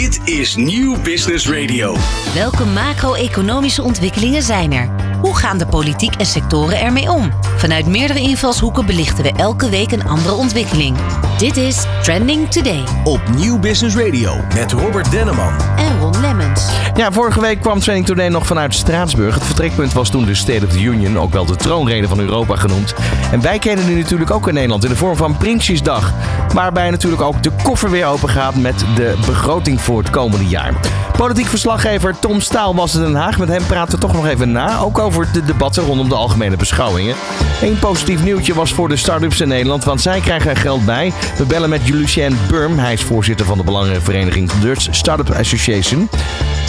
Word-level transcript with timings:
Dit 0.00 0.28
is 0.28 0.56
Nieuw 0.56 1.02
Business 1.02 1.48
Radio. 1.48 1.96
Welke 2.34 2.64
macro-economische 2.64 3.82
ontwikkelingen 3.82 4.42
zijn 4.42 4.72
er? 4.72 5.09
Hoe 5.20 5.36
gaan 5.36 5.58
de 5.58 5.66
politiek 5.66 6.14
en 6.14 6.26
sectoren 6.26 6.80
ermee 6.80 7.10
om? 7.10 7.30
Vanuit 7.56 7.86
meerdere 7.86 8.20
invalshoeken 8.20 8.86
belichten 8.86 9.24
we 9.24 9.32
elke 9.36 9.68
week 9.68 9.92
een 9.92 10.08
andere 10.08 10.34
ontwikkeling. 10.34 10.96
Dit 11.38 11.56
is 11.56 11.84
Trending 12.02 12.50
Today 12.50 12.84
Op 13.04 13.20
Nieuw 13.36 13.58
Business 13.58 13.96
Radio 13.96 14.32
met 14.54 14.72
Robert 14.72 15.10
Denneman. 15.10 15.52
en 15.76 15.98
Ron 16.00 16.20
Lemmens. 16.20 16.68
Ja, 16.94 17.12
vorige 17.12 17.40
week 17.40 17.60
kwam 17.60 17.78
Training 17.78 18.06
Today 18.06 18.28
nog 18.28 18.46
vanuit 18.46 18.74
Straatsburg. 18.74 19.34
Het 19.34 19.44
vertrekpunt 19.44 19.92
was 19.92 20.10
toen 20.10 20.24
de 20.24 20.34
State 20.34 20.66
of 20.66 20.72
the 20.72 20.82
Union, 20.82 21.18
ook 21.18 21.32
wel 21.32 21.44
de 21.44 21.56
troonrede 21.56 22.08
van 22.08 22.18
Europa 22.20 22.56
genoemd. 22.56 22.94
En 23.32 23.40
wij 23.40 23.58
kennen 23.58 23.86
die 23.86 23.96
natuurlijk 23.96 24.30
ook 24.30 24.48
in 24.48 24.54
Nederland 24.54 24.84
in 24.84 24.90
de 24.90 24.96
vorm 24.96 25.16
van 25.16 25.36
Prinsjesdag. 25.36 26.12
Waarbij 26.54 26.90
natuurlijk 26.90 27.22
ook 27.22 27.42
de 27.42 27.50
koffer 27.62 27.90
weer 27.90 28.06
open 28.06 28.28
gaat 28.28 28.54
met 28.54 28.84
de 28.94 29.16
begroting 29.26 29.80
voor 29.80 29.98
het 29.98 30.10
komende 30.10 30.46
jaar. 30.46 30.74
Politiek 31.16 31.46
verslaggever 31.46 32.18
Tom 32.18 32.40
Staal 32.40 32.74
was 32.74 32.94
in 32.94 33.00
Den 33.00 33.14
Haag. 33.14 33.38
Met 33.38 33.48
hem 33.48 33.66
praten 33.66 33.94
we 33.94 34.00
toch 34.00 34.12
nog 34.12 34.26
even 34.26 34.52
na. 34.52 34.78
Ook 34.78 34.98
over 34.98 35.09
de 35.32 35.44
debatten 35.44 35.84
rondom 35.84 36.08
de 36.08 36.14
algemene 36.14 36.56
beschouwingen. 36.56 37.14
Eén 37.62 37.78
positief 37.78 38.22
nieuwtje 38.22 38.54
was 38.54 38.72
voor 38.72 38.88
de 38.88 38.96
start-ups 38.96 39.40
in 39.40 39.48
Nederland, 39.48 39.84
want 39.84 40.00
zij 40.00 40.20
krijgen 40.20 40.50
er 40.50 40.56
geld 40.56 40.84
bij. 40.84 41.12
We 41.36 41.44
bellen 41.44 41.68
met 41.68 41.88
Lucien 41.88 42.38
Burm. 42.48 42.78
Hij 42.78 42.92
is 42.92 43.02
voorzitter 43.02 43.46
van 43.46 43.58
de 43.58 43.64
belangenvereniging 43.64 44.50
Dutch 44.50 44.86
Startup 44.90 45.30
Association. 45.30 46.08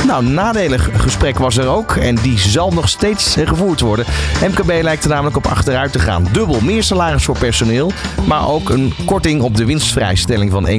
Nou, 0.07 0.25
nadelig 0.25 0.89
gesprek 0.93 1.37
was 1.37 1.57
er 1.57 1.67
ook 1.67 1.95
en 1.95 2.15
die 2.15 2.39
zal 2.39 2.71
nog 2.71 2.89
steeds 2.89 3.35
eh, 3.35 3.47
gevoerd 3.47 3.79
worden. 3.79 4.05
MKB 4.49 4.81
lijkt 4.81 5.03
er 5.03 5.09
namelijk 5.09 5.37
op 5.37 5.47
achteruit 5.47 5.91
te 5.91 5.99
gaan. 5.99 6.27
Dubbel 6.31 6.59
meer 6.61 6.83
salaris 6.83 7.23
voor 7.23 7.37
personeel, 7.37 7.91
maar 8.25 8.47
ook 8.47 8.69
een 8.69 8.93
korting 9.05 9.41
op 9.41 9.55
de 9.55 9.65
winstvrijstelling 9.65 10.51
van 10.51 10.67
1,3% 10.67 10.75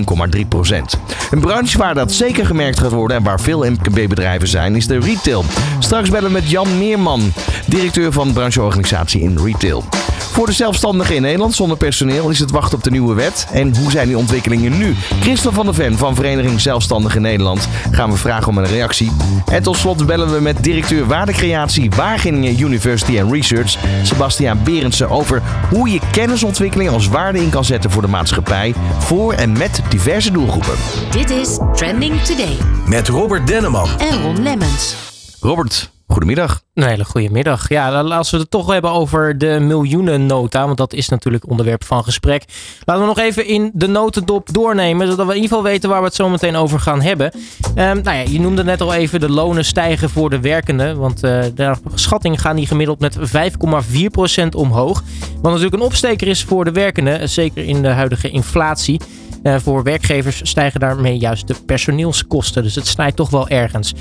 Een 1.30 1.40
branche 1.40 1.78
waar 1.78 1.94
dat 1.94 2.12
zeker 2.12 2.46
gemerkt 2.46 2.80
gaat 2.80 2.92
worden 2.92 3.16
en 3.16 3.22
waar 3.22 3.40
veel 3.40 3.70
MKB-bedrijven 3.70 4.48
zijn, 4.48 4.76
is 4.76 4.86
de 4.86 5.00
retail. 5.00 5.44
Straks 5.78 6.10
bellen 6.10 6.26
we 6.26 6.32
met 6.32 6.50
Jan 6.50 6.78
Meerman, 6.78 7.32
directeur 7.66 8.12
van 8.12 8.32
brancheorganisatie 8.32 9.20
in 9.20 9.38
retail. 9.44 9.84
Voor 10.32 10.46
de 10.46 10.52
zelfstandigen 10.52 11.14
in 11.14 11.22
Nederland 11.22 11.54
zonder 11.54 11.76
personeel 11.76 12.30
is 12.30 12.38
het 12.38 12.50
wachten 12.50 12.78
op 12.78 12.84
de 12.84 12.90
nieuwe 12.90 13.14
wet. 13.14 13.46
En 13.52 13.76
hoe 13.76 13.90
zijn 13.90 14.06
die 14.06 14.18
ontwikkelingen 14.18 14.78
nu? 14.78 14.94
Christel 15.20 15.52
van 15.52 15.64
der 15.64 15.74
Ven 15.74 15.98
van 15.98 16.14
Vereniging 16.14 16.60
Zelfstandigen 16.60 17.22
Nederland 17.22 17.68
gaan 17.90 18.10
we 18.10 18.16
vragen 18.16 18.48
om 18.48 18.58
een 18.58 18.66
reactie. 18.66 19.11
En 19.46 19.62
tot 19.62 19.76
slot 19.76 20.06
bellen 20.06 20.32
we 20.32 20.40
met 20.40 20.64
directeur 20.64 21.06
waardecreatie 21.06 21.90
Wageningen 21.90 22.60
University 22.60 23.20
and 23.20 23.32
Research, 23.32 23.76
Sebastiaan 24.02 24.60
Berendsen, 24.64 25.10
over 25.10 25.42
hoe 25.70 25.88
je 25.88 26.00
kennisontwikkeling 26.12 26.90
als 26.90 27.08
waarde 27.08 27.42
in 27.42 27.50
kan 27.50 27.64
zetten 27.64 27.90
voor 27.90 28.02
de 28.02 28.08
maatschappij, 28.08 28.74
voor 28.98 29.32
en 29.32 29.52
met 29.52 29.80
diverse 29.88 30.32
doelgroepen. 30.32 30.74
Dit 31.10 31.30
is 31.30 31.58
Trending 31.72 32.20
Today 32.20 32.56
Met 32.86 33.08
Robert 33.08 33.46
Denneman. 33.46 33.88
en 33.98 34.22
Ron 34.22 34.42
Lemmens. 34.42 34.94
Robert, 35.40 35.91
goedemiddag. 36.12 36.62
Een 36.74 36.82
hele 36.84 37.04
goede 37.04 37.30
middag. 37.30 37.68
Ja, 37.68 38.00
als 38.00 38.30
we 38.30 38.36
het 38.38 38.50
toch 38.50 38.72
hebben 38.72 38.90
over 38.90 39.38
de 39.38 39.58
miljoenennota, 39.60 40.64
want 40.64 40.76
dat 40.76 40.92
is 40.92 41.08
natuurlijk 41.08 41.48
onderwerp 41.48 41.84
van 41.84 42.04
gesprek. 42.04 42.44
Laten 42.84 43.02
we 43.02 43.08
nog 43.08 43.18
even 43.18 43.46
in 43.46 43.70
de 43.74 43.86
notendop 43.86 44.52
doornemen, 44.52 45.06
zodat 45.06 45.26
we 45.26 45.34
in 45.34 45.42
ieder 45.42 45.56
geval 45.56 45.70
weten 45.70 45.88
waar 45.88 45.98
we 45.98 46.06
het 46.06 46.14
zo 46.14 46.28
meteen 46.28 46.56
over 46.56 46.80
gaan 46.80 47.00
hebben. 47.00 47.32
Ehm, 47.74 48.02
nou 48.02 48.16
ja, 48.16 48.24
je 48.30 48.40
noemde 48.40 48.64
net 48.64 48.80
al 48.80 48.94
even 48.94 49.20
de 49.20 49.30
lonen 49.30 49.64
stijgen 49.64 50.10
voor 50.10 50.30
de 50.30 50.40
werkenden, 50.40 50.98
want 50.98 51.22
eh 51.22 51.40
de 51.54 51.74
schatting 51.94 52.40
gaan 52.40 52.56
die 52.56 52.66
gemiddeld 52.66 53.00
met 53.00 53.16
5,4% 53.20 54.54
omhoog. 54.54 55.02
Wat 55.34 55.50
natuurlijk 55.50 55.74
een 55.74 55.88
opsteker 55.88 56.28
is 56.28 56.44
voor 56.44 56.64
de 56.64 56.72
werkenden, 56.72 57.28
zeker 57.28 57.64
in 57.64 57.82
de 57.82 57.88
huidige 57.88 58.30
inflatie. 58.30 59.00
Eh, 59.42 59.56
voor 59.58 59.82
werkgevers 59.82 60.40
stijgen 60.42 60.80
daarmee 60.80 61.18
juist 61.18 61.48
de 61.48 61.54
personeelskosten, 61.66 62.62
dus 62.62 62.74
het 62.74 62.86
snijdt 62.86 63.16
toch 63.16 63.30
wel 63.30 63.48
ergens. 63.48 63.94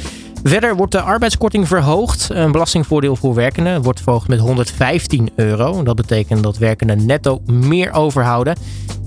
Verder 0.44 0.76
wordt 0.76 0.92
de 0.92 1.02
arbeidskorting 1.02 1.68
verhoogd. 1.68 2.30
Een 2.30 2.52
belastingvoordeel 2.52 3.16
voor 3.16 3.34
werkenden 3.34 3.82
wordt 3.82 4.02
verhoogd 4.02 4.28
met 4.28 4.40
115 4.40 5.30
euro. 5.36 5.84
Dat 5.84 5.96
betekent 5.96 6.44
dat 6.44 6.58
werkenden 6.58 7.06
netto 7.06 7.42
meer 7.46 7.92
overhouden. 7.92 8.56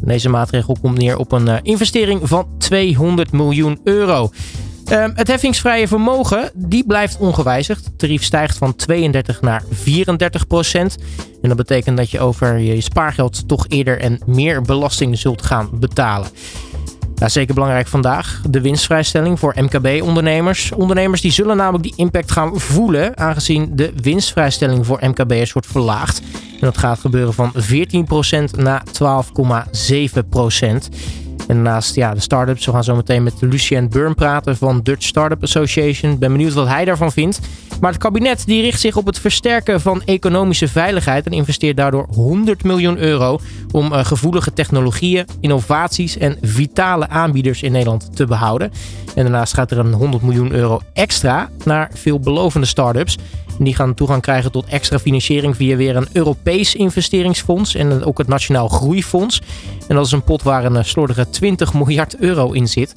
Deze 0.01 0.29
maatregel 0.29 0.77
komt 0.81 0.99
neer 0.99 1.17
op 1.17 1.33
een 1.33 1.49
eh, 1.49 1.59
investering 1.63 2.21
van 2.29 2.49
200 2.59 3.33
miljoen 3.33 3.81
euro. 3.85 4.31
Ehm, 4.85 5.11
het 5.15 5.29
heffingsvrije 5.29 5.89
vermogen 5.89 6.51
die 6.55 6.87
blijft 6.87 7.19
ongewijzigd. 7.19 7.85
Het 7.85 7.99
tarief 7.99 8.23
stijgt 8.23 8.59
van 8.59 8.77
32 8.77 9.41
naar 9.41 9.63
34 9.71 10.47
procent. 10.47 10.97
En 11.43 11.49
dat 11.49 11.57
betekent 11.57 11.97
dat 11.97 12.11
je 12.11 12.21
over 12.21 12.59
je 12.59 12.81
spaargeld 12.81 13.49
toch 13.49 13.67
eerder 13.69 14.01
en 14.01 14.21
meer 14.27 14.63
belasting 14.63 15.19
zult 15.19 15.43
gaan 15.43 15.69
betalen. 15.73 16.29
Ja, 17.17 17.29
zeker 17.29 17.55
belangrijk 17.55 17.87
vandaag. 17.87 18.43
De 18.51 18.61
winstvrijstelling 18.61 19.39
voor 19.39 19.55
MKB-ondernemers. 19.57 20.73
Ondernemers 20.73 21.21
die 21.21 21.33
zullen 21.33 21.57
namelijk 21.57 21.83
die 21.85 21.93
impact 21.97 22.31
gaan 22.31 22.61
voelen, 22.61 23.17
aangezien 23.19 23.77
de 23.77 23.93
winstvrijstelling 24.03 24.87
voor 24.87 24.99
MKB'ers 25.01 25.53
wordt 25.53 25.69
verlaagd. 25.69 26.21
En 26.43 26.61
dat 26.61 26.79
gaat 26.79 26.99
gebeuren 26.99 27.35
van 27.35 27.53
14% 27.53 27.57
naar 28.57 28.83
12,7%. 29.03 30.89
En 31.49 31.63
naast 31.63 31.95
ja, 31.95 32.15
de 32.15 32.21
start-ups, 32.21 32.67
we 32.67 32.73
gaan 32.73 32.85
zo 32.85 32.97
meteen 32.97 33.23
met 33.23 33.35
Lucien 33.41 33.89
Burn 33.89 34.15
praten 34.15 34.57
van 34.57 34.81
Dutch 34.83 35.07
Startup 35.07 35.43
Association. 35.43 36.19
Ben 36.19 36.33
benieuwd 36.33 36.53
wat 36.53 36.69
hij 36.69 36.85
daarvan 36.85 37.13
vindt. 37.13 37.41
Maar 37.81 37.93
het 37.93 38.01
kabinet 38.01 38.47
die 38.47 38.63
richt 38.63 38.81
zich 38.81 38.97
op 38.97 39.07
het 39.07 39.19
versterken 39.19 39.81
van 39.81 40.03
economische 40.05 40.69
veiligheid 40.69 41.27
en 41.27 41.33
investeert 41.33 41.77
daardoor 41.77 42.07
100 42.11 42.65
miljoen 42.65 42.99
euro 42.99 43.39
om 43.71 43.93
eh, 43.93 44.05
gevoelige 44.05 44.53
technologieën, 44.53 45.27
innovaties 45.41 46.19
en 46.19 46.37
vitale 46.41 47.09
aanbieders 47.09 47.63
in 47.63 47.73
Nederland 47.73 48.17
te 48.17 48.27
behouden. 48.27 48.73
En 49.15 49.23
daarnaast 49.23 49.55
gaat 49.55 49.71
er 49.71 49.79
een 49.79 49.93
100 49.93 50.23
miljoen 50.23 50.53
euro 50.53 50.81
extra 50.93 51.51
naar 51.65 51.91
veelbelovende 51.95 52.67
start-ups. 52.67 53.19
Die 53.59 53.75
gaan 53.75 53.95
toegang 53.95 54.23
krijgen 54.23 54.53
tot 54.53 54.67
extra 54.67 54.99
financiering 54.99 55.57
via 55.57 55.77
weer 55.77 55.97
een 55.97 56.09
Europees 56.13 56.75
investeringsfonds 56.75 57.75
en 57.75 58.05
ook 58.05 58.19
het 58.19 58.29
Nationaal 58.29 58.69
Groeifonds. 58.69 59.43
En 59.89 59.97
dat 59.97 60.07
is 60.07 60.13
een 60.13 60.25
pot 60.25 60.43
waar 60.43 60.65
een 60.65 60.77
eh, 60.77 60.85
slordige 60.85 61.31
20 61.31 61.75
miljard 61.75 62.17
euro 62.17 62.53
in 62.53 62.69
zit. 62.69 62.93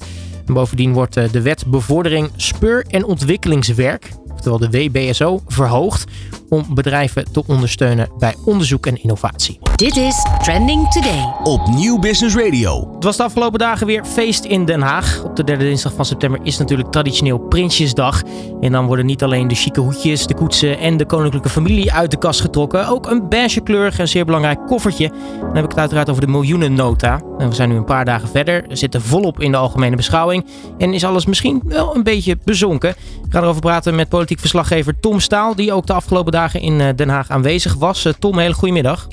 En 0.46 0.54
bovendien 0.54 0.92
wordt 0.92 1.16
eh, 1.16 1.32
de 1.32 1.42
wet 1.42 1.66
bevordering 1.66 2.30
speur- 2.36 2.84
en 2.88 3.04
ontwikkelingswerk, 3.04 4.10
oftewel 4.32 4.58
de 4.58 4.70
WBSO, 4.70 5.42
verhoogd 5.46 6.04
om 6.48 6.64
bedrijven 6.74 7.32
te 7.32 7.42
ondersteunen 7.46 8.08
bij 8.18 8.34
onderzoek 8.44 8.86
en 8.86 9.02
innovatie. 9.02 9.58
Dit 9.76 9.96
is 9.96 10.26
Trending 10.42 10.88
Today. 10.88 11.32
Op 11.42 11.66
Nieuw 11.66 11.98
Business 11.98 12.36
Radio. 12.36 12.90
Het 12.94 13.04
was 13.04 13.16
de 13.16 13.22
afgelopen 13.22 13.58
dagen 13.58 13.86
weer 13.86 14.04
feest 14.04 14.44
in 14.44 14.64
Den 14.64 14.80
Haag. 14.80 15.22
Op 15.24 15.36
de 15.36 15.44
derde 15.44 15.64
dinsdag 15.64 15.92
van 15.92 16.04
september 16.04 16.40
is 16.42 16.58
natuurlijk 16.58 16.90
traditioneel 16.90 17.38
Prinsjesdag. 17.38 18.22
En 18.60 18.72
dan 18.72 18.86
worden 18.86 19.06
niet 19.06 19.22
alleen 19.22 19.48
de 19.48 19.54
chique 19.54 19.82
hoedjes, 19.82 20.26
de 20.26 20.34
koetsen 20.34 20.78
en 20.78 20.96
de 20.96 21.06
koninklijke 21.06 21.48
familie 21.48 21.92
uit 21.92 22.10
de 22.10 22.18
kast 22.18 22.40
getrokken. 22.40 22.88
Ook 22.88 23.06
een 23.10 23.28
beigekleurig 23.28 23.98
en 23.98 24.08
zeer 24.08 24.24
belangrijk 24.24 24.66
koffertje. 24.66 25.08
Dan 25.40 25.54
heb 25.54 25.64
ik 25.64 25.70
het 25.70 25.78
uiteraard 25.78 26.10
over 26.10 26.26
de 26.26 26.32
miljoenennota. 26.32 27.20
En 27.38 27.48
we 27.48 27.54
zijn 27.54 27.68
nu 27.68 27.76
een 27.76 27.84
paar 27.84 28.04
dagen 28.04 28.28
verder. 28.28 28.64
We 28.68 28.76
zitten 28.76 29.02
volop 29.02 29.40
in 29.40 29.50
de 29.50 29.56
algemene 29.56 29.96
beschouwing. 29.96 30.46
En 30.78 30.94
is 30.94 31.04
alles 31.04 31.26
misschien 31.26 31.62
wel 31.64 31.96
een 31.96 32.02
beetje 32.02 32.38
bezonken. 32.44 32.90
Ik 33.24 33.34
ga 33.34 33.40
erover 33.40 33.60
praten 33.60 33.94
met 33.94 34.08
politiek 34.08 34.38
verslaggever 34.38 35.00
Tom 35.00 35.20
Staal. 35.20 35.54
Die 35.54 35.72
ook 35.72 35.86
de 35.86 35.92
afgelopen 35.92 36.32
dagen 36.32 36.37
in 36.46 36.80
eh, 36.80 36.88
Den 36.96 37.08
Haag 37.08 37.30
aanwezig 37.30 37.74
was. 37.74 38.04
Eh, 38.04 38.12
Tom, 38.12 38.38
hele 38.38 38.54
goede 38.54 38.74
middag. 38.74 39.08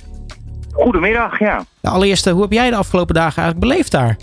Goedemiddag, 0.71 1.39
ja. 1.39 1.63
De 1.81 1.89
allereerste, 1.89 2.31
hoe 2.31 2.41
heb 2.41 2.51
jij 2.51 2.69
de 2.69 2.75
afgelopen 2.75 3.15
dagen 3.15 3.43
eigenlijk 3.43 3.71
beleefd 3.71 3.91
daar? 3.91 4.17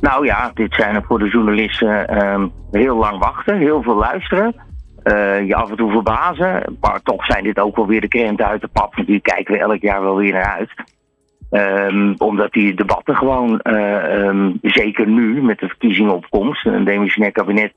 Nou 0.00 0.24
ja, 0.26 0.50
dit 0.54 0.74
zijn 0.74 0.94
er 0.94 1.02
voor 1.04 1.18
de 1.18 1.28
journalisten 1.28 2.08
ehm, 2.08 2.46
heel 2.70 2.96
lang 2.96 3.18
wachten, 3.18 3.58
heel 3.58 3.82
veel 3.82 3.96
luisteren. 3.96 4.54
eh, 5.02 5.46
je 5.46 5.54
af 5.54 5.70
en 5.70 5.76
toe 5.76 5.90
verbazen, 5.90 6.76
maar 6.80 7.00
toch 7.02 7.24
zijn 7.24 7.44
dit 7.44 7.58
ook 7.58 7.76
wel 7.76 7.86
weer 7.86 8.00
de 8.00 8.08
krenten 8.08 8.46
uit 8.46 8.60
de 8.60 8.68
pap. 8.72 8.94
Want 8.94 9.06
die 9.06 9.20
kijken 9.20 9.54
we 9.54 9.60
elk 9.60 9.80
jaar 9.80 10.02
wel 10.02 10.16
weer 10.16 10.32
naar 10.32 10.56
uit. 10.58 10.70
Ehm, 11.50 12.14
omdat 12.18 12.52
die 12.52 12.74
debatten 12.74 13.16
gewoon, 13.16 13.60
eh, 13.60 14.24
ehm, 14.26 14.52
zeker 14.62 15.06
nu 15.06 15.42
met 15.42 15.58
de 15.58 15.68
verkiezingenopkomst, 15.68 16.66
een 16.66 16.84
demissionair 16.84 17.32
kabinet, 17.32 17.72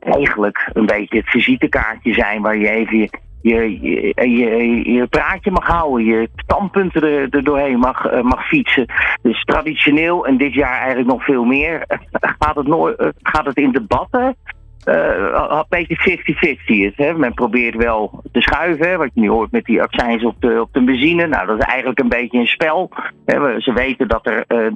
eigenlijk 0.00 0.70
een 0.72 0.86
beetje 0.86 1.16
het 1.18 1.28
visitekaartje 1.30 2.12
zijn 2.14 2.42
waar 2.42 2.56
je 2.56 2.70
even 2.70 2.98
je, 2.98 3.10
je, 3.44 3.80
je, 3.80 4.30
je, 4.30 4.92
je 4.92 5.06
praatje 5.06 5.50
mag 5.50 5.66
houden, 5.66 6.06
je 6.06 6.28
standpunten 6.36 7.02
er, 7.02 7.28
er 7.30 7.44
doorheen 7.44 7.78
mag, 7.78 8.06
eh, 8.06 8.22
mag 8.22 8.46
fietsen. 8.46 8.86
Dus 9.22 9.44
traditioneel, 9.44 10.26
en 10.26 10.36
dit 10.36 10.54
jaar 10.54 10.78
eigenlijk 10.78 11.08
nog 11.08 11.24
veel 11.24 11.44
meer, 11.44 11.84
gaat 12.38 12.56
het, 12.56 12.66
nooit, 12.66 12.96
eh, 12.96 13.08
gaat 13.22 13.46
het 13.46 13.56
in 13.56 13.72
debatten 13.72 14.36
eh, 14.84 15.48
een 15.48 15.64
beetje 15.68 16.18
50-50 16.56 16.64
is. 16.64 16.92
Hè? 16.96 17.14
Men 17.14 17.34
probeert 17.34 17.74
wel 17.74 18.22
te 18.32 18.40
schuiven, 18.40 18.88
hè, 18.88 18.96
wat 18.96 19.10
je 19.14 19.20
nu 19.20 19.28
hoort 19.28 19.52
met 19.52 19.64
die 19.64 19.82
accijns 19.82 20.24
op 20.24 20.34
de, 20.38 20.60
op 20.60 20.72
de 20.72 20.84
benzine. 20.84 21.26
Nou, 21.26 21.46
dat 21.46 21.58
is 21.58 21.64
eigenlijk 21.64 21.98
een 21.98 22.08
beetje 22.08 22.38
een 22.38 22.46
spel. 22.46 22.90
Hè? 23.24 23.60
Ze 23.60 23.72
weten 23.72 24.08
dat, 24.08 24.26
er, 24.26 24.44
eh, 24.46 24.66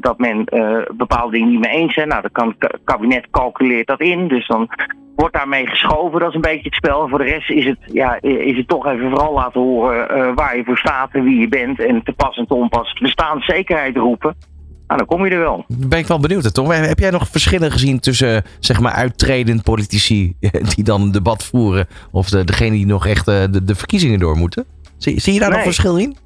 dat 0.00 0.18
men 0.18 0.44
eh, 0.44 0.78
bepaalde 0.94 1.32
dingen 1.32 1.50
niet 1.50 1.60
mee 1.60 1.76
eens 1.76 1.94
zijn. 1.94 2.08
Nou, 2.08 2.20
dan 2.20 2.30
kan 2.32 2.54
het 2.58 2.78
kabinet 2.84 3.30
calculeert 3.30 3.86
dat 3.86 4.00
in. 4.00 4.28
Dus 4.28 4.46
dan 4.46 4.68
wordt 5.16 5.34
daarmee 5.34 5.66
geschoven. 5.66 6.20
Dat 6.20 6.28
is 6.28 6.34
een 6.34 6.40
beetje 6.40 6.68
het 6.68 6.74
spel. 6.74 7.08
Voor 7.08 7.18
de 7.18 7.24
rest 7.24 7.50
is 7.50 7.64
het, 7.64 7.78
ja, 7.86 8.18
is 8.20 8.56
het 8.56 8.68
toch 8.68 8.86
even 8.86 9.10
vooral 9.10 9.32
laten 9.32 9.60
horen 9.60 10.34
waar 10.34 10.56
je 10.56 10.64
voor 10.64 10.78
staat 10.78 11.12
en 11.12 11.24
wie 11.24 11.40
je 11.40 11.48
bent. 11.48 11.80
En 11.80 12.02
te 12.02 12.12
pas 12.12 12.36
en 12.36 12.46
te 12.46 12.54
onpas 12.54 12.92
bestaanszekerheid 12.92 13.96
roepen. 13.96 14.36
Nou, 14.86 14.98
dan 14.98 15.06
kom 15.06 15.24
je 15.24 15.30
er 15.30 15.38
wel. 15.38 15.64
Ben 15.68 15.98
ik 15.98 16.06
wel 16.06 16.20
benieuwd, 16.20 16.54
toch? 16.54 16.76
Heb 16.86 16.98
jij 16.98 17.10
nog 17.10 17.28
verschillen 17.28 17.72
gezien 17.72 18.00
tussen, 18.00 18.44
zeg 18.60 18.80
maar, 18.80 18.92
uittredend 18.92 19.62
politici 19.62 20.36
die 20.74 20.84
dan 20.84 21.02
een 21.02 21.12
debat 21.12 21.44
voeren, 21.44 21.86
of 22.10 22.28
de, 22.28 22.44
degene 22.44 22.70
die 22.70 22.86
nog 22.86 23.06
echt 23.06 23.28
eh, 23.28 23.42
de, 23.50 23.64
de 23.64 23.74
verkiezingen 23.74 24.18
door 24.18 24.36
moeten? 24.36 24.64
Zie, 24.96 25.20
zie 25.20 25.32
je 25.32 25.40
daar 25.40 25.50
nog 25.50 25.62
verschil 25.62 25.96
in? 25.96 26.16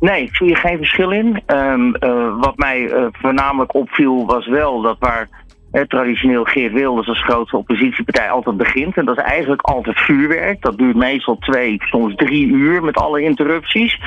Nee, 0.00 0.22
ik 0.22 0.36
zie 0.36 0.50
er 0.50 0.56
geen 0.56 0.76
verschil 0.76 1.10
in. 1.10 1.42
Ehm, 1.46 1.92
eh, 1.94 2.40
wat 2.40 2.56
mij 2.56 2.90
eh, 2.90 3.06
voornamelijk 3.12 3.74
opviel 3.74 4.26
was 4.26 4.46
wel 4.46 4.80
dat 4.80 4.96
waar 4.98 5.28
eh, 5.70 5.82
traditioneel 5.82 6.44
Geert 6.44 6.72
Wilders 6.72 7.08
als 7.08 7.22
grootste 7.22 7.56
oppositiepartij 7.56 8.30
altijd 8.30 8.56
begint. 8.56 8.96
En 8.96 9.04
dat 9.04 9.18
is 9.18 9.24
eigenlijk 9.24 9.62
altijd 9.62 9.98
vuurwerk. 9.98 10.62
Dat 10.62 10.78
duurt 10.78 10.96
meestal 10.96 11.36
twee, 11.38 11.76
soms 11.80 12.14
drie 12.14 12.46
uur 12.46 12.82
met 12.82 12.96
alle 12.96 13.22
interrupties. 13.22 14.00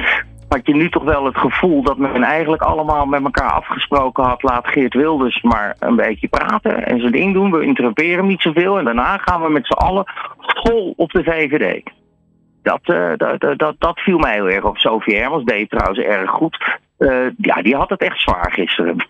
Had 0.51 0.65
je 0.65 0.75
nu 0.75 0.89
toch 0.89 1.03
wel 1.03 1.25
het 1.25 1.37
gevoel 1.37 1.83
dat 1.83 1.97
men 1.97 2.23
eigenlijk 2.23 2.61
allemaal 2.61 3.05
met 3.05 3.23
elkaar 3.23 3.51
afgesproken 3.51 4.23
had. 4.23 4.43
Laat 4.43 4.67
Geert 4.67 4.93
Wilders 4.93 5.41
maar 5.41 5.75
een 5.79 5.95
beetje 5.95 6.27
praten 6.27 6.85
en 6.85 6.99
zijn 6.99 7.11
ding 7.11 7.33
doen. 7.33 7.51
We 7.51 7.65
interrumperen 7.65 8.27
niet 8.27 8.41
zoveel. 8.41 8.77
En 8.77 8.85
daarna 8.85 9.17
gaan 9.17 9.41
we 9.41 9.49
met 9.49 9.65
z'n 9.65 9.73
allen 9.73 10.03
vol 10.37 10.93
op 10.97 11.11
de 11.11 11.23
VVD. 11.23 11.89
Dat, 12.61 12.79
eh, 12.83 13.11
dat, 13.17 13.39
dat, 13.39 13.57
dat, 13.57 13.75
dat 13.77 13.99
viel 13.99 14.17
mij 14.17 14.33
heel 14.33 14.49
erg 14.49 14.63
op. 14.63 14.77
Sophie 14.77 15.17
Hermans 15.17 15.43
deed 15.43 15.69
trouwens 15.69 15.99
erg 15.99 16.29
goed. 16.29 16.79
Eh, 16.97 17.27
ja, 17.37 17.61
die 17.61 17.75
had 17.75 17.89
het 17.89 18.01
echt 18.01 18.19
zwaar 18.19 18.51
gisteren. 18.51 19.05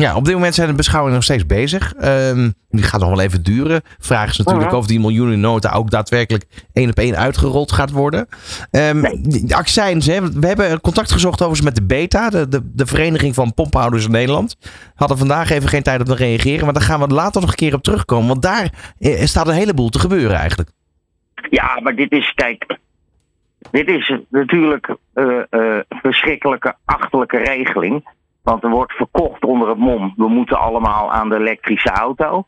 Ja, 0.00 0.16
op 0.16 0.24
dit 0.24 0.34
moment 0.34 0.54
zijn 0.54 0.68
de 0.68 0.74
beschouwingen 0.74 1.14
nog 1.14 1.24
steeds 1.24 1.46
bezig. 1.46 1.94
Ehm, 1.94 2.50
die 2.68 2.82
gaat 2.82 3.00
nog 3.00 3.08
wel 3.08 3.20
even 3.20 3.42
duren. 3.42 3.82
Vraag 3.98 4.30
is 4.30 4.38
natuurlijk 4.38 4.72
of 4.72 4.86
die 4.86 5.00
miljoenen 5.00 5.40
nota 5.40 5.72
ook 5.72 5.90
daadwerkelijk 5.90 6.44
één 6.72 6.90
op 6.90 6.98
één 6.98 7.16
uitgerold 7.16 7.72
gaat 7.72 7.90
worden. 7.90 8.28
Ehm, 8.70 9.00
Nee. 9.00 9.20
De 9.46 9.54
accijns, 9.54 10.06
hè, 10.06 10.32
we 10.32 10.46
hebben 10.46 10.80
contact 10.80 11.12
gezocht 11.12 11.40
overigens 11.42 11.66
met 11.66 11.74
de 11.76 11.82
BETA, 11.82 12.30
de, 12.30 12.48
de, 12.48 12.60
de 12.74 12.86
Vereniging 12.86 13.34
van 13.34 13.54
Pomphouders 13.54 14.04
in 14.04 14.10
Nederland. 14.10 14.56
Hadden 14.94 15.18
vandaag 15.18 15.50
even 15.50 15.68
geen 15.68 15.82
tijd 15.82 16.00
om 16.00 16.06
te 16.06 16.14
reageren, 16.14 16.64
maar 16.64 16.74
daar 16.74 16.82
gaan 16.82 17.00
we 17.00 17.06
later 17.06 17.40
nog 17.40 17.50
een 17.50 17.56
keer 17.56 17.74
op 17.74 17.82
terugkomen. 17.82 18.28
Want 18.28 18.42
daar 18.42 18.72
eh, 18.98 19.24
staat 19.24 19.48
een 19.48 19.54
heleboel 19.54 19.88
te 19.88 19.98
gebeuren 19.98 20.36
eigenlijk. 20.36 20.70
Ja, 21.50 21.80
maar 21.82 21.94
dit 21.94 22.12
is, 22.12 22.32
kijk, 22.34 22.78
dit 23.70 23.88
is 23.88 24.12
natuurlijk 24.28 24.96
eh 25.14 25.40
eh 25.50 25.80
verschrikkelijke, 25.88 26.74
achterlijke 26.84 27.38
regeling. 27.38 28.18
Want 28.42 28.62
er 28.62 28.70
wordt 28.70 28.92
verkocht 28.92 29.44
onder 29.44 29.68
het 29.68 29.78
mom. 29.78 30.12
We 30.16 30.28
moeten 30.28 30.58
allemaal 30.58 31.12
aan 31.12 31.28
de 31.28 31.36
elektrische 31.36 31.90
auto. 31.90 32.44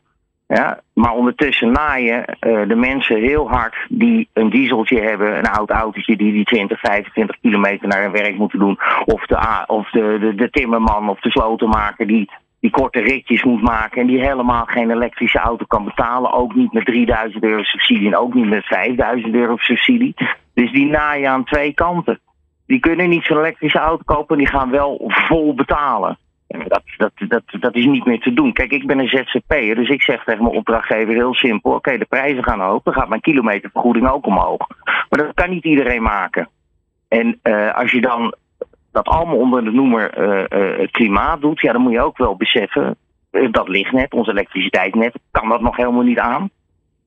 Ja, 0.47 0.79
maar 0.93 1.11
ondertussen 1.11 1.71
naaien 1.71 2.25
eh, 2.25 2.67
de 2.67 2.75
mensen 2.75 3.21
heel 3.21 3.49
hard 3.49 3.75
die 3.89 4.29
een 4.33 4.49
dieseltje 4.49 5.01
hebben, 5.01 5.37
een 5.37 5.51
oud 5.51 5.69
autootje 5.69 6.17
die 6.17 6.31
die 6.31 6.45
20, 6.45 6.79
25 6.79 7.39
kilometer 7.41 7.87
naar 7.87 8.01
hun 8.01 8.11
werk 8.11 8.37
moeten 8.37 8.59
doen. 8.59 8.79
Of 9.05 9.25
de, 9.25 9.63
of 9.67 9.89
de, 9.89 10.17
de, 10.19 10.35
de 10.35 10.49
timmerman 10.49 11.09
of 11.09 11.19
de 11.19 11.29
slotenmaker 11.29 12.07
die, 12.07 12.29
die 12.59 12.71
korte 12.71 12.99
ritjes 12.99 13.43
moet 13.43 13.61
maken 13.61 14.01
en 14.01 14.07
die 14.07 14.21
helemaal 14.21 14.65
geen 14.65 14.91
elektrische 14.91 15.39
auto 15.39 15.65
kan 15.65 15.83
betalen. 15.83 16.31
Ook 16.31 16.55
niet 16.55 16.73
met 16.73 16.85
3000 16.85 17.43
euro 17.43 17.63
subsidie 17.63 18.07
en 18.07 18.17
ook 18.17 18.33
niet 18.33 18.49
met 18.49 18.65
5000 18.65 19.33
euro 19.33 19.57
subsidie. 19.57 20.13
Dus 20.53 20.71
die 20.71 20.85
naaien 20.85 21.29
aan 21.29 21.43
twee 21.43 21.73
kanten. 21.73 22.19
Die 22.65 22.79
kunnen 22.79 23.09
niet 23.09 23.23
zo'n 23.23 23.37
elektrische 23.37 23.79
auto 23.79 24.03
kopen, 24.05 24.37
die 24.37 24.47
gaan 24.47 24.69
wel 24.69 25.01
vol 25.07 25.53
betalen. 25.53 26.17
Maar 26.47 26.67
dat, 26.67 26.83
dat, 26.97 27.11
dat, 27.27 27.43
dat 27.59 27.75
is 27.75 27.85
niet 27.85 28.05
meer 28.05 28.19
te 28.19 28.33
doen. 28.33 28.53
Kijk, 28.53 28.71
ik 28.71 28.87
ben 28.87 28.99
een 28.99 29.07
ZZP'er, 29.07 29.75
dus 29.75 29.89
ik 29.89 30.01
zeg 30.01 30.23
tegen 30.23 30.43
mijn 30.43 30.55
opdrachtgever 30.55 31.13
heel 31.13 31.33
simpel: 31.33 31.71
oké, 31.71 31.97
de 31.97 32.05
prijzen 32.05 32.43
gaan 32.43 32.61
hoog, 32.61 32.83
dan 32.83 32.93
gaat 32.93 33.09
mijn 33.09 33.21
kilometervergoeding 33.21 34.09
ook 34.09 34.25
omhoog. 34.25 34.67
Maar 34.83 35.25
dat 35.25 35.33
kan 35.33 35.49
niet 35.49 35.63
iedereen 35.63 36.01
maken. 36.01 36.49
En 37.07 37.39
eh, 37.41 37.75
als 37.75 37.91
je 37.91 38.01
dan 38.01 38.35
dat 38.91 39.07
allemaal 39.07 39.37
onder 39.37 39.63
de 39.63 39.71
noemer 39.71 40.09
eh, 40.13 40.81
eh, 40.81 40.87
klimaat 40.91 41.41
doet, 41.41 41.61
ja, 41.61 41.71
dan 41.71 41.81
moet 41.81 41.91
je 41.91 42.01
ook 42.01 42.17
wel 42.17 42.35
beseffen: 42.35 42.95
dat 43.51 43.67
lichtnet, 43.67 44.13
ons 44.13 44.27
elektriciteitsnet, 44.27 45.19
kan 45.31 45.49
dat 45.49 45.61
nog 45.61 45.75
helemaal 45.75 46.03
niet 46.03 46.19
aan. 46.19 46.49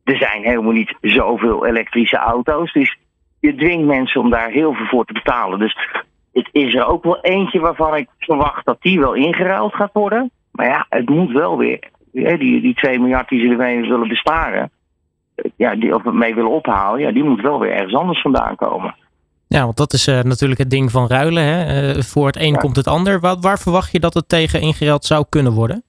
Er 0.05 0.17
zijn 0.17 0.43
helemaal 0.43 0.73
niet 0.73 0.95
zoveel 1.01 1.67
elektrische 1.67 2.17
auto's, 2.17 2.73
dus 2.73 2.99
je 3.47 3.55
dwingt 3.55 3.87
mensen 3.87 4.21
om 4.21 4.31
daar 4.31 4.51
heel 4.51 4.73
veel 4.75 4.87
voor 4.87 5.05
te 5.05 5.13
betalen. 5.13 5.59
Dus 5.59 5.77
het 6.33 6.49
is 6.53 6.75
er 6.75 6.87
ook 6.87 7.05
wel 7.05 7.21
eentje 7.21 7.61
waarvan 7.61 7.97
ik 7.97 8.09
verwacht 8.19 8.65
dat 8.65 8.77
die 8.81 9.01
wel 9.01 9.15
ingeruild 9.15 9.75
gaat 9.75 9.93
worden. 9.93 10.31
Maar 10.53 10.67
ja, 10.67 10.87
het 10.89 11.09
moet 11.09 11.33
wel 11.33 11.59
weer. 11.59 11.91
Die, 12.13 12.61
die 12.61 12.75
2 12.75 12.99
miljard 12.99 13.29
die 13.29 13.41
ze 13.41 13.49
ermee 13.49 13.81
willen 13.81 14.09
besparen, 14.09 14.71
eh, 15.35 15.51
ja, 15.57 15.75
die, 15.75 15.95
of 15.95 16.05
mee 16.05 16.35
willen 16.35 16.51
ophalen, 16.51 17.01
ja, 17.01 17.13
die 17.13 17.25
moet 17.25 17.41
wel 17.41 17.61
weer 17.61 17.73
ergens 17.73 17.95
anders 17.95 18.21
vandaan 18.21 18.57
komen. 18.57 18.95
Ja, 19.49 19.65
want 19.65 19.77
dat 19.77 19.93
is 19.93 20.07
eh, 20.07 20.21
natuurlijk 20.21 20.61
het 20.61 20.71
ding 20.71 20.91
van 20.91 21.07
ruilen. 21.09 21.43
Hè? 21.45 21.91
Eh, 21.93 22.03
voor 22.03 22.27
het 22.27 22.37
een 22.37 22.53
Ja. 22.53 22.59
komt 22.59 22.77
het 22.77 22.87
ander. 22.87 23.21
Wat, 23.21 23.43
waar 23.43 23.59
verwacht 23.59 23.93
je 23.93 24.01
dat 24.01 24.15
het 24.15 24.29
tegen 24.29 24.61
ingereld 24.61 25.05
zou 25.05 25.25
kunnen 25.29 25.53
worden? 25.53 25.83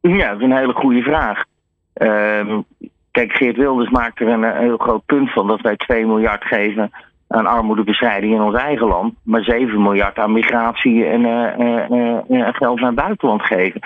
Ja, 0.00 0.30
dat 0.30 0.38
is 0.40 0.44
een 0.44 0.56
hele 0.56 0.72
goede 0.72 1.02
vraag. 1.02 1.44
Ehm, 1.92 2.60
kijk, 3.10 3.32
Geert 3.32 3.56
Wilders 3.56 3.90
maakt 3.90 4.20
er 4.20 4.28
een, 4.28 4.44
eh, 4.44 4.58
heel 4.58 4.76
groot 4.76 5.04
punt 5.06 5.32
van 5.32 5.46
dat 5.46 5.60
wij 5.60 5.76
2 5.76 6.06
miljard 6.06 6.44
geven 6.44 6.90
aan 7.30 7.46
armoedebestrijding 7.46 8.34
in 8.34 8.42
ons 8.42 8.54
eigen 8.54 8.86
land, 8.86 9.14
maar 9.22 9.42
7 9.42 9.82
miljard 9.82 10.18
aan 10.18 10.32
migratie 10.32 11.04
en 11.04 11.24
eh, 11.24 11.84
eh, 11.84 12.54
geld 12.54 12.80
naar 12.80 12.90
het 12.90 13.00
buitenland 13.00 13.42
geven. 13.42 13.80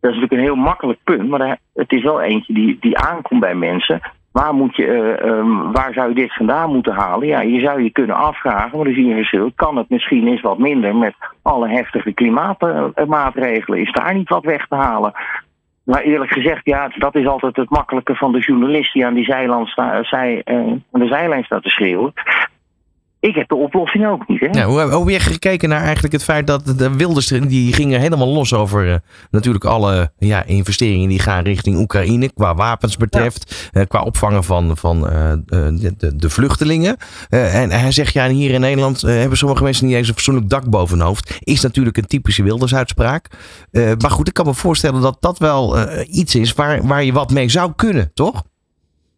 Dat 0.00 0.10
is 0.10 0.16
natuurlijk 0.16 0.32
een 0.32 0.54
heel 0.54 0.64
makkelijk 0.64 0.98
punt, 1.04 1.28
maar 1.28 1.58
het 1.74 1.92
is 1.92 2.02
wel 2.02 2.20
eentje 2.20 2.54
die, 2.54 2.76
die 2.80 2.98
aankomt 2.98 3.40
bij 3.40 3.54
mensen. 3.54 4.00
Waar, 4.32 4.54
moet 4.54 4.76
je, 4.76 4.86
eh, 4.86 5.28
ehm, 5.28 5.72
waar 5.72 5.92
zou 5.92 6.08
je 6.08 6.14
dit 6.14 6.34
vandaan 6.34 6.72
moeten 6.72 6.92
halen? 6.92 7.26
Ja, 7.26 7.40
je 7.40 7.60
zou 7.60 7.82
je 7.82 7.90
kunnen 7.90 8.16
afvragen, 8.16 8.76
maar 8.76 8.84
dan 8.84 8.94
zie 8.94 9.04
je 9.04 9.10
een 9.10 9.16
verschil. 9.16 9.52
Kan 9.54 9.76
het 9.76 9.88
misschien 9.88 10.26
eens 10.26 10.40
wat 10.40 10.58
minder 10.58 10.96
met 10.96 11.14
alle 11.42 11.68
heftige 11.68 12.12
klimaatmaatregelen? 12.12 13.80
Is 13.80 13.92
daar 13.92 14.14
niet 14.14 14.28
wat 14.28 14.44
weg 14.44 14.66
te 14.66 14.74
halen? 14.74 15.12
Maar 15.90 16.02
eerlijk 16.02 16.32
gezegd, 16.32 16.60
ja, 16.64 16.88
dat 16.88 17.14
is 17.14 17.26
altijd 17.26 17.56
het 17.56 17.70
makkelijke 17.70 18.14
van 18.14 18.32
de 18.32 18.38
journalist 18.38 18.92
die 18.92 19.06
aan, 19.06 19.14
die 19.14 19.24
zijland 19.24 19.68
sta, 19.68 20.02
zij, 20.02 20.42
eh, 20.44 20.56
aan 20.56 21.00
de 21.00 21.06
zijlijn 21.06 21.44
staat 21.44 21.62
te 21.62 21.68
schreeuwen. 21.68 22.12
Ik 23.20 23.34
heb 23.34 23.48
de 23.48 23.54
oplossing 23.54 24.06
ook 24.06 24.28
niet. 24.28 24.40
Hè? 24.40 24.46
Ja, 24.46 24.64
hoe, 24.64 24.80
hoe 24.80 25.12
heb 25.12 25.20
je 25.20 25.30
gekeken 25.30 25.68
naar 25.68 25.82
eigenlijk 25.82 26.12
het 26.12 26.24
feit 26.24 26.46
dat 26.46 26.78
de 26.78 26.96
Wilders, 26.96 27.26
die 27.26 27.72
gingen 27.72 28.00
helemaal 28.00 28.28
los 28.28 28.54
over 28.54 28.92
eh, 28.92 28.96
natuurlijk 29.30 29.64
alle 29.64 30.12
ja, 30.18 30.44
investeringen 30.44 31.08
die 31.08 31.18
gaan 31.18 31.44
richting 31.44 31.78
Oekraïne, 31.78 32.32
qua 32.32 32.54
wapens 32.54 32.96
betreft, 32.96 33.70
eh, 33.72 33.82
qua 33.86 34.02
opvangen 34.02 34.44
van, 34.44 34.76
van 34.76 35.08
eh, 35.08 35.32
de, 35.46 36.16
de, 36.16 36.30
vluchtelingen. 36.30 36.96
En 37.28 37.70
hij 37.70 37.92
zegt, 37.92 38.12
ja, 38.12 38.28
hier 38.28 38.50
in 38.50 38.60
Nederland 38.60 39.00
hebben 39.00 39.38
sommige 39.38 39.62
mensen 39.62 39.86
niet 39.86 39.94
eens 39.94 40.08
een 40.08 40.14
fatsoenlijk 40.14 40.48
dak 40.48 40.70
boven 40.70 40.98
hun 40.98 41.06
hoofd. 41.06 41.38
Is 41.40 41.60
natuurlijk 41.60 41.96
een 41.96 42.06
typische 42.06 42.42
Wilders-uitspraak. 42.42 43.26
Eh, 43.70 43.92
maar 43.98 44.10
goed, 44.10 44.28
ik 44.28 44.34
kan 44.34 44.46
me 44.46 44.54
voorstellen 44.54 45.00
dat 45.00 45.16
dat 45.20 45.38
wel 45.38 45.76
iets 46.06 46.34
is 46.34 46.52
waar, 46.52 46.86
waar 46.86 47.04
je 47.04 47.12
wat 47.12 47.30
mee 47.30 47.48
zou 47.48 47.72
kunnen, 47.76 48.10
toch? 48.14 48.44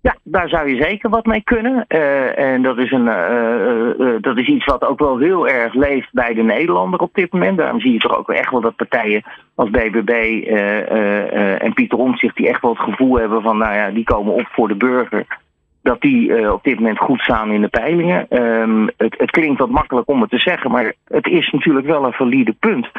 Ja, 0.03 0.17
daar 0.23 0.49
zou 0.49 0.69
je 0.69 0.83
zeker 0.83 1.11
wat 1.11 1.27
mee 1.27 1.43
kunnen. 1.43 1.85
Eh, 1.89 2.39
en 2.39 2.63
dat 2.63 2.79
is, 2.79 2.91
een, 2.91 3.09
eh, 3.09 3.91
eh, 3.91 4.21
dat 4.21 4.39
is 4.39 4.47
iets 4.47 4.65
wat 4.65 4.85
ook 4.85 4.99
wel 4.99 5.19
heel 5.19 5.49
erg 5.49 5.75
leeft 5.75 6.13
bij 6.13 6.35
de 6.35 6.43
Nederlander 6.43 7.01
op 7.01 7.15
dit 7.15 7.33
moment. 7.33 7.59
Daarom 7.59 7.81
zie 7.81 7.93
je 7.93 7.99
toch 7.99 8.19
ook 8.19 8.31
echt 8.31 8.51
wel 8.51 8.61
dat 8.61 8.77
partijen 8.77 9.23
als 9.55 9.71
BBB 9.71 10.43
en 11.59 11.73
Pieter 11.73 11.99
Omtzigt... 11.99 12.37
die 12.37 12.49
echt 12.49 12.63
wel 12.63 12.71
het 12.71 12.81
gevoel 12.81 13.19
hebben 13.19 13.43
van, 13.43 13.59
nou 13.59 13.75
ja, 13.75 13.91
die 13.91 14.05
komen 14.05 14.35
op 14.35 14.47
voor 14.51 14.69
de 14.69 14.75
burger... 14.75 15.27
dat 15.83 16.01
die 16.01 16.53
op 16.53 16.65
dit 16.65 16.77
moment 16.79 16.99
goed 16.99 17.21
staan 17.21 17.51
in 17.51 17.61
de 17.61 17.69
peilingen. 17.69 18.29
Ehm, 18.29 18.87
het, 18.97 19.15
het 19.19 19.31
klinkt 19.31 19.59
wat 19.59 19.71
makkelijk 19.71 20.09
om 20.09 20.21
het 20.21 20.31
te 20.31 20.39
zeggen, 20.39 20.71
maar 20.71 20.93
het 21.05 21.27
is 21.27 21.51
natuurlijk 21.51 21.87
wel 21.87 22.05
een 22.05 22.13
valide 22.13 22.53
punt. 22.53 22.91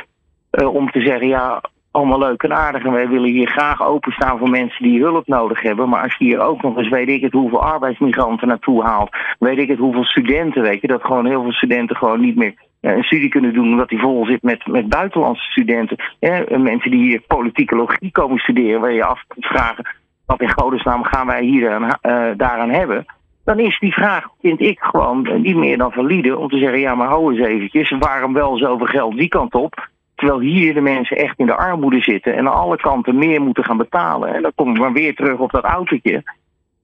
om 0.51 0.92
te 0.92 1.01
zeggen, 1.01 1.27
ja, 1.27 1.62
allemaal 1.94 2.20
leuk 2.20 2.44
en 2.44 2.54
aardig. 2.54 2.84
En 2.84 2.92
wij 2.92 3.08
willen 3.08 3.30
hier 3.30 3.48
graag 3.48 3.84
openstaan 3.84 4.38
voor 4.38 4.50
mensen 4.50 4.84
die 4.84 5.02
hulp 5.02 5.28
nodig 5.28 5.62
hebben. 5.62 5.90
Maar 5.90 6.04
als 6.04 6.16
je 6.18 6.26
hier 6.26 6.40
ook 6.40 6.62
nog 6.62 6.78
eens 6.78 6.90
weet 6.90 7.10
ik 7.10 7.22
het 7.22 7.32
hoeveel 7.32 7.64
arbeidsmigranten 7.64 8.48
naartoe 8.48 8.84
haalt. 8.84 9.16
Weet 9.40 9.58
ik 9.58 9.68
het 9.68 9.80
hoeveel 9.80 10.04
studenten, 10.04 10.62
weet 10.62 10.82
je. 10.82 10.88
Dat 10.88 11.04
gewoon 11.04 11.26
heel 11.26 11.42
veel 11.42 11.52
studenten 11.52 11.96
gewoon 11.96 12.20
niet 12.20 12.36
meer 12.36 12.54
eh, 12.80 12.96
een 12.96 13.04
studie 13.04 13.30
kunnen 13.30 13.54
doen. 13.54 13.72
Omdat 13.72 13.90
die 13.90 14.00
vol 14.00 14.26
zit 14.26 14.42
met, 14.42 14.68
met 14.68 14.90
buitenlandse 14.90 15.52
studenten. 15.52 15.98
Hè, 16.20 16.58
mensen 16.58 16.92
die 16.92 17.04
hier 17.04 17.22
politicologie 17.28 18.12
komen 18.12 18.38
studeren. 18.38 18.82
Waar 18.82 18.94
je 18.94 19.06
af 19.06 19.24
kunt 19.28 19.46
vragen, 19.46 19.88
wat 20.26 20.42
in 20.42 20.54
godesnaam 20.60 21.04
gaan 21.04 21.28
wij 21.28 21.44
hier 21.44 21.72
eh, 21.72 22.26
daaraan 22.38 22.70
hebben. 22.70 23.06
Dan 23.46 23.60
is 23.60 23.80
die 23.80 23.94
vraag, 23.94 24.28
vind 24.42 24.62
ik, 24.62 24.80
gewoon 24.80 25.26
eh, 25.26 25.40
niet 25.40 25.56
meer 25.56 25.78
dan 25.78 25.92
valide. 25.92 26.38
Om 26.38 26.50
te 26.50 26.58
zeggen, 26.58 26.80
ja 26.80 26.96
maar 26.96 27.08
hou 27.08 27.32
eens 27.32 27.48
eventjes. 27.48 27.90
Waarom 28.00 28.34
wel 28.34 28.58
zoveel 28.58 28.86
geld 28.86 29.18
die 29.18 29.28
kant 29.28 29.54
op? 29.54 29.92
Terwijl 30.24 30.42
hier 30.42 30.74
de 30.74 30.82
mensen 30.82 31.18
echt 31.18 31.39
in 31.39 31.46
de 31.46 31.56
armoede 31.56 32.01
zitten 32.01 32.34
en 32.36 32.48
aan 32.48 32.53
alle 32.53 32.77
kanten 32.77 33.18
meer 33.18 33.42
moeten 33.42 33.63
gaan 33.63 33.77
betalen. 33.77 34.34
En 34.34 34.42
dan 34.42 34.51
kom 34.56 34.70
ik 34.70 34.80
maar 34.80 34.94
weer 34.94 35.15
terug 35.15 35.39
op 35.39 35.51
dat 35.51 35.63
autootje. 35.63 36.24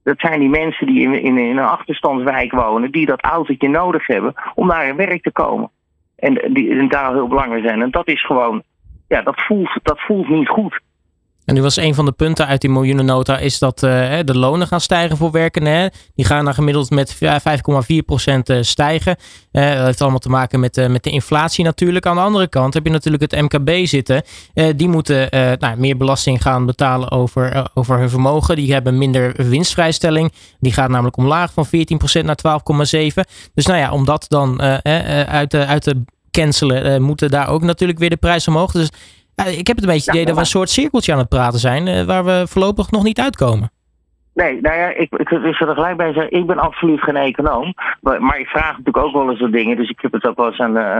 Dat 0.02 0.18
zijn 0.18 0.40
die 0.40 0.48
mensen 0.48 0.86
die 0.86 1.00
in, 1.02 1.14
in, 1.14 1.36
een 1.36 1.58
achterstandswijk 1.58 2.52
wonen, 2.52 2.90
die 2.90 3.06
dat 3.06 3.20
autootje 3.20 3.68
nodig 3.68 4.06
hebben 4.06 4.34
om 4.54 4.66
naar 4.66 4.86
hun 4.86 4.96
werk 4.96 5.22
te 5.22 5.32
komen. 5.32 5.70
En, 6.16 6.52
die, 6.52 6.70
en 6.70 6.88
daar 6.88 7.12
heel 7.12 7.28
belangrijk 7.28 7.64
zijn. 7.64 7.82
En 7.82 7.90
dat 7.90 8.08
is 8.08 8.24
gewoon, 8.24 8.62
ja, 9.08 9.22
dat 9.22 9.42
voelt, 9.42 9.78
dat 9.82 10.00
voelt 10.00 10.28
niet 10.28 10.48
goed. 10.48 10.80
En 11.44 11.54
nu 11.54 11.62
was 11.62 11.76
een 11.76 11.94
van 11.94 12.04
de 12.04 12.12
punten 12.12 12.46
uit 12.46 12.60
die 12.60 12.70
miljoenennota 12.70 13.38
is 13.38 13.58
dat 13.58 13.82
uh, 13.82 14.18
de 14.24 14.38
lonen 14.38 14.66
gaan 14.66 14.80
stijgen 14.80 15.16
voor 15.16 15.30
werkenden. 15.30 15.90
Die 16.14 16.24
gaan 16.24 16.44
dan 16.44 16.54
gemiddeld 16.54 16.90
met 16.90 17.14
5,4% 17.14 17.20
stijgen. 18.60 19.16
Uh, 19.52 19.74
dat 19.74 19.84
heeft 19.84 20.00
allemaal 20.00 20.18
te 20.18 20.28
maken 20.28 20.60
met, 20.60 20.88
met 20.88 21.02
de 21.02 21.10
inflatie 21.10 21.64
natuurlijk. 21.64 22.06
Aan 22.06 22.16
de 22.16 22.22
andere 22.22 22.48
kant 22.48 22.74
heb 22.74 22.84
je 22.84 22.90
natuurlijk 22.90 23.32
het 23.32 23.40
MKB 23.40 23.86
zitten. 23.86 24.22
die 24.76 24.88
moeten 24.88 25.28
nou, 25.58 25.76
meer 25.76 25.96
belasting 25.96 26.42
gaan 26.42 26.66
betalen 26.66 27.10
over, 27.10 27.70
over 27.74 27.98
hun 27.98 28.10
vermogen. 28.10 28.56
Die 28.56 28.72
hebben 28.72 28.98
minder 28.98 29.32
winstvrijstelling. 29.48 30.32
Die 30.60 30.72
gaat 30.72 30.88
namelijk 30.88 31.16
omlaag 31.16 31.52
van 31.52 31.66
14% 31.66 31.70
naar 32.24 32.38
12,7%. 32.46 33.30
Dus 33.54 33.66
nou 33.66 33.78
ja, 33.78 33.90
om 33.90 34.04
dat 34.04 34.24
dan 34.28 34.60
uit, 34.62 35.54
uit 35.54 35.82
te 35.82 36.02
cancelen, 36.30 37.02
moeten 37.02 37.30
daar 37.30 37.48
ook 37.48 37.62
natuurlijk 37.62 37.98
weer 37.98 38.10
de 38.10 38.16
prijs 38.16 38.48
omhoog. 38.48 38.72
Dus 38.72 38.90
ik 39.46 39.66
heb 39.66 39.76
het 39.76 39.84
een 39.84 39.92
beetje 39.92 40.10
het 40.10 40.14
idee 40.14 40.24
dat 40.24 40.34
we 40.34 40.40
een 40.40 40.46
soort 40.46 40.70
cirkeltje 40.70 41.12
aan 41.12 41.18
het 41.18 41.28
praten 41.28 41.58
zijn, 41.58 41.86
eh, 41.86 42.04
waar 42.04 42.24
we 42.24 42.44
voorlopig 42.48 42.90
nog 42.90 43.02
niet 43.02 43.20
uitkomen. 43.20 43.70
Nee, 44.34 44.60
nou 44.60 44.76
ja, 44.76 44.88
ik, 44.88 45.12
ik, 45.12 45.30
ik 45.30 45.60
er 45.60 45.74
gelijk 45.74 45.96
bij 45.96 46.12
zeggen, 46.12 46.32
ik 46.32 46.46
ben 46.46 46.58
absoluut 46.58 47.00
geen 47.00 47.16
econoom. 47.16 47.74
Maar, 48.00 48.22
maar, 48.22 48.38
ik 48.38 48.46
vraag 48.46 48.70
natuurlijk 48.70 49.06
ook 49.06 49.12
wel 49.12 49.30
eens 49.30 49.40
wat 49.40 49.52
dingen. 49.52 49.76
Dus 49.76 49.90
ik 49.90 49.98
heb 50.00 50.12
het 50.12 50.26
ook 50.26 50.36
wel 50.36 50.46
eens 50.46 50.60
aan 50.60 50.74
de, 50.74 50.80
uh, 50.80 50.96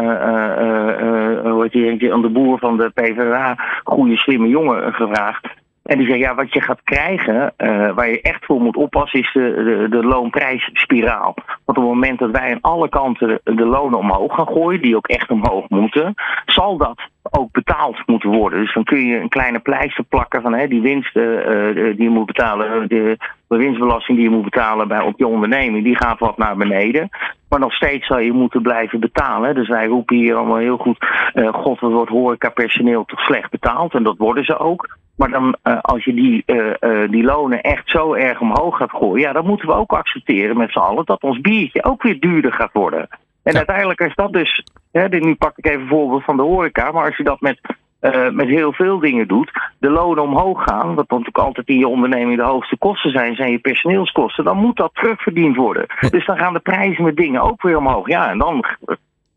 uh, 1.82 2.02
uh, 2.02 2.12
aan 2.12 2.22
de 2.22 2.28
boer 2.28 2.58
van 2.58 2.76
de 2.76 2.90
PvdA, 2.94 3.56
goede 3.84 4.16
slimme 4.16 4.48
jongen, 4.48 4.94
gevraagd. 4.94 5.46
En 5.90 5.98
die 5.98 6.06
zeggen, 6.06 6.26
ja, 6.26 6.34
wat 6.34 6.52
je 6.52 6.60
gaat 6.60 6.82
krijgen, 6.84 7.52
uh, 7.58 7.94
waar 7.94 8.08
je 8.08 8.20
echt 8.20 8.44
voor 8.44 8.60
moet 8.60 8.76
oppassen, 8.76 9.20
is 9.20 9.32
de, 9.32 9.86
de, 9.90 10.04
loonprijsspiraal. 10.04 11.34
Want 11.64 11.78
op 11.78 11.84
het 11.84 11.84
moment 11.84 12.18
dat 12.18 12.30
wij 12.30 12.50
aan 12.52 12.60
alle 12.60 12.88
kanten 12.88 13.40
de 13.44 13.66
lonen 13.66 13.98
omhoog 13.98 14.34
gaan 14.34 14.46
gooien, 14.46 14.82
die 14.82 14.96
ook 14.96 15.08
echt 15.08 15.30
omhoog 15.30 15.68
moeten, 15.68 16.14
zal 16.46 16.76
dat 16.76 17.00
ook 17.30 17.52
betaald 17.52 18.06
moeten 18.06 18.30
worden. 18.30 18.60
Dus 18.60 18.74
dan 18.74 18.84
kun 18.84 19.06
je 19.06 19.20
een 19.20 19.28
kleine 19.28 19.58
pleister 19.58 20.04
plakken 20.04 20.42
van 20.42 20.54
hè, 20.54 20.68
die 20.68 20.80
winsten 20.80 21.22
uh, 21.22 21.96
die 21.96 22.02
je 22.02 22.08
moet 22.08 22.26
betalen, 22.26 22.88
de, 22.88 23.16
de, 23.48 23.56
winstbelasting 23.56 24.18
die 24.18 24.28
je 24.28 24.34
moet 24.34 24.50
betalen 24.50 24.88
bij, 24.88 25.00
op 25.00 25.18
je 25.18 25.26
onderneming, 25.26 25.84
die 25.84 25.96
gaat 25.96 26.18
wat 26.18 26.36
naar 26.36 26.56
beneden. 26.56 27.08
Maar 27.48 27.60
nog 27.60 27.72
steeds 27.72 28.06
zal 28.06 28.18
je 28.18 28.32
moeten 28.32 28.62
blijven 28.62 29.00
betalen. 29.00 29.54
Dus 29.54 29.68
wij 29.68 29.86
roepen 29.86 30.16
hier 30.16 30.34
allemaal 30.34 30.56
heel 30.56 30.76
goed, 30.76 31.06
uh, 31.34 31.52
god, 31.52 31.80
wat 31.80 31.92
wordt 31.92 32.10
horecapersoneel 32.10 33.04
toch 33.04 33.20
slecht 33.20 33.50
betaald? 33.50 33.94
En 33.94 34.02
dat 34.02 34.16
worden 34.16 34.44
ze 34.44 34.58
ook. 34.58 34.98
Maar 35.20 35.30
dan, 35.30 35.56
uh, 35.64 35.80
als 35.80 36.04
je 36.04 36.14
die, 36.14 36.42
uh, 36.46 37.10
die 37.10 37.22
lonen 37.24 37.60
echt 37.60 37.90
zo 37.90 38.14
erg 38.14 38.40
omhoog 38.40 38.76
gaat 38.76 38.90
gooien, 38.90 39.20
ja, 39.20 39.32
dan 39.32 39.46
moeten 39.46 39.68
we 39.68 39.74
ook 39.74 39.92
accepteren 39.92 40.56
met 40.56 40.72
z'n 40.72 40.78
allen 40.78 41.04
dat 41.04 41.22
ons 41.22 41.40
biertje 41.40 41.84
ook 41.84 42.02
weer 42.02 42.20
duurder 42.20 42.52
gaat 42.52 42.72
worden. 42.72 43.08
En 43.42 43.56
uiteindelijk 43.56 44.00
is 44.00 44.14
dat 44.14 44.32
dus, 44.32 44.64
hè, 44.92 45.08
nu 45.08 45.34
pak 45.34 45.52
ik 45.58 45.66
even 45.66 45.80
een 45.80 45.88
voorbeeld 45.88 46.24
van 46.24 46.36
de 46.36 46.42
horeca, 46.42 46.90
maar 46.90 47.04
als 47.04 47.16
je 47.16 47.24
dat 47.24 47.40
met, 47.40 47.60
met 48.32 48.46
heel 48.46 48.72
veel 48.72 48.98
dingen 48.98 49.28
doet, 49.28 49.50
de 49.78 49.90
lonen 49.90 50.22
omhoog 50.22 50.62
gaan, 50.62 50.94
wat 50.94 51.10
natuurlijk 51.10 51.38
altijd 51.38 51.68
in 51.68 51.78
je 51.78 51.88
onderneming 51.88 52.36
de 52.36 52.44
hoogste 52.44 52.78
kosten 52.78 53.10
zijn, 53.10 53.34
zijn 53.34 53.50
je 53.50 53.58
personeelskosten, 53.58 54.44
dan 54.44 54.56
moet 54.56 54.76
dat 54.76 54.94
terugverdiend 54.94 55.56
worden. 55.56 55.86
Dus 56.10 56.26
dan 56.26 56.38
gaan 56.38 56.52
de 56.52 56.60
prijzen 56.60 57.04
met 57.04 57.16
dingen 57.16 57.40
ook 57.40 57.62
weer 57.62 57.76
omhoog. 57.76 58.08
Ja, 58.08 58.30
en 58.30 58.38
dan 58.38 58.64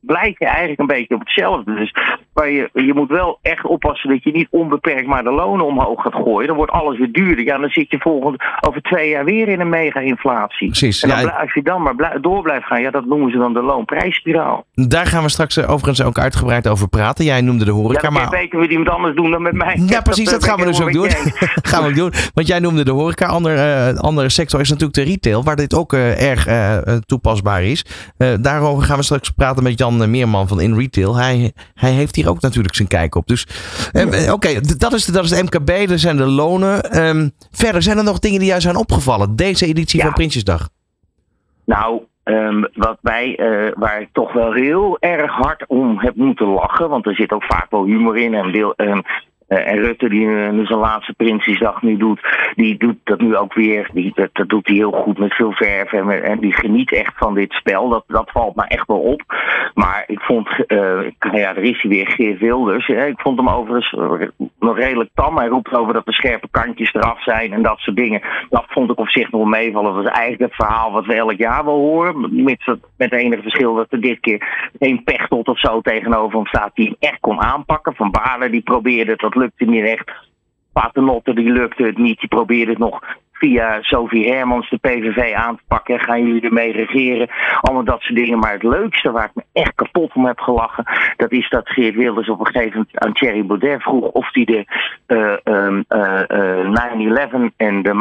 blijf 0.05 0.39
je 0.39 0.45
eigenlijk 0.45 0.79
een 0.79 0.85
beetje 0.85 1.15
op 1.15 1.19
hetzelfde. 1.19 1.73
Dus 1.73 1.93
maar 2.33 2.49
je, 2.49 2.69
je 2.73 2.93
moet 2.93 3.09
wel 3.09 3.39
echt 3.41 3.65
oppassen 3.65 4.09
dat 4.09 4.23
je 4.23 4.31
niet 4.31 4.47
onbeperkt 4.49 5.07
maar 5.07 5.23
de 5.23 5.31
lonen 5.31 5.65
omhoog 5.65 6.01
gaat 6.01 6.13
gooien. 6.13 6.47
Dan 6.47 6.55
wordt 6.55 6.71
alles 6.71 6.97
weer 6.97 7.11
duurder. 7.11 7.45
Ja, 7.45 7.57
dan 7.57 7.69
zit 7.69 7.91
je 7.91 7.99
volgend, 7.99 8.43
over 8.59 8.81
twee 8.81 9.09
jaar 9.09 9.25
weer 9.25 9.47
in 9.47 9.59
een 9.59 9.69
mega-inflatie. 9.69 10.67
Precies. 10.67 11.03
En 11.03 11.09
dan, 11.09 11.19
ja, 11.19 11.27
als 11.27 11.53
je 11.53 11.61
dan 11.61 11.81
maar 11.81 12.21
door 12.21 12.41
blijft 12.41 12.65
gaan, 12.65 12.81
ja, 12.81 12.91
dat 12.91 13.05
noemen 13.05 13.31
ze 13.31 13.37
dan 13.37 13.53
de 13.53 13.61
loonprijsspiraal. 13.61 14.65
Daar 14.73 15.05
gaan 15.05 15.23
we 15.23 15.29
straks 15.29 15.57
eh, 15.57 15.69
overigens 15.69 16.03
ook 16.03 16.19
uitgebreid 16.19 16.67
over 16.67 16.89
praten. 16.89 17.25
Jij 17.25 17.41
noemde 17.41 17.65
de 17.65 17.71
horeca. 17.71 18.07
Ja, 18.07 18.09
maar 18.09 18.29
weten 18.29 18.59
we 18.59 18.67
die 18.67 18.77
iemand 18.77 18.97
anders 18.97 19.15
doen 19.15 19.31
dan 19.31 19.41
met 19.41 19.53
mij. 19.53 19.81
Ja, 19.85 20.01
precies, 20.01 20.29
dat, 20.29 20.43
gaan 20.43 20.59
we 20.59 20.65
dus 20.65 20.81
ook 20.81 20.91
doen. 20.91 21.09
gaan 21.69 21.83
we 21.83 21.89
ook 21.89 21.95
doen. 21.95 22.13
Want 22.33 22.47
jij 22.47 22.59
noemde 22.59 22.83
de 22.83 22.91
horeca. 22.91 23.25
Ander, 23.25 23.55
uh, 23.55 23.97
andere 23.97 24.29
sector 24.29 24.59
is 24.59 24.69
natuurlijk 24.69 24.95
de 24.95 25.03
retail, 25.03 25.43
waar 25.43 25.55
dit 25.55 25.75
ook 25.75 25.93
uh, 25.93 26.31
erg 26.31 26.47
toepasbaar 27.05 27.63
is. 27.63 27.85
daarover 28.39 28.83
gaan 28.83 28.97
we 28.97 29.03
straks 29.03 29.29
praten 29.29 29.63
met 29.63 29.79
Jan 29.79 29.92
Meerman 29.97 30.47
van 30.47 30.61
In 30.61 30.75
Retail. 30.75 31.15
Hij, 31.15 31.51
hij 31.73 31.91
heeft 31.91 32.15
hier 32.15 32.29
ook 32.29 32.41
natuurlijk 32.41 32.75
zijn 32.75 32.87
kijk 32.87 33.15
op. 33.15 33.27
Dus 33.27 33.47
oké, 34.31 34.59
dat, 34.77 34.93
is, 34.93 35.05
dat 35.05 35.23
is 35.23 35.29
de 35.29 35.43
MKB, 35.43 35.87
dat 35.87 35.99
zijn 35.99 36.17
de 36.17 36.25
lonen. 36.25 37.05
Um, 37.05 37.31
verder 37.51 37.81
zijn 37.81 37.97
er 37.97 38.03
nog 38.03 38.19
dingen 38.19 38.39
die 38.39 38.47
jou 38.47 38.61
zijn 38.61 38.75
opgevallen. 38.75 39.35
Deze 39.35 39.65
editie 39.65 39.99
ja. 39.99 40.05
van 40.05 40.13
Prinsjesdag. 40.13 40.69
Nou, 41.65 42.01
Um, 42.23 42.67
wat 42.73 42.97
wij, 43.01 43.39
uh, 43.39 43.71
waar 43.75 44.01
ik 44.01 44.09
toch 44.11 44.33
wel 44.33 44.53
heel 44.53 44.97
erg 44.99 45.31
hard 45.31 45.65
om 45.67 45.99
heb 45.99 46.15
moeten 46.15 46.47
lachen, 46.47 46.89
want 46.89 47.05
er 47.05 47.15
zit 47.15 47.31
ook 47.31 47.43
vaak 47.43 47.65
wel 47.69 47.85
humor 47.85 48.17
in 48.17 48.33
en 48.33 48.51
deel, 48.51 48.73
um, 48.77 49.01
en 49.55 49.77
Rutte, 49.77 50.09
die 50.09 50.27
nu 50.27 50.65
zijn 50.65 50.79
laatste 50.79 51.13
Prinsjesdag 51.13 51.81
nu 51.81 51.97
doet, 51.97 52.19
die 52.55 52.77
doet 52.77 52.97
dat 53.03 53.19
nu 53.19 53.35
ook 53.35 53.53
weer. 53.53 53.89
Die, 53.93 54.11
dat, 54.15 54.29
dat 54.33 54.49
doet 54.49 54.67
hij 54.67 54.75
heel 54.75 54.91
goed 54.91 55.17
met 55.17 55.33
veel 55.33 55.51
verf. 55.51 55.93
En, 55.93 56.23
en, 56.23 56.39
die 56.39 56.53
geniet 56.53 56.91
echt 56.91 57.13
van 57.15 57.33
dit 57.33 57.51
spel. 57.51 57.89
Dat, 57.89 58.03
dat 58.07 58.31
valt 58.31 58.55
me 58.55 58.63
echt 58.67 58.87
wel 58.87 58.99
op. 58.99 59.21
Maar 59.73 60.03
ik 60.07 60.19
vond, 60.19 60.49
uh, 60.67 61.09
ja, 61.31 61.55
er 61.55 61.63
is 61.63 61.81
hij 61.81 61.89
weer, 61.89 62.07
Geert 62.07 62.39
Wilders. 62.39 62.87
Ik 62.87 63.19
vond 63.19 63.37
hem 63.37 63.49
overigens 63.49 63.91
nog 64.59 64.77
redelijk 64.77 65.09
tam. 65.13 65.37
Hij 65.37 65.47
roept 65.47 65.75
over 65.75 65.93
dat 65.93 66.05
de 66.05 66.13
scherpe 66.13 66.47
kantjes 66.51 66.93
eraf 66.93 67.23
zijn 67.23 67.53
en 67.53 67.61
dat 67.61 67.77
soort 67.77 67.97
dingen. 67.97 68.21
Dat 68.49 68.65
vond 68.67 68.91
ik 68.91 68.99
op 68.99 69.09
zich 69.09 69.31
nog 69.31 69.47
meevallen. 69.47 69.93
Dat 69.93 70.03
was 70.03 70.13
eigenlijk 70.13 70.51
het 70.51 70.67
verhaal 70.67 70.91
wat 70.91 71.05
we 71.05 71.13
elk 71.13 71.37
jaar 71.37 71.65
wel 71.65 71.79
horen. 71.79 72.43
Met, 72.43 72.65
met 72.65 73.11
het 73.11 73.13
enige 73.13 73.41
verschil 73.41 73.75
dat 73.75 73.87
er 73.89 74.01
dit 74.01 74.19
keer 74.19 74.71
een 74.79 75.03
pechtot 75.03 75.47
of 75.47 75.59
zo 75.59 75.81
tegenover 75.81 76.37
hem 76.37 76.47
staat 76.47 76.71
die 76.73 76.85
hem 76.85 76.95
echt 76.99 77.19
kon 77.19 77.41
aanpakken. 77.41 77.95
Van 77.95 78.11
Balen 78.11 78.51
die 78.51 78.61
probeerde 78.61 79.15
dat 79.15 79.35
lukte 79.43 79.65
niet 79.65 79.85
echt. 79.85 80.11
Paternotte 80.73 81.33
die 81.33 81.51
lukte 81.51 81.83
het 81.83 81.97
niet. 81.97 82.19
Die 82.19 82.29
probeerde 82.29 82.71
het 82.71 82.79
nog 82.79 83.01
via 83.43 83.81
Sophie 83.81 84.31
Hermans 84.31 84.69
de 84.69 84.77
PVV 84.77 85.33
aan 85.33 85.55
te 85.55 85.63
pakken. 85.67 85.99
Gaan 85.99 86.25
jullie 86.25 86.41
ermee 86.41 86.71
regeren? 86.71 87.29
Allemaal 87.61 87.83
dat 87.83 88.01
soort 88.01 88.15
dingen. 88.15 88.39
Maar 88.39 88.53
het 88.53 88.63
leukste 88.63 89.11
waar 89.11 89.25
ik 89.25 89.35
me 89.35 89.43
echt 89.53 89.75
kapot 89.75 90.13
om 90.13 90.25
heb 90.25 90.39
gelachen... 90.39 90.83
dat 91.17 91.31
is 91.31 91.49
dat 91.49 91.69
Geert 91.69 91.95
Wilders 91.95 92.29
op 92.29 92.39
een 92.39 92.45
gegeven 92.45 92.77
moment 92.77 92.99
aan 92.99 93.13
Thierry 93.13 93.45
Baudet 93.45 93.81
vroeg... 93.81 94.07
of 94.07 94.29
hij 94.31 94.43
de 94.43 94.65
uh, 95.07 95.35
uh, 95.89 97.49
9-11 97.51 97.55
en 97.57 97.81
de 97.81 97.91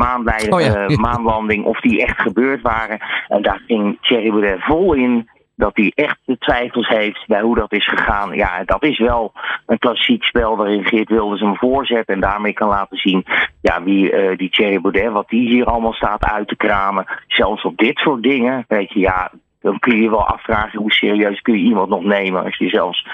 oh 0.51 0.61
ja. 0.61 0.87
maanlanding... 0.97 1.65
of 1.65 1.81
die 1.81 2.03
echt 2.03 2.21
gebeurd 2.21 2.63
waren. 2.63 2.99
En 3.29 3.43
daar 3.43 3.63
ging 3.67 3.99
Thierry 4.01 4.31
Baudet 4.31 4.65
vol 4.65 4.95
in 4.95 5.29
dat 5.57 5.77
hij 5.77 5.93
echt 5.95 6.19
de 6.25 6.39
twijfels 6.39 6.89
heeft 6.89 7.27
bij 7.27 7.41
hoe 7.41 7.55
dat 7.55 7.73
is 7.73 7.89
gegaan. 7.89 8.35
Ja, 8.35 8.65
dat 8.65 8.85
is 8.85 8.99
wel 8.99 9.33
een 9.67 9.79
klassiek 9.79 10.23
spel 10.23 10.57
waarin 10.57 10.85
Geert 10.85 11.09
Wilders 11.09 11.41
hem 11.41 11.57
voorzet 11.57 12.07
en 12.07 12.21
daarmee 12.21 12.53
kan 12.53 12.69
laten 12.69 12.97
zien 12.97 13.25
ja, 13.61 13.83
wie 13.83 14.13
uh, 14.13 14.37
die 14.37 14.51
Thierry 14.51 14.81
Baudet, 14.81 15.13
wat 15.13 15.29
die 15.29 15.49
hier 15.49 15.65
allemaal 15.65 15.93
staat 15.93 16.25
uit 16.25 16.49
te 16.49 16.57
kramen. 16.57 17.07
Zelfs 17.27 17.65
op 17.65 17.77
dit 17.77 17.99
soort 17.99 18.23
dingen, 18.23 18.65
weet 18.69 18.93
je, 18.93 19.01
ja, 19.01 19.31
dan 19.61 19.79
kun 19.79 19.97
je 19.97 20.03
je 20.03 20.11
wel 20.11 20.27
afvragen 20.27 20.79
hoe 20.79 20.93
serieus 20.93 21.41
kun 21.41 21.55
je 21.55 21.65
iemand 21.65 21.89
nog 21.89 22.05
nemen 22.05 22.45
als 22.45 22.57
je 22.57 22.69
zelfs, 22.69 23.07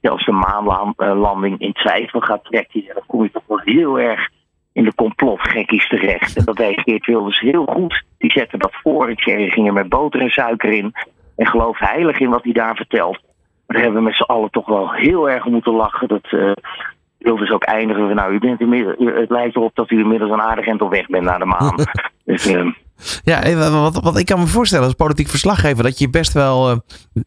zelfs 0.00 0.24
de 0.24 0.32
maanlanding 0.32 1.58
in 1.58 1.72
twijfel 1.72 2.20
gaat 2.20 2.44
trekken. 2.44 2.84
dan 2.94 3.02
kom 3.06 3.22
je 3.22 3.30
toch 3.30 3.46
wel 3.46 3.60
heel 3.64 4.00
erg 4.00 4.28
in 4.72 4.84
de 4.84 4.94
complotgekkies 4.94 5.88
terecht. 5.88 6.36
En 6.36 6.44
dat 6.44 6.56
deed 6.56 6.80
Geert 6.80 7.06
Wilders 7.06 7.40
heel 7.40 7.64
goed. 7.64 8.04
Die 8.18 8.30
zette 8.30 8.58
dat 8.58 8.72
voor. 8.82 9.14
Thierry 9.14 9.50
ging 9.50 9.66
er 9.66 9.72
met 9.72 9.88
boter 9.88 10.20
en 10.20 10.30
suiker 10.30 10.72
in. 10.72 10.92
En 11.36 11.46
geloof 11.46 11.78
heilig 11.78 12.18
in 12.18 12.30
wat 12.30 12.44
hij 12.44 12.52
daar 12.52 12.76
vertelt. 12.76 13.20
Maar 13.66 13.76
daar 13.76 13.82
hebben 13.82 14.02
we 14.02 14.08
met 14.08 14.16
z'n 14.16 14.22
allen 14.22 14.50
toch 14.50 14.66
wel 14.66 14.92
heel 14.92 15.30
erg 15.30 15.44
moeten 15.44 15.72
lachen. 15.72 16.08
Dat 16.08 16.26
uh, 16.30 16.52
dus 17.18 17.50
ook 17.50 17.64
eindigen. 17.64 18.14
Nou, 18.14 18.34
u 18.34 18.38
bent 18.38 18.60
inmiddels, 18.60 19.14
het 19.14 19.30
lijkt 19.30 19.56
erop 19.56 19.74
dat 19.74 19.90
u 19.90 19.98
inmiddels 19.98 20.30
een 20.30 20.40
aardig 20.40 20.66
end 20.66 20.82
op 20.82 20.90
weg 20.90 21.06
bent 21.06 21.24
naar 21.24 21.38
de 21.38 21.44
maan. 21.44 21.74
dus, 22.24 22.46
uh, 22.46 22.72
ja, 23.24 23.70
wat, 23.70 24.00
wat 24.02 24.18
ik 24.18 24.26
kan 24.26 24.40
me 24.40 24.46
voorstellen 24.46 24.84
als 24.84 24.94
politiek 24.94 25.28
verslaggever, 25.28 25.82
dat 25.82 25.98
je 25.98 26.10
best 26.10 26.32
wel, 26.32 26.70
uh, 26.70 26.76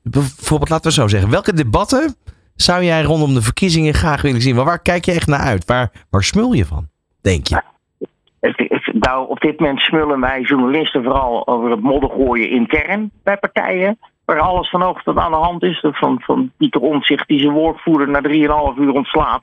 bijvoorbeeld 0.03 0.69
laten 0.69 0.87
we 0.87 0.95
zo 0.95 1.07
zeggen, 1.07 1.29
welke 1.29 1.53
debatten 1.53 2.15
zou 2.55 2.83
jij 2.83 3.03
rondom 3.03 3.33
de 3.33 3.41
verkiezingen 3.41 3.93
graag 3.93 4.21
willen 4.21 4.41
zien? 4.41 4.55
Maar 4.55 4.65
waar 4.65 4.81
kijk 4.81 5.05
je 5.05 5.11
echt 5.11 5.27
naar 5.27 5.39
uit? 5.39 5.65
Waar, 5.65 5.91
waar 6.09 6.23
smul 6.23 6.53
je 6.53 6.65
van, 6.65 6.87
denk 7.21 7.47
je? 7.47 7.61
Nou, 8.99 9.27
op 9.29 9.39
dit 9.39 9.59
moment 9.59 9.79
smullen 9.79 10.19
wij 10.19 10.41
journalisten 10.41 11.03
vooral 11.03 11.47
over 11.47 11.69
het 11.69 11.81
moddergooien 11.81 12.49
intern 12.49 13.11
bij 13.23 13.37
partijen. 13.37 13.97
Waar 14.25 14.39
alles 14.39 14.69
vanochtend 14.69 15.17
aan 15.17 15.31
de 15.31 15.37
hand 15.37 15.63
is. 15.63 15.85
Van, 15.91 16.21
van 16.21 16.51
Pieter 16.57 16.81
Omtzigt 16.81 17.27
die 17.27 17.39
zijn 17.39 17.53
woordvoerder 17.53 18.09
na 18.09 18.21
3,5 18.73 18.79
uur 18.79 18.93
ontslaat. 18.93 19.41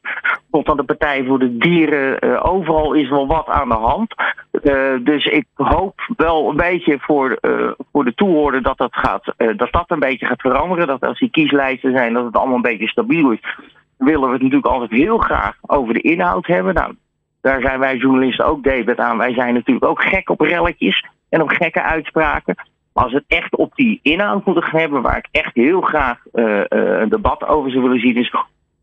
Tot 0.50 0.68
aan 0.68 0.76
de 0.76 0.82
Partij 0.82 1.24
voor 1.24 1.38
de 1.38 1.56
Dieren. 1.56 2.24
Uh, 2.24 2.40
overal 2.44 2.92
is 2.92 3.08
wel 3.08 3.26
wat 3.26 3.48
aan 3.48 3.68
de 3.68 3.74
hand. 3.74 4.14
Uh, 4.62 5.04
dus 5.04 5.26
ik 5.26 5.46
hoop 5.54 6.00
wel 6.16 6.48
een 6.48 6.56
beetje 6.56 6.98
voor, 7.00 7.38
uh, 7.40 7.70
voor 7.92 8.04
de 8.04 8.14
toehoorder 8.14 8.62
dat 8.62 8.78
dat, 8.78 8.94
gaat, 8.96 9.34
dat 9.36 9.72
dat 9.72 9.84
een 9.86 10.00
beetje 10.00 10.26
gaat 10.26 10.40
veranderen. 10.40 10.86
Dat 10.86 11.02
als 11.02 11.18
die 11.18 11.30
kieslijsten 11.30 11.92
zijn, 11.92 12.12
dat 12.12 12.24
het 12.24 12.36
allemaal 12.36 12.56
een 12.56 12.62
beetje 12.62 12.88
stabiel 12.88 13.30
is. 13.30 13.56
Willen 13.96 14.26
we 14.26 14.32
het 14.32 14.42
natuurlijk 14.42 14.72
altijd 14.72 14.90
heel 14.90 15.18
graag 15.18 15.56
over 15.66 15.94
de 15.94 16.00
inhoud 16.00 16.46
hebben. 16.46 16.74
Nou, 16.74 16.94
daar 17.42 17.60
zijn 17.60 17.78
wij 17.78 17.96
journalisten 17.96 18.46
ook 18.46 18.62
debet 18.62 18.98
aan. 18.98 19.18
Wij 19.18 19.32
zijn 19.32 19.54
natuurlijk 19.54 19.86
ook 19.86 20.02
gek 20.02 20.30
op 20.30 20.40
relletjes 20.40 21.06
en 21.28 21.42
op 21.42 21.48
gekke 21.48 21.82
uitspraken. 21.82 22.54
Maar 22.92 23.04
als 23.04 23.12
het 23.12 23.24
echt 23.26 23.56
op 23.56 23.74
die 23.74 24.00
inhoud 24.02 24.44
moet 24.44 24.70
hebben, 24.70 25.02
waar 25.02 25.16
ik 25.16 25.28
echt 25.30 25.54
heel 25.54 25.80
graag 25.80 26.18
uh, 26.32 26.44
uh, 26.44 26.64
een 26.68 27.08
debat 27.08 27.46
over 27.46 27.70
zou 27.70 27.82
willen 27.82 28.00
zien, 28.00 28.16
is 28.16 28.34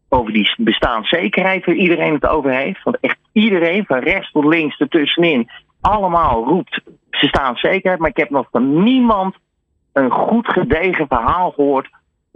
over 0.10 0.34
die 0.34 0.54
bestaanszekerheid 0.58 1.66
waar 1.66 1.76
iedereen 1.76 2.14
het 2.14 2.28
over 2.28 2.52
heeft. 2.52 2.84
Want 2.84 2.98
echt 3.00 3.18
iedereen, 3.32 3.86
van 3.86 4.00
rechts 4.00 4.32
tot 4.32 4.46
links 4.46 4.80
ertussenin, 4.80 5.50
allemaal 5.82 6.46
roept 6.46 6.82
bestaanszekerheid. 7.10 8.00
Maar 8.00 8.10
ik 8.10 8.18
heb 8.18 8.30
nog 8.30 8.48
van 8.52 8.84
niemand 8.84 9.36
een 9.94 10.12
goed 10.12 10.48
gedegen 10.48 11.08
verhaal 11.08 11.52
gehoord 11.52 11.90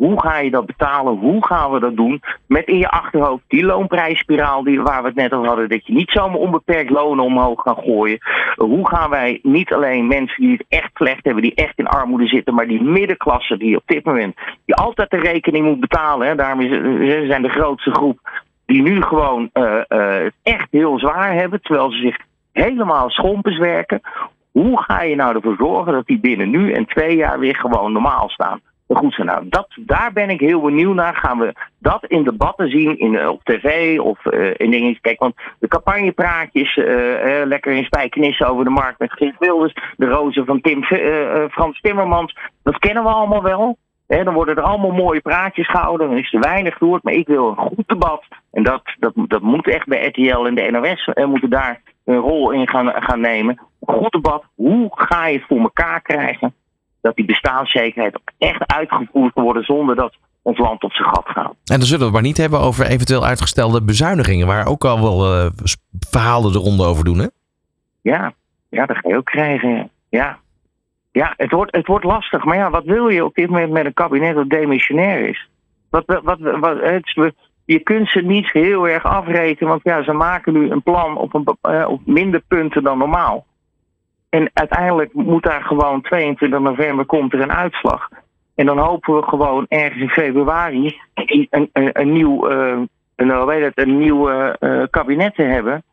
hoe 0.05 0.21
ga 0.21 0.39
je 0.39 0.51
dat 0.51 0.65
betalen? 0.65 1.17
Hoe 1.17 1.45
gaan 1.45 1.71
we 1.71 1.79
dat 1.79 1.95
doen? 1.95 2.21
Met 2.47 2.67
in 2.67 2.77
je 2.77 2.89
achterhoofd 2.89 3.43
die 3.47 3.65
loonprijsspiraal 3.65 4.63
die, 4.63 4.81
waar 4.81 5.01
we 5.01 5.07
het 5.07 5.17
net 5.17 5.33
over 5.33 5.47
hadden. 5.47 5.69
Dat 5.69 5.87
je 5.87 5.93
niet 5.93 6.09
zomaar 6.09 6.37
onbeperkt 6.37 6.89
lonen 6.89 7.25
omhoog 7.25 7.61
gaan 7.61 7.83
gooien. 7.83 8.17
Hoe 8.55 8.87
gaan 8.87 9.09
wij 9.09 9.39
niet 9.43 9.73
alleen 9.73 10.07
mensen 10.07 10.41
die 10.41 10.51
het 10.51 10.65
echt 10.69 10.89
slecht 10.93 11.23
hebben, 11.25 11.43
die 11.43 11.55
echt 11.55 11.77
in 11.77 11.87
armoede 11.87 12.27
zitten, 12.27 12.53
maar 12.53 12.67
die 12.67 12.83
middenklasse 12.83 13.57
die 13.57 13.75
op 13.75 13.83
dit 13.85 14.05
moment, 14.05 14.35
die 14.65 14.75
altijd 14.75 15.09
de 15.09 15.19
rekening 15.19 15.65
moet 15.65 15.79
betalen. 15.79 16.27
Hè, 16.27 16.35
daarom 16.35 16.61
zijn 17.27 17.41
de 17.41 17.49
grootste 17.49 17.91
groep 17.91 18.19
die 18.65 18.81
nu 18.81 19.01
gewoon 19.01 19.49
uh, 19.53 19.81
uh, 19.89 20.25
echt 20.43 20.67
heel 20.71 20.99
zwaar 20.99 21.33
hebben, 21.33 21.61
terwijl 21.61 21.91
ze 21.91 21.97
zich 21.97 22.17
helemaal 22.51 23.09
schompens 23.09 23.57
werken. 23.57 24.01
Hoe 24.51 24.83
ga 24.83 25.01
je 25.01 25.15
nou 25.15 25.35
ervoor 25.35 25.55
zorgen 25.57 25.93
dat 25.93 26.05
die 26.05 26.19
binnen 26.19 26.49
nu 26.49 26.71
en 26.71 26.85
twee 26.85 27.15
jaar 27.15 27.39
weer 27.39 27.55
gewoon 27.55 27.91
normaal 27.91 28.29
staan? 28.29 28.61
Goed 28.95 29.13
zijn. 29.13 29.27
Nou, 29.27 29.45
dat, 29.49 29.67
daar 29.79 30.13
ben 30.13 30.29
ik 30.29 30.39
heel 30.39 30.61
benieuwd 30.61 30.95
naar. 30.95 31.15
Gaan 31.15 31.39
we 31.39 31.53
dat 31.79 32.05
in 32.05 32.23
debatten 32.23 32.69
zien 32.69 32.99
in, 32.99 33.15
eh, 33.15 33.29
op 33.29 33.43
tv 33.43 33.99
of 33.99 34.25
uh, 34.25 34.53
in 34.57 34.71
dingen? 34.71 35.01
Kijk, 35.01 35.19
want 35.19 35.35
de 35.59 35.67
campagnepraatjes, 35.67 36.75
uh, 36.75 36.85
lekker 37.45 37.71
in 37.71 37.83
spijkenissen 37.83 38.47
over 38.47 38.63
de 38.63 38.69
markt 38.69 38.99
met 38.99 39.13
Geert 39.13 39.39
Wilders, 39.39 39.73
de 39.97 40.05
rozen 40.05 40.45
van 40.45 40.61
Tim, 40.61 40.83
Frans 41.51 41.79
Timmermans, 41.81 42.37
dat 42.63 42.77
kennen 42.77 43.03
we 43.03 43.09
allemaal 43.09 43.43
wel. 43.43 43.77
He, 44.07 44.23
dan 44.23 44.33
worden 44.33 44.55
er 44.55 44.63
allemaal 44.63 44.91
mooie 44.91 45.21
praatjes 45.21 45.69
gehouden, 45.69 46.07
dan 46.07 46.17
is 46.17 46.33
er 46.33 46.39
weinig 46.39 46.77
gehoord. 46.77 47.03
Maar 47.03 47.13
ik 47.13 47.27
wil 47.27 47.47
een 47.47 47.55
goed 47.55 47.87
debat. 47.87 48.23
En 48.51 48.63
dat, 48.63 48.81
dat, 48.99 49.13
dat 49.15 49.41
moet 49.41 49.67
echt 49.67 49.87
bij 49.87 50.05
RTL 50.05 50.45
en 50.45 50.55
de 50.55 50.71
NOS 50.71 51.09
uh, 51.13 51.25
moeten 51.25 51.49
daar 51.49 51.81
een 52.05 52.17
rol 52.17 52.51
in 52.51 52.69
gaan, 52.69 53.03
gaan 53.03 53.19
nemen. 53.19 53.61
Een 53.79 53.95
goed 53.95 54.11
debat. 54.11 54.43
Hoe 54.55 54.87
ga 54.91 55.27
je 55.27 55.37
het 55.37 55.47
voor 55.47 55.59
elkaar 55.59 56.01
krijgen? 56.01 56.53
Dat 57.03 57.15
die 57.15 57.25
bestaanszekerheid 57.25 58.19
echt 58.37 58.67
uitgevoerd 58.67 59.33
kan 59.33 59.43
worden 59.43 59.63
zonder 59.63 59.95
dat 59.95 60.15
ons 60.41 60.57
land 60.57 60.83
op 60.83 60.93
zijn 60.93 61.09
gat 61.09 61.25
gaat. 61.25 61.55
En 61.65 61.79
dan 61.79 61.81
zullen 61.81 61.99
we 61.99 62.05
het 62.05 62.13
maar 62.13 62.21
niet 62.21 62.37
hebben 62.37 62.59
over 62.59 62.85
eventueel 62.85 63.25
uitgestelde 63.25 63.83
bezuinigingen, 63.83 64.47
waar 64.47 64.67
ook 64.67 64.85
al 64.85 65.01
wel 65.01 65.35
uh, 65.35 65.49
verhalen 66.09 66.51
de 66.51 66.57
ronde 66.57 66.83
over 66.83 67.03
doen, 67.03 67.17
hè? 67.17 67.27
Ja, 68.01 68.33
ja, 68.69 68.85
dat 68.85 68.97
ga 68.97 69.09
je 69.09 69.17
ook 69.17 69.25
krijgen. 69.25 69.89
Ja, 70.09 70.37
ja 71.11 71.33
het, 71.37 71.51
wordt, 71.51 71.75
het 71.75 71.87
wordt 71.87 72.05
lastig. 72.05 72.43
Maar 72.43 72.57
ja, 72.57 72.69
wat 72.69 72.85
wil 72.85 73.09
je 73.09 73.25
op 73.25 73.35
dit 73.35 73.49
moment 73.49 73.71
met 73.71 73.85
een 73.85 73.93
kabinet 73.93 74.35
dat 74.35 74.49
demissionair 74.49 75.29
is? 75.29 75.49
Wat, 75.89 76.03
wat, 76.05 76.39
wat, 76.39 76.77
het, 76.81 77.33
je 77.65 77.79
kunt 77.79 78.09
ze 78.09 78.19
niet 78.19 78.51
heel 78.51 78.87
erg 78.87 79.05
afrekenen, 79.05 79.69
want 79.69 79.83
ja, 79.83 80.03
ze 80.03 80.13
maken 80.13 80.53
nu 80.53 80.69
een 80.69 80.83
plan 80.83 81.17
op, 81.17 81.33
een, 81.33 81.57
uh, 81.69 81.87
op 81.89 82.01
minder 82.05 82.41
punten 82.47 82.83
dan 82.83 82.97
normaal. 82.97 83.45
En 84.33 84.49
uiteindelijk 84.53 85.13
moet 85.13 85.43
daar 85.43 85.63
gewoon 85.63 86.01
22 86.01 86.59
november 86.59 87.05
komt 87.05 87.33
er 87.33 87.41
een 87.41 87.51
uitslag. 87.51 88.09
En 88.55 88.65
dan 88.65 88.77
hopen 88.77 89.15
we 89.15 89.23
gewoon 89.23 89.65
ergens 89.67 90.01
in 90.01 90.09
februari 90.09 90.99
een, 91.13 91.69
een, 91.71 91.89
een 91.93 92.11
nieuw, 92.11 92.51
uh, 92.51 92.81
een, 93.15 93.29
het, 93.63 93.77
een 93.77 93.97
nieuw 93.97 94.31
uh, 94.31 94.83
kabinet 94.89 95.35
te 95.35 95.41
hebben. 95.41 95.83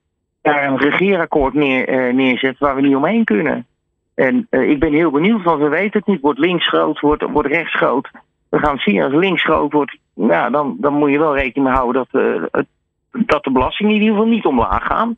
Daar 0.42 0.64
een 0.64 0.78
regeerakkoord 0.78 1.54
neer, 1.54 2.14
neerzet 2.14 2.58
waar 2.58 2.74
we 2.74 2.80
niet 2.80 2.96
omheen 2.96 3.24
kunnen. 3.24 3.66
En 4.14 4.46
ik 4.50 4.78
ben 4.78 4.92
heel 4.92 5.10
benieuwd, 5.10 5.42
want 5.42 5.62
we 5.62 5.68
weten 5.68 5.98
het 5.98 6.06
niet. 6.06 6.20
Wordt 6.20 6.38
links 6.38 6.68
groot, 6.68 7.00
wordt, 7.00 7.22
wordt 7.22 7.48
rechts 7.48 7.76
groot. 7.76 8.10
We 8.48 8.58
gaan 8.58 8.78
zien, 8.78 9.02
als 9.02 9.12
links 9.12 9.42
groot 9.42 9.72
wordt, 9.72 9.98
nou, 10.14 10.50
dan, 10.50 10.76
dan 10.78 10.92
moet 10.92 11.10
je 11.10 11.18
wel 11.18 11.36
rekening 11.36 11.68
mee 11.68 11.76
houden 11.76 12.06
dat, 12.10 12.62
dat 13.10 13.44
de 13.44 13.52
belastingen 13.52 13.94
in 13.94 14.00
ieder 14.00 14.14
geval 14.16 14.30
niet 14.30 14.44
omlaag 14.44 14.86
gaan 14.86 15.16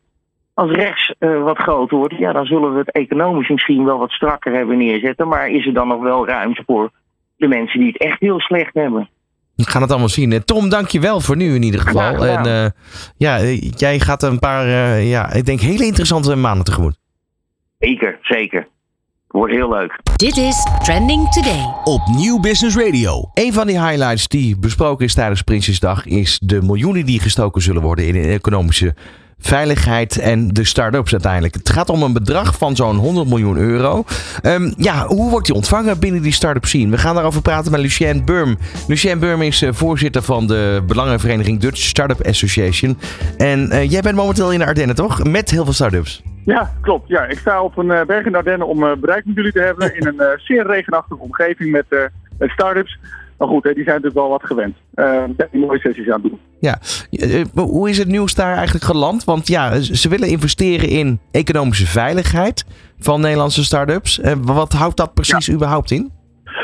als 0.53 0.71
rechts 0.71 1.13
uh, 1.19 1.43
wat 1.43 1.57
groter 1.57 1.97
wordt, 1.97 2.17
ja, 2.17 2.31
dan 2.31 2.45
zullen 2.45 2.73
we 2.73 2.79
het 2.79 2.91
economisch 2.91 3.49
misschien 3.49 3.85
wel 3.85 3.97
wat 3.97 4.11
strakker 4.11 4.53
hebben 4.53 4.77
neerzetten. 4.77 5.27
Maar 5.27 5.49
is 5.49 5.65
er 5.65 5.73
dan 5.73 5.87
nog 5.87 6.01
wel 6.01 6.27
ruimte 6.27 6.63
voor 6.65 6.91
de 7.37 7.47
mensen 7.47 7.79
die 7.79 7.87
het 7.87 8.01
echt 8.01 8.19
heel 8.19 8.39
slecht 8.39 8.73
hebben? 8.73 9.09
We 9.55 9.63
gaan 9.69 9.81
het 9.81 9.91
allemaal 9.91 10.09
zien. 10.09 10.43
Tom, 10.45 10.69
dank 10.69 10.87
je 10.87 10.99
wel 10.99 11.19
voor 11.19 11.35
nu 11.35 11.55
in 11.55 11.63
ieder 11.63 11.79
geval. 11.79 12.25
en 12.25 12.47
uh, 12.47 12.65
ja, 13.17 13.41
jij 13.75 13.99
gaat 13.99 14.23
een 14.23 14.39
paar, 14.39 14.65
uh, 14.65 15.09
ja, 15.09 15.33
ik 15.33 15.45
denk 15.45 15.59
hele 15.59 15.85
interessante 15.85 16.35
maanden 16.35 16.65
tegemoet. 16.65 16.97
Zeker, 17.79 18.17
zeker. 18.21 18.67
Wordt 19.27 19.53
heel 19.53 19.69
leuk. 19.69 19.99
Dit 20.15 20.37
is 20.37 20.67
Trending 20.83 21.29
Today. 21.29 21.73
Op 21.83 22.01
Nieuw 22.15 22.39
Business 22.39 22.77
Radio. 22.77 23.29
Een 23.33 23.53
van 23.53 23.67
die 23.67 23.85
highlights 23.85 24.27
die 24.27 24.59
besproken 24.59 25.05
is 25.05 25.13
tijdens 25.13 25.41
Prinsjesdag 25.41 26.05
is 26.05 26.39
de 26.39 26.61
miljoenen 26.61 27.05
die 27.05 27.19
gestoken 27.19 27.61
zullen 27.61 27.81
worden 27.81 28.07
in 28.07 28.13
de 28.13 28.27
economische 28.27 28.95
veiligheid 29.43 30.19
en 30.19 30.47
de 30.47 30.63
start-ups 30.63 31.11
uiteindelijk. 31.11 31.53
Het 31.53 31.69
gaat 31.69 31.89
om 31.89 32.03
een 32.03 32.13
bedrag 32.13 32.57
van 32.57 32.75
zo'n 32.75 32.95
100 32.95 33.27
miljoen 33.27 33.57
euro. 33.57 34.03
Um, 34.43 34.73
ja, 34.77 35.05
hoe 35.05 35.29
wordt 35.29 35.45
die 35.45 35.55
ontvangen 35.55 35.99
binnen 35.99 36.21
die 36.21 36.31
start-up 36.31 36.65
scene? 36.65 36.91
We 36.91 36.97
gaan 36.97 37.15
daarover 37.15 37.41
praten 37.41 37.71
met 37.71 37.81
Lucien 37.81 38.25
Burm. 38.25 38.57
Lucien 38.87 39.19
Burm 39.19 39.41
is 39.41 39.61
uh, 39.61 39.69
voorzitter 39.73 40.21
van 40.21 40.47
de 40.47 40.83
belangenvereniging 40.87 41.59
Dutch 41.59 41.81
Startup 41.81 42.25
Association. 42.25 42.97
En 43.37 43.69
uh, 43.71 43.89
jij 43.91 44.01
bent 44.01 44.15
momenteel 44.15 44.51
in 44.51 44.59
de 44.59 44.65
Ardennen, 44.65 44.95
toch? 44.95 45.23
Met 45.23 45.49
heel 45.49 45.63
veel 45.63 45.73
start-ups. 45.73 46.23
Ja, 46.45 46.73
klopt. 46.81 47.07
Ja, 47.07 47.25
ik 47.25 47.37
sta 47.37 47.61
op 47.61 47.77
een 47.77 47.87
uh, 47.87 48.01
berg 48.01 48.25
in 48.25 48.31
de 48.31 48.37
Ardennen 48.37 48.67
om 48.67 48.99
bereik 48.99 49.25
met 49.25 49.35
jullie 49.35 49.51
te 49.51 49.61
hebben 49.61 49.95
in 49.95 50.07
een 50.07 50.39
zeer 50.39 50.65
regenachtige 50.65 51.21
omgeving 51.21 51.71
met, 51.71 51.85
met 52.37 52.49
start-ups. 52.49 52.99
Maar 53.43 53.51
goed, 53.51 53.63
die 53.63 53.73
zijn 53.73 53.85
natuurlijk 53.85 54.13
wel 54.13 54.29
wat 54.29 54.43
gewend. 54.43 54.75
Uh, 54.95 55.23
die 55.51 55.65
mooie 55.65 55.79
sessies 55.79 56.09
aan 56.09 56.21
het 56.21 56.29
doen. 56.29 56.39
Ja, 56.59 56.79
eh, 57.09 57.43
hoe 57.53 57.89
is 57.89 57.97
het 57.97 58.07
nieuws 58.07 58.35
daar 58.35 58.55
eigenlijk 58.55 58.85
geland? 58.85 59.23
Want 59.23 59.47
ja, 59.47 59.79
ze 59.79 60.09
willen 60.09 60.27
investeren 60.27 60.89
in 60.89 61.19
economische 61.31 61.85
veiligheid 61.85 62.65
van 62.99 63.21
Nederlandse 63.21 63.63
start-ups. 63.63 64.19
Uh, 64.19 64.31
wat 64.41 64.73
houdt 64.73 64.97
dat 64.97 65.13
precies 65.13 65.51
überhaupt 65.51 65.91
in? 65.91 66.11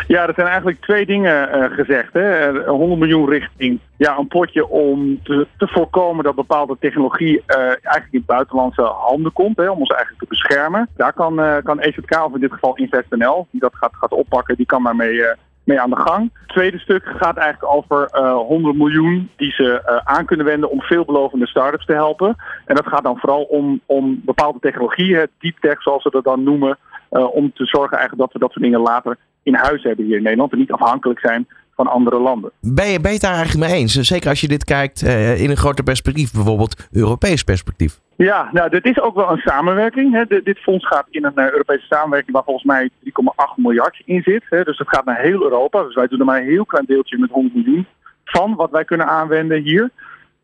Ja, 0.08 0.28
er 0.28 0.34
zijn 0.34 0.48
eigenlijk 0.48 0.82
twee 0.82 1.06
dingen 1.06 1.56
uh, 1.56 1.72
gezegd. 1.72 2.14
Hè. 2.14 2.52
100 2.66 3.00
miljoen 3.00 3.30
richting 3.30 3.80
ja, 3.98 4.18
een 4.18 4.28
potje 4.28 4.68
om 4.68 5.20
te, 5.24 5.48
te 5.58 5.68
voorkomen 5.68 6.24
dat 6.24 6.36
bepaalde 6.36 6.78
technologie 6.80 7.44
uh, 7.48 7.58
eigenlijk 7.66 8.12
in 8.12 8.24
buitenlandse 8.26 8.82
handen 8.82 9.34
komt. 9.34 9.58
Hè, 9.58 9.70
om 9.70 9.80
ons 9.80 9.90
eigenlijk 9.90 10.22
te 10.22 10.30
beschermen. 10.30 10.90
Daar 10.96 11.14
kan, 11.14 11.40
uh, 11.40 11.58
kan 11.64 11.80
EZK, 11.80 12.26
of 12.26 12.34
in 12.34 12.40
dit 12.40 12.54
geval 12.54 12.76
InvestNL, 12.76 13.48
die 13.52 13.62
dat 13.62 13.76
gaat, 13.76 13.96
gaat 13.96 14.12
oppakken, 14.12 14.56
die 14.56 14.66
kan 14.66 14.84
daarmee 14.84 15.22
mee 15.70 15.80
aan 15.80 15.90
de 15.90 16.02
gang. 16.10 16.30
Het 16.34 16.48
tweede 16.48 16.80
stuk 16.80 17.04
gaat 17.06 17.38
eigenlijk 17.38 17.74
over 17.74 18.10
uh, 18.14 18.22
eh, 18.22 18.36
100 18.36 18.78
miljoen 18.78 19.30
die 19.36 19.52
ze 19.52 19.82
uh, 19.86 19.98
aan 20.04 20.26
kunnen 20.26 20.46
wenden 20.46 20.70
om 20.70 20.82
veelbelovende 20.82 21.48
start-ups 21.48 21.86
te 21.86 21.94
helpen. 21.94 22.36
En 22.66 22.76
dat 22.76 22.88
gaat 22.88 23.04
dan 23.04 23.18
vooral 23.18 23.44
om, 23.44 23.82
om 23.86 24.22
bepaalde 24.26 24.60
technologieën, 24.60 25.28
deep 25.40 25.58
tech 25.60 25.82
zoals 25.82 26.04
ze 26.04 26.10
dat 26.10 26.24
dan 26.24 26.44
noemen, 26.44 26.78
uh, 27.12 27.36
om 27.36 27.54
te 27.54 27.66
zorgen 27.66 27.98
eigenlijk 27.98 28.22
dat 28.22 28.34
we 28.34 28.40
dat 28.40 28.52
soort 28.52 28.64
dingen 28.64 28.82
later 28.82 29.18
in 29.44 29.56
huis 29.56 29.84
hebben 29.84 30.06
hier 30.06 30.18
in 30.18 30.24
Nederland 30.24 30.52
en 30.52 30.58
niet 30.58 30.72
afhankelijk 30.72 31.20
zijn 31.20 31.48
van 31.80 31.88
andere 31.88 32.20
landen. 32.20 32.52
Ben 32.62 32.88
je, 32.88 33.00
ben 33.00 33.12
je 33.12 33.18
het 33.18 33.22
daar 33.22 33.36
eigenlijk 33.36 33.70
mee 33.70 33.80
eens? 33.80 33.94
Zeker 33.94 34.30
als 34.30 34.42
je 34.42 34.48
dit 34.48 34.64
kijkt 34.64 35.02
uh, 35.02 35.42
in 35.42 35.50
een 35.50 35.58
groter 35.58 35.84
perspectief, 35.84 36.32
bijvoorbeeld 36.32 36.88
Europees 36.92 37.44
perspectief. 37.44 38.00
Ja, 38.16 38.50
nou, 38.52 38.70
dit 38.70 38.86
is 38.86 39.00
ook 39.00 39.16
wel 39.16 39.32
een 39.32 39.38
samenwerking. 39.38 40.14
Hè. 40.14 40.26
De, 40.26 40.42
dit 40.44 40.60
fonds 40.60 40.88
gaat 40.88 41.06
in 41.10 41.26
een 41.26 41.32
uh, 41.36 41.52
Europese 41.52 41.86
samenwerking 41.86 42.36
waar 42.36 42.44
volgens 42.44 42.66
mij 42.66 42.90
3,8 43.04 43.10
miljard 43.56 44.02
in 44.06 44.22
zit. 44.22 44.44
Hè. 44.50 44.64
Dus 44.64 44.78
dat 44.78 44.88
gaat 44.88 45.06
naar 45.06 45.20
heel 45.20 45.44
Europa. 45.44 45.84
Dus 45.84 45.96
wij 45.96 46.08
doen 46.08 46.20
er 46.20 46.26
maar 46.26 46.42
een 46.42 46.48
heel 46.48 46.66
klein 46.66 46.86
deeltje 46.86 47.18
met 47.18 47.30
100 47.30 47.56
miljoen 47.56 47.88
van 48.24 48.56
wat 48.56 48.72
wij 48.72 48.86
kunnen 48.86 49.08
aanwenden 49.08 49.62
hier. 49.62 49.90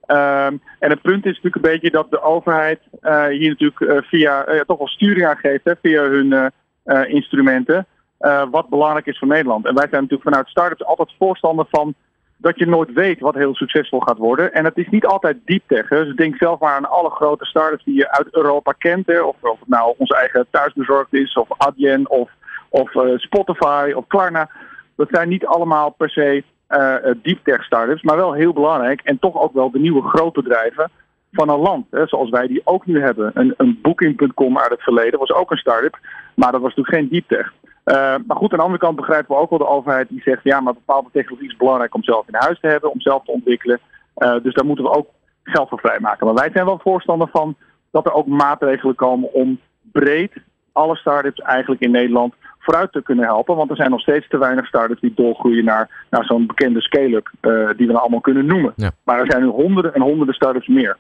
Um, 0.07 0.61
en 0.79 0.89
het 0.89 1.01
punt 1.01 1.25
is 1.25 1.35
natuurlijk 1.35 1.55
een 1.55 1.71
beetje 1.71 1.91
dat 1.91 2.11
de 2.11 2.21
overheid 2.21 2.79
uh, 3.01 3.25
hier 3.25 3.49
natuurlijk 3.49 4.05
via 4.05 4.63
toch 4.65 4.77
wel 4.77 4.87
sturing 4.87 5.25
aan 5.25 5.37
geeft 5.37 5.63
hè, 5.63 5.73
via 5.81 6.03
hun 6.03 6.51
instrumenten. 7.07 7.85
Uh, 8.19 8.43
wat 8.51 8.69
belangrijk 8.69 9.05
is 9.05 9.17
voor 9.17 9.27
Nederland. 9.27 9.65
En 9.65 9.73
wij 9.73 9.87
zijn 9.89 10.01
natuurlijk 10.01 10.29
vanuit 10.29 10.47
startups 10.47 10.85
altijd 10.85 11.13
voorstander 11.17 11.65
van 11.69 11.93
dat 12.37 12.59
je 12.59 12.65
nooit 12.65 12.93
weet 12.93 13.19
wat 13.19 13.35
heel 13.35 13.55
succesvol 13.55 13.99
gaat 13.99 14.17
worden. 14.17 14.53
En 14.53 14.65
het 14.65 14.77
is 14.77 14.87
niet 14.89 15.05
altijd 15.05 15.37
deep 15.45 15.63
tech. 15.67 15.89
Hè. 15.89 16.05
Dus 16.05 16.15
denk 16.15 16.35
zelf 16.35 16.59
maar 16.59 16.75
aan 16.75 16.89
alle 16.89 17.09
grote 17.09 17.45
startups 17.45 17.83
die 17.83 17.95
je 17.95 18.11
uit 18.11 18.35
Europa 18.35 18.71
kent. 18.71 19.07
Hè. 19.07 19.21
Of, 19.21 19.35
het 19.41 19.57
nou 19.65 19.93
onze 19.97 20.15
eigen 20.15 20.45
thuisbezorgd 20.49 21.13
is, 21.13 21.33
of 21.33 21.47
Adyen, 21.57 22.09
of, 22.09 22.29
of 22.69 22.93
uh, 22.93 23.17
Spotify, 23.17 23.91
of 23.95 24.07
Klarna. 24.07 24.49
Dat 24.95 25.07
zijn 25.11 25.29
niet 25.29 25.45
allemaal 25.45 25.89
per 25.89 26.09
se 26.09 26.43
uh, 26.69 26.95
deep 27.21 27.39
tech 27.43 27.63
startups, 27.63 28.01
maar 28.01 28.15
wel 28.15 28.33
heel 28.33 28.53
belangrijk. 28.53 29.01
En 29.01 29.19
toch 29.19 29.41
ook 29.41 29.53
wel 29.53 29.71
de 29.71 29.79
nieuwe 29.79 30.01
grootbedrijven 30.01 30.91
van 31.31 31.49
een 31.49 31.59
land. 31.59 31.85
Hè, 31.91 32.07
zoals 32.07 32.29
wij 32.29 32.47
die 32.47 32.61
ook 32.63 32.85
nu 32.85 33.01
hebben. 33.01 33.31
Een, 33.33 33.53
een 33.57 33.79
Booking.com 33.81 34.57
uit 34.57 34.69
het 34.69 34.81
verleden 34.81 35.19
was 35.19 35.31
ook 35.31 35.51
een 35.51 35.57
start-up, 35.57 35.99
maar 36.35 36.51
dat 36.51 36.61
was 36.61 36.75
natuurlijk 36.75 36.97
geen 36.97 37.09
deep 37.09 37.27
tech. 37.27 37.53
Uh, 37.85 37.95
maar 37.95 38.37
goed, 38.37 38.51
aan 38.51 38.57
de 38.57 38.63
andere 38.63 38.83
kant 38.83 38.95
begrijpen 38.95 39.35
we 39.35 39.41
ook 39.41 39.49
wel 39.49 39.59
de 39.59 39.67
overheid 39.67 40.09
die 40.09 40.21
zegt: 40.21 40.43
ja, 40.43 40.59
maar 40.59 40.73
bepaalde 40.73 41.09
technologie 41.11 41.49
is 41.49 41.57
belangrijk 41.57 41.95
om 41.95 42.03
zelf 42.03 42.27
in 42.27 42.35
huis 42.35 42.59
te 42.59 42.67
hebben, 42.67 42.91
om 42.91 43.01
zelf 43.01 43.23
te 43.23 43.31
ontwikkelen. 43.31 43.79
Uh, 44.17 44.35
dus 44.43 44.53
daar 44.53 44.65
moeten 44.65 44.85
we 44.85 44.91
ook 44.91 45.07
geld 45.43 45.69
voor 45.69 45.79
vrijmaken. 45.79 46.25
Maar 46.25 46.35
wij 46.35 46.49
zijn 46.53 46.65
wel 46.65 46.79
voorstander 46.83 47.27
van 47.31 47.55
dat 47.91 48.05
er 48.05 48.13
ook 48.13 48.27
maatregelen 48.27 48.95
komen 48.95 49.33
om 49.33 49.59
breed 49.91 50.31
alle 50.71 50.95
start-ups 50.95 51.39
eigenlijk 51.39 51.81
in 51.81 51.91
Nederland 51.91 52.33
vooruit 52.59 52.91
te 52.91 53.01
kunnen 53.03 53.25
helpen. 53.25 53.55
Want 53.55 53.69
er 53.69 53.75
zijn 53.75 53.91
nog 53.91 54.01
steeds 54.01 54.27
te 54.27 54.37
weinig 54.37 54.65
startups 54.65 55.01
die 55.01 55.13
doorgroeien 55.15 55.65
naar, 55.65 56.05
naar 56.09 56.25
zo'n 56.25 56.45
bekende 56.45 56.81
scale-up 56.81 57.31
uh, 57.41 57.67
die 57.77 57.87
we 57.87 57.93
dan 57.93 58.01
allemaal 58.01 58.21
kunnen 58.21 58.45
noemen. 58.45 58.73
Ja. 58.75 58.91
Maar 59.03 59.19
er 59.19 59.31
zijn 59.31 59.43
nu 59.43 59.47
honderden 59.47 59.93
en 59.93 60.01
honderden 60.01 60.35
startups 60.35 60.67
meer. 60.67 60.97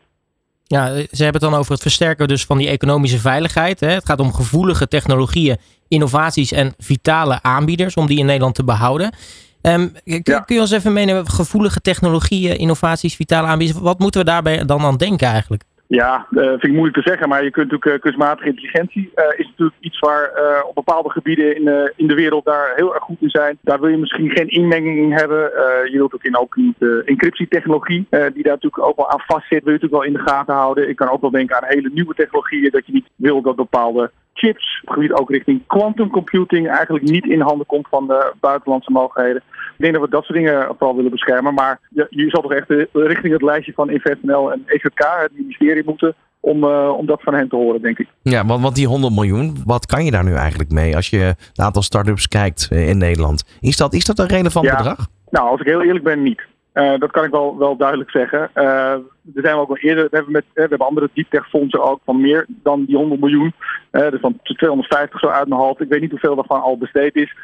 Ja, 0.67 0.87
ze 0.95 1.23
hebben 1.23 1.41
het 1.41 1.51
dan 1.51 1.59
over 1.59 1.71
het 1.71 1.81
versterken 1.81 2.27
dus 2.27 2.45
van 2.45 2.57
die 2.57 2.67
economische 2.67 3.19
veiligheid. 3.19 3.79
Hè. 3.79 3.89
Het 3.89 4.05
gaat 4.05 4.19
om 4.19 4.33
gevoelige 4.33 4.87
technologieën, 4.87 5.57
innovaties 5.87 6.51
en 6.51 6.73
vitale 6.77 7.41
aanbieders 7.41 7.93
om 7.93 8.07
die 8.07 8.17
in 8.17 8.25
Nederland 8.25 8.55
te 8.55 8.63
behouden. 8.63 9.13
Um, 9.61 9.91
kun, 10.03 10.23
kun, 10.23 10.55
je 10.55 10.59
ons 10.59 10.71
even 10.71 10.93
meenemen, 10.93 11.29
gevoelige 11.29 11.81
technologieën, 11.81 12.57
innovaties, 12.57 13.15
vitale 13.15 13.47
aanbieders. 13.47 13.79
Wat 13.79 13.99
moeten 13.99 14.19
we 14.19 14.25
daarbij 14.25 14.65
dan 14.65 14.81
aan 14.81 14.97
denken 14.97 15.27
eigenlijk? 15.27 15.63
Ja, 15.87 16.27
uh, 16.31 16.43
vind 16.43 16.63
ik 16.63 16.71
moeilijk 16.71 16.95
te 16.95 17.09
zeggen, 17.09 17.29
maar 17.29 17.43
je 17.43 17.51
kunt 17.51 17.71
natuurlijk 17.71 17.95
uh, 17.95 18.01
kunstmatige 18.01 18.49
intelligentie 18.49 19.11
uh, 19.15 19.39
is 19.39 19.45
natuurlijk 19.47 19.77
iets 19.79 19.99
waar 19.99 20.63
op 20.67 20.75
bepaalde 20.75 21.09
gebieden 21.09 21.55
in, 21.55 21.91
in 21.95 22.07
de 22.07 22.13
wereld 22.13 22.45
daar 22.45 22.73
heel 22.75 22.93
erg 22.93 23.03
goed 23.03 23.21
in 23.21 23.29
zijn. 23.29 23.57
Daar 23.61 23.79
wil 23.79 23.89
je 23.89 23.97
misschien 23.97 24.29
geen 24.29 24.47
inmenging 24.47 24.97
in 24.97 25.11
hebben. 25.11 25.39
je 25.91 25.97
wilt 25.97 26.13
ook 26.13 26.23
in 26.23 26.37
ook 26.37 26.55
niet 26.55 26.75
encryptietechnologie, 27.05 28.07
die 28.09 28.43
daar 28.43 28.53
natuurlijk 28.53 28.83
ook 28.87 28.95
wel 28.95 29.09
aan 29.09 29.23
vastzit, 29.27 29.63
wil 29.63 29.73
je 29.73 29.79
natuurlijk 29.79 29.93
wel 29.93 30.03
in 30.03 30.13
de 30.13 30.31
gaten 30.31 30.53
houden. 30.53 30.89
Ik 30.89 30.95
kan 30.95 31.09
ook 31.09 31.21
wel 31.21 31.31
denken 31.31 31.55
aan 31.55 31.67
hele 31.67 31.89
nieuwe 31.93 32.13
technologieën, 32.13 32.71
dat 32.71 32.85
je 32.85 32.93
niet 32.93 33.09
wil 33.15 33.41
dat 33.41 33.55
bepaalde 33.55 34.11
chips, 34.37 34.81
op 34.85 34.93
gebied 34.93 35.13
ook 35.13 35.29
richting 35.29 35.61
quantum 35.67 36.09
computing, 36.09 36.69
eigenlijk 36.69 37.05
niet 37.05 37.25
in 37.25 37.41
handen 37.41 37.65
komt 37.65 37.87
van 37.89 38.07
de 38.07 38.33
buitenlandse 38.39 38.91
mogelijkheden. 38.91 39.41
Ik 39.77 39.81
denk 39.83 39.93
dat 39.93 40.03
we 40.03 40.09
dat 40.09 40.23
soort 40.23 40.37
dingen 40.37 40.65
vooral 40.77 40.95
willen 40.95 41.11
beschermen. 41.11 41.53
Maar 41.53 41.79
je, 41.89 42.07
je 42.09 42.29
zal 42.29 42.41
toch 42.41 42.53
echt 42.53 42.69
richting 42.93 43.33
het 43.33 43.41
lijstje 43.41 43.73
van 43.73 43.89
InvestNL 43.89 44.51
en 44.51 44.63
EZK, 44.65 45.03
het 45.21 45.37
ministerie, 45.37 45.83
moeten 45.85 46.15
om, 46.45 46.63
uh, 46.63 46.89
om 46.97 47.05
dat 47.05 47.21
van 47.21 47.33
hen 47.33 47.49
te 47.49 47.55
horen, 47.55 47.81
denk 47.81 47.99
ik. 47.99 48.07
Ja, 48.21 48.45
want, 48.45 48.61
want 48.61 48.75
die 48.75 48.87
100 48.87 49.13
miljoen, 49.13 49.55
wat 49.65 49.85
kan 49.85 50.05
je 50.05 50.11
daar 50.11 50.23
nu 50.23 50.33
eigenlijk 50.33 50.71
mee 50.71 50.95
als 50.95 51.09
je 51.09 51.17
het 51.17 51.59
aantal 51.59 51.81
start-ups 51.81 52.27
kijkt 52.27 52.67
eh, 52.71 52.89
in 52.89 52.97
Nederland? 52.97 53.57
Is 53.61 53.77
dat, 53.77 53.93
is 53.93 54.05
dat 54.05 54.19
een 54.19 54.27
relevant 54.27 54.65
ja. 54.65 54.75
bedrag? 54.75 55.07
Nou, 55.29 55.49
als 55.49 55.59
ik 55.59 55.65
heel 55.65 55.81
eerlijk 55.81 56.03
ben, 56.03 56.23
niet. 56.23 56.41
Uh, 56.75 56.99
dat 56.99 57.11
kan 57.11 57.23
ik 57.23 57.31
wel, 57.31 57.57
wel 57.57 57.75
duidelijk 57.75 58.09
zeggen. 58.09 58.49
Uh, 58.55 58.91
er 59.35 59.41
zijn 59.41 59.55
we 59.55 59.61
ook 59.61 59.69
al 59.69 59.77
eerder, 59.77 60.03
we 60.03 60.15
hebben, 60.15 60.31
met, 60.31 60.43
we 60.53 60.59
hebben 60.59 60.79
andere 60.79 61.09
deep 61.13 61.45
fondsen 61.49 61.83
ook 61.83 61.99
van 62.05 62.21
meer 62.21 62.45
dan 62.47 62.85
die 62.85 62.95
100 62.95 63.21
miljoen. 63.21 63.53
Uh, 63.91 64.09
dus 64.09 64.19
van 64.19 64.39
250 64.43 65.19
zo 65.19 65.27
uit 65.27 65.47
mijn 65.47 65.61
hoofd. 65.61 65.81
Ik 65.81 65.89
weet 65.89 66.01
niet 66.01 66.09
hoeveel 66.09 66.35
daarvan 66.35 66.61
al 66.61 66.77
besteed 66.77 67.15
is. 67.15 67.35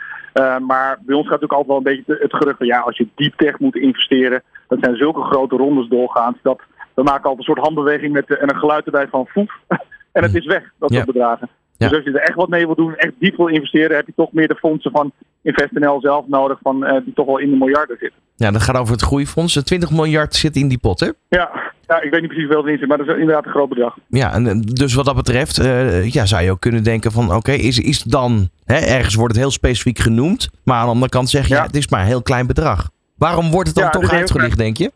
maar 0.68 1.00
bij 1.02 1.16
ons 1.16 1.28
gaat 1.28 1.42
natuurlijk 1.42 1.52
altijd 1.52 1.68
wel 1.68 1.78
een 1.78 1.84
beetje 1.84 2.18
het 2.20 2.36
gerucht 2.36 2.58
van 2.58 2.68
ja, 2.68 2.80
als 2.80 2.98
je 2.98 3.08
deep 3.16 3.36
tech 3.36 3.60
moet 3.60 3.76
investeren, 3.76 4.44
dat 4.68 4.80
zijn 4.82 4.96
zulke 4.96 5.22
grote 5.22 5.56
rondes 5.56 5.88
doorgaans. 5.88 6.38
Dat 6.42 6.62
we 6.94 7.04
maken 7.04 7.30
altijd 7.30 7.38
een 7.38 7.54
soort 7.54 7.66
handbeweging 7.66 8.14
met 8.14 8.38
en 8.38 8.50
een 8.50 8.60
geluid 8.60 8.86
erbij 8.86 9.08
van 9.08 9.28
foef. 9.28 9.58
en 10.12 10.24
het 10.24 10.36
is 10.36 10.46
weg, 10.46 10.72
dat 10.80 10.94
soort 10.94 11.06
bedragen. 11.06 11.50
Dus 11.90 11.98
als 11.98 12.04
je 12.04 12.12
er 12.12 12.28
echt 12.28 12.36
wat 12.36 12.50
mee 12.50 12.66
wil 12.66 12.76
doen, 12.76 12.96
echt 12.96 13.14
diep 13.20 13.38
wil 13.38 13.48
investeren, 13.48 13.96
heb 13.96 14.06
je 14.06 14.14
toch 14.16 14.32
meer 14.32 14.48
de 14.48 14.56
fondsen 14.56 14.92
van 14.92 15.12
InvestNL 15.42 16.00
zelf 16.02 16.28
nodig, 16.28 16.60
van, 16.62 16.84
uh, 16.84 16.92
die 17.04 17.14
toch 17.14 17.26
wel 17.26 17.38
in 17.40 17.50
de 17.50 17.56
miljarden 17.56 17.98
zitten. 18.00 18.20
Ja, 18.36 18.52
dat 18.52 18.62
gaat 18.62 18.78
over 18.78 18.94
het 18.94 19.02
groeifonds. 19.02 19.54
20 19.64 19.92
miljard 19.92 20.36
zit 20.36 20.56
in 20.56 20.68
die 20.68 20.78
pot, 20.78 21.00
hè? 21.00 21.10
Ja, 21.30 21.72
ja, 21.88 22.02
ik 22.02 22.12
weet 22.12 22.22
niet 22.22 22.30
precies 22.30 22.46
hoeveel 22.46 22.66
erin 22.66 22.78
zit, 22.80 22.88
maar 22.88 22.98
dat 22.98 23.08
is 23.08 23.14
inderdaad 23.14 23.46
een 23.46 23.52
groot 23.52 23.70
bedrag. 23.70 23.98
Ja, 24.08 24.34
en 24.34 24.62
dus 24.62 24.94
wat 24.94 25.06
dat 25.06 25.16
betreft 25.16 25.60
uh, 25.60 26.10
ja, 26.10 26.26
zou 26.26 26.44
je 26.44 26.52
ook 26.52 26.60
kunnen 26.60 26.84
denken 26.84 27.12
van 27.12 27.36
oké, 27.36 27.52
is, 27.52 27.80
is 27.80 28.04
dan, 28.04 28.50
hè, 28.66 28.76
ergens 28.76 29.16
wordt 29.16 29.34
het 29.34 29.42
heel 29.42 29.52
specifiek 29.52 30.00
genoemd, 30.00 30.50
maar 30.64 30.78
aan 30.78 30.86
de 30.86 30.92
andere 30.92 31.12
kant 31.12 31.30
zeg 31.30 31.48
je, 31.48 31.54
ja. 31.54 31.64
het 31.64 31.76
is 31.76 31.88
maar 31.88 32.00
een 32.00 32.06
heel 32.06 32.22
klein 32.22 32.48
bedrag. 32.48 32.90
Waarom 33.18 33.52
wordt 33.52 33.68
het 33.68 33.78
dan 33.78 33.92
toch 33.92 34.12
uitgelicht, 34.12 34.58
denk 34.58 34.78
je? 34.78 34.92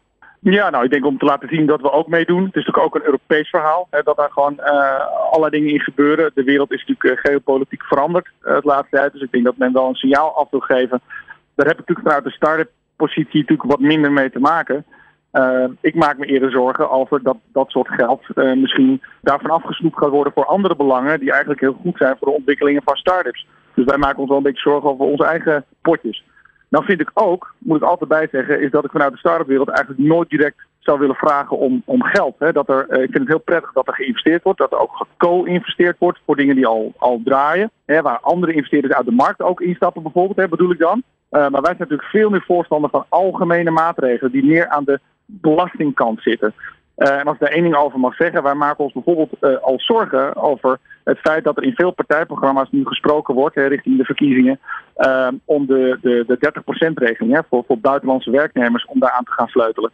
Ja, 0.51 0.69
nou, 0.69 0.83
ik 0.83 0.91
denk 0.91 1.05
om 1.05 1.17
te 1.17 1.25
laten 1.25 1.49
zien 1.49 1.65
dat 1.65 1.81
we 1.81 1.91
ook 1.91 2.07
meedoen. 2.07 2.45
Het 2.45 2.55
is 2.55 2.65
natuurlijk 2.65 2.85
ook 2.85 2.95
een 2.95 3.05
Europees 3.05 3.49
verhaal, 3.49 3.87
hè, 3.89 4.01
dat 4.03 4.17
daar 4.17 4.31
gewoon 4.31 4.59
uh, 4.59 5.07
allerlei 5.31 5.51
dingen 5.51 5.73
in 5.73 5.79
gebeuren. 5.79 6.31
De 6.33 6.43
wereld 6.43 6.71
is 6.71 6.85
natuurlijk 6.85 7.19
uh, 7.19 7.31
geopolitiek 7.31 7.83
veranderd 7.83 8.29
uh, 8.41 8.55
het 8.55 8.63
laatste 8.63 8.95
tijd, 8.95 9.11
dus 9.11 9.21
ik 9.21 9.31
denk 9.31 9.43
dat 9.43 9.57
men 9.57 9.73
wel 9.73 9.87
een 9.87 9.95
signaal 9.95 10.35
af 10.35 10.49
wil 10.49 10.59
geven. 10.59 11.01
Daar 11.55 11.67
heb 11.67 11.79
ik 11.79 11.87
natuurlijk 11.87 12.07
vanuit 12.07 12.23
de 12.23 12.31
start-up 12.31 12.69
positie 12.95 13.39
natuurlijk 13.39 13.69
wat 13.69 13.79
minder 13.79 14.11
mee 14.11 14.31
te 14.31 14.39
maken. 14.39 14.85
ik 15.81 15.95
maak 15.95 16.17
me 16.17 16.25
eerder 16.25 16.51
zorgen 16.51 16.89
over 16.89 17.23
dat 17.23 17.37
dat 17.51 17.69
soort 17.69 17.89
geld 17.89 18.21
misschien 18.35 19.01
daarvan 19.21 19.49
afgesnoept 19.49 19.97
gaat 19.97 20.09
worden 20.09 20.33
voor 20.33 20.45
andere 20.45 20.75
belangen 20.75 21.19
die 21.19 21.31
eigenlijk 21.31 21.61
heel 21.61 21.79
goed 21.81 21.97
zijn 21.97 22.15
voor 22.19 22.27
de 22.27 22.37
ontwikkelingen 22.37 22.81
van 22.85 22.95
start-ups. 22.95 23.47
Dus 23.73 23.85
wij 23.85 23.97
maken 23.97 24.19
ons 24.19 24.27
wel 24.27 24.37
een 24.37 24.43
beetje 24.43 24.69
zorgen 24.69 24.89
over 24.89 25.05
onze 25.05 25.25
eigen 25.25 25.65
potjes. 25.81 26.23
Nou 26.75 26.87
vind 26.87 27.01
ik 27.01 27.11
ook, 27.13 27.53
moet 27.57 27.77
ik 27.77 27.83
altijd 27.83 28.09
bij 28.09 28.27
zeggen, 28.31 28.61
is 28.61 28.71
dat 28.71 28.85
ik 28.85 28.91
vanuit 28.91 29.11
de 29.11 29.17
start-up 29.17 29.47
wereld 29.47 29.69
eigenlijk 29.69 30.07
nooit 30.07 30.29
direct 30.29 30.55
zou 30.79 30.99
willen 30.99 31.15
vragen 31.15 31.57
om, 31.57 31.81
om 31.85 32.03
geld. 32.03 32.35
Hè. 32.39 32.51
Dat 32.51 32.69
er, 32.69 32.89
eh, 32.89 33.01
ik 33.01 33.11
vind 33.11 33.19
het 33.19 33.27
heel 33.27 33.39
prettig 33.39 33.71
dat 33.73 33.87
er 33.87 33.93
geïnvesteerd 33.93 34.43
wordt, 34.43 34.59
dat 34.59 34.71
er 34.71 34.79
ook 34.79 34.91
geco-investeerd 34.91 35.95
wordt 35.99 36.19
voor 36.25 36.35
dingen 36.35 36.55
die 36.55 36.67
al, 36.67 36.93
al 36.97 37.21
draaien. 37.23 37.71
Hè, 37.85 38.01
waar 38.01 38.19
andere 38.19 38.53
investeerders 38.53 38.93
uit 38.93 39.05
de 39.05 39.11
markt 39.11 39.41
ook 39.41 39.61
instappen 39.61 40.03
bijvoorbeeld, 40.03 40.37
hè, 40.37 40.47
bedoel 40.47 40.71
ik 40.71 40.79
dan. 40.79 41.03
Uh, 41.31 41.39
maar 41.39 41.61
wij 41.61 41.75
zijn 41.75 41.77
natuurlijk 41.77 42.09
veel 42.09 42.29
meer 42.29 42.43
voorstander 42.47 42.89
van 42.89 43.05
algemene 43.09 43.71
maatregelen 43.71 44.31
die 44.31 44.45
meer 44.45 44.67
aan 44.67 44.83
de 44.83 44.99
belastingkant 45.25 46.21
zitten. 46.21 46.53
Uh, 46.97 47.19
en 47.19 47.23
als 47.23 47.33
ik 47.33 47.39
daar 47.39 47.51
één 47.51 47.63
ding 47.63 47.75
over 47.75 47.99
mag 47.99 48.15
zeggen, 48.15 48.43
wij 48.43 48.53
maken 48.53 48.83
ons 48.83 48.93
bijvoorbeeld 48.93 49.31
uh, 49.41 49.57
al 49.57 49.79
zorgen 49.79 50.35
over 50.35 50.79
het 51.03 51.19
feit 51.19 51.43
dat 51.43 51.57
er 51.57 51.63
in 51.63 51.75
veel 51.75 51.91
partijprogramma's 51.91 52.71
nu 52.71 52.85
gesproken 52.85 53.33
wordt 53.33 53.55
hè, 53.55 53.65
richting 53.65 53.97
de 53.97 54.03
verkiezingen 54.05 54.59
uh, 54.97 55.27
om 55.45 55.65
de, 55.65 55.97
de, 56.01 56.23
de 56.27 56.51
30%-regeling 56.61 57.41
voor, 57.49 57.63
voor 57.67 57.79
buitenlandse 57.79 58.31
werknemers 58.31 58.85
om 58.85 58.99
daar 58.99 59.11
aan 59.11 59.23
te 59.23 59.31
gaan 59.31 59.47
sleutelen. 59.47 59.91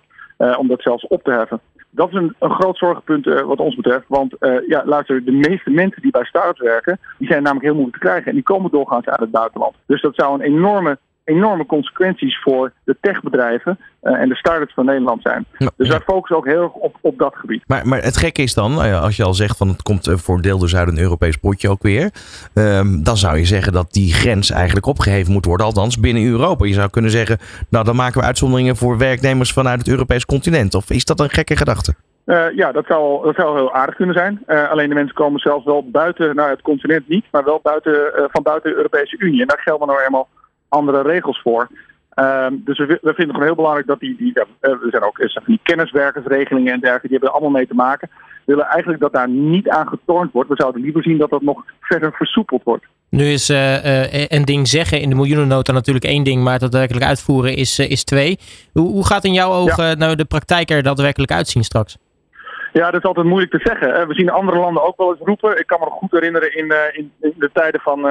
om 0.57 0.67
dat 0.67 0.81
zelfs 0.81 1.07
op 1.07 1.23
te 1.23 1.31
heffen. 1.31 1.59
Dat 1.89 2.07
is 2.07 2.13
een, 2.13 2.35
een 2.39 2.51
groot 2.51 2.77
zorgenpunt 2.77 3.25
wat 3.25 3.59
ons 3.59 3.75
betreft. 3.75 4.05
Want 4.07 4.35
ja, 4.67 4.83
luister, 4.85 5.25
de 5.25 5.31
meeste 5.31 5.69
mensen 5.69 6.01
die 6.01 6.11
bij 6.11 6.25
start 6.25 6.57
werken, 6.57 6.99
die 7.17 7.27
zijn 7.27 7.43
namelijk 7.43 7.65
heel 7.65 7.75
moeilijk 7.75 7.97
te 7.97 8.07
krijgen. 8.07 8.27
En 8.27 8.33
die 8.33 8.43
komen 8.43 8.71
doorgaans 8.71 9.05
uit 9.05 9.19
het 9.19 9.31
buitenland. 9.31 9.75
Dus 9.85 10.01
dat 10.01 10.15
zou 10.15 10.33
een 10.33 10.45
enorme 10.45 10.97
enorme 11.23 11.65
consequenties 11.65 12.41
voor 12.41 12.71
de 12.84 12.97
techbedrijven 13.01 13.79
uh, 14.03 14.13
en 14.13 14.29
de 14.29 14.36
start-ups 14.36 14.73
van 14.73 14.86
Nederland 14.86 15.21
zijn. 15.21 15.45
dus 15.77 15.89
wij 15.89 15.99
focussen 15.99 16.38
ook 16.38 16.45
heel 16.45 16.62
erg 16.62 16.71
op, 16.71 16.97
op 17.01 17.17
dat 17.17 17.36
gebied. 17.36 17.63
Maar, 17.67 17.88
maar 17.88 18.01
het 18.01 18.17
gekke 18.17 18.41
is 18.41 18.53
dan, 18.53 18.84
eh, 18.84 19.01
als 19.01 19.15
je 19.15 19.23
al 19.23 19.34
zegt 19.34 19.57
van 19.57 19.67
het 19.67 19.81
komt 19.81 20.07
eh, 20.07 20.15
voor 20.15 20.41
deel 20.41 20.60
dus 20.60 20.75
uit 20.75 20.88
een 20.88 20.99
Europees 20.99 21.38
potje 21.38 21.69
ook 21.69 21.81
weer. 21.81 22.12
Um, 22.53 23.03
dan 23.03 23.17
zou 23.17 23.38
je 23.38 23.45
zeggen 23.45 23.73
dat 23.73 23.91
die 23.91 24.13
grens 24.13 24.51
eigenlijk 24.51 24.86
opgeheven 24.86 25.34
moet 25.34 25.45
worden, 25.45 25.65
althans 25.65 25.99
binnen 25.99 26.25
Europa. 26.25 26.65
Je 26.65 26.73
zou 26.73 26.89
kunnen 26.89 27.12
zeggen, 27.12 27.38
nou 27.69 27.86
dan 27.86 27.95
maken 27.95 28.19
we 28.19 28.25
uitzonderingen 28.25 28.75
voor 28.75 28.97
werknemers 28.97 29.53
vanuit 29.53 29.79
het 29.79 29.88
Europees 29.88 30.25
continent. 30.25 30.75
Of 30.75 30.89
is 30.89 31.05
dat 31.05 31.19
een 31.19 31.29
gekke 31.29 31.57
gedachte? 31.57 31.93
Uh, 32.25 32.55
ja, 32.55 32.71
dat 32.71 32.86
zou, 32.86 33.23
dat 33.23 33.36
zou 33.36 33.57
heel 33.57 33.73
aardig 33.73 33.95
kunnen 33.95 34.15
zijn. 34.15 34.43
Uh, 34.47 34.69
alleen 34.69 34.89
de 34.89 34.95
mensen 34.95 35.15
komen 35.15 35.39
zelfs 35.39 35.65
wel 35.65 35.89
buiten, 35.89 36.36
nou 36.36 36.49
het 36.49 36.62
continent 36.62 37.07
niet, 37.07 37.25
maar 37.31 37.43
wel 37.43 37.60
buiten, 37.63 37.93
uh, 37.93 38.23
van 38.27 38.43
buiten 38.43 38.69
de 38.69 38.77
Europese 38.77 39.15
Unie. 39.17 39.41
En 39.41 39.47
daar 39.47 39.62
gelden 39.62 39.88
nou 39.88 40.01
eenmaal 40.01 40.27
andere 40.71 41.01
regels 41.01 41.41
voor. 41.41 41.69
Um, 42.15 42.62
dus 42.65 42.77
we, 42.77 42.86
we, 42.86 42.97
vinden 43.01 43.15
het 43.15 43.31
gewoon 43.31 43.43
heel 43.43 43.55
belangrijk 43.55 43.88
dat 43.88 43.99
die, 43.99 44.15
die 44.17 44.34
er 44.60 44.77
zijn 44.89 45.03
ook 45.03 45.17
zijn 45.17 45.45
die 45.45 45.60
kenniswerkersregelingen 45.63 46.73
en 46.73 46.79
dergelijke, 46.79 47.07
die 47.07 47.17
hebben 47.17 47.29
er 47.29 47.36
allemaal 47.36 47.60
mee 47.60 47.67
te 47.67 47.73
maken. 47.73 48.10
We 48.12 48.53
willen 48.53 48.65
eigenlijk 48.65 49.01
dat 49.01 49.13
daar 49.13 49.29
niet 49.29 49.69
aan 49.69 49.88
getornd 49.88 50.31
wordt. 50.31 50.49
We 50.49 50.55
zouden 50.55 50.81
liever 50.81 51.03
zien 51.03 51.17
dat 51.17 51.29
dat 51.29 51.41
nog 51.41 51.63
verder 51.79 52.13
versoepeld 52.13 52.63
wordt. 52.63 52.86
Nu 53.10 53.23
is 53.23 53.49
uh, 53.49 53.86
uh, 53.86 54.25
een 54.27 54.45
ding 54.45 54.67
zeggen 54.67 55.01
in 55.01 55.10
de 55.10 55.15
miljoenennota 55.15 55.71
natuurlijk 55.71 56.05
één 56.05 56.23
ding, 56.23 56.43
maar 56.43 56.51
het 56.51 56.62
daadwerkelijk 56.62 57.05
uitvoeren 57.05 57.55
is, 57.55 57.79
uh, 57.79 57.89
is 57.89 58.03
twee. 58.03 58.39
Hoe, 58.73 58.89
hoe 58.89 59.05
gaat 59.05 59.23
in 59.23 59.34
jouw 59.34 59.51
ogen 59.51 59.86
ja. 59.86 59.93
nou 59.93 60.15
de 60.15 60.25
praktijk 60.25 60.69
er 60.69 60.84
daadwerkelijk 60.84 61.31
uitzien 61.31 61.63
straks? 61.63 61.97
Ja, 62.73 62.91
dat 62.91 62.99
is 62.99 63.07
altijd 63.07 63.25
moeilijk 63.25 63.51
te 63.51 63.60
zeggen. 63.63 64.07
We 64.07 64.13
zien 64.13 64.29
andere 64.29 64.57
landen 64.60 64.84
ook 64.84 64.97
wel 64.97 65.10
eens 65.12 65.25
roepen. 65.25 65.60
Ik 65.60 65.67
kan 65.67 65.79
me 65.79 65.86
nog 65.86 65.93
goed 65.93 66.12
herinneren 66.12 66.57
in, 66.57 66.73
in, 66.91 67.12
in 67.21 67.34
de 67.38 67.49
tijden 67.53 67.81
van, 67.81 68.07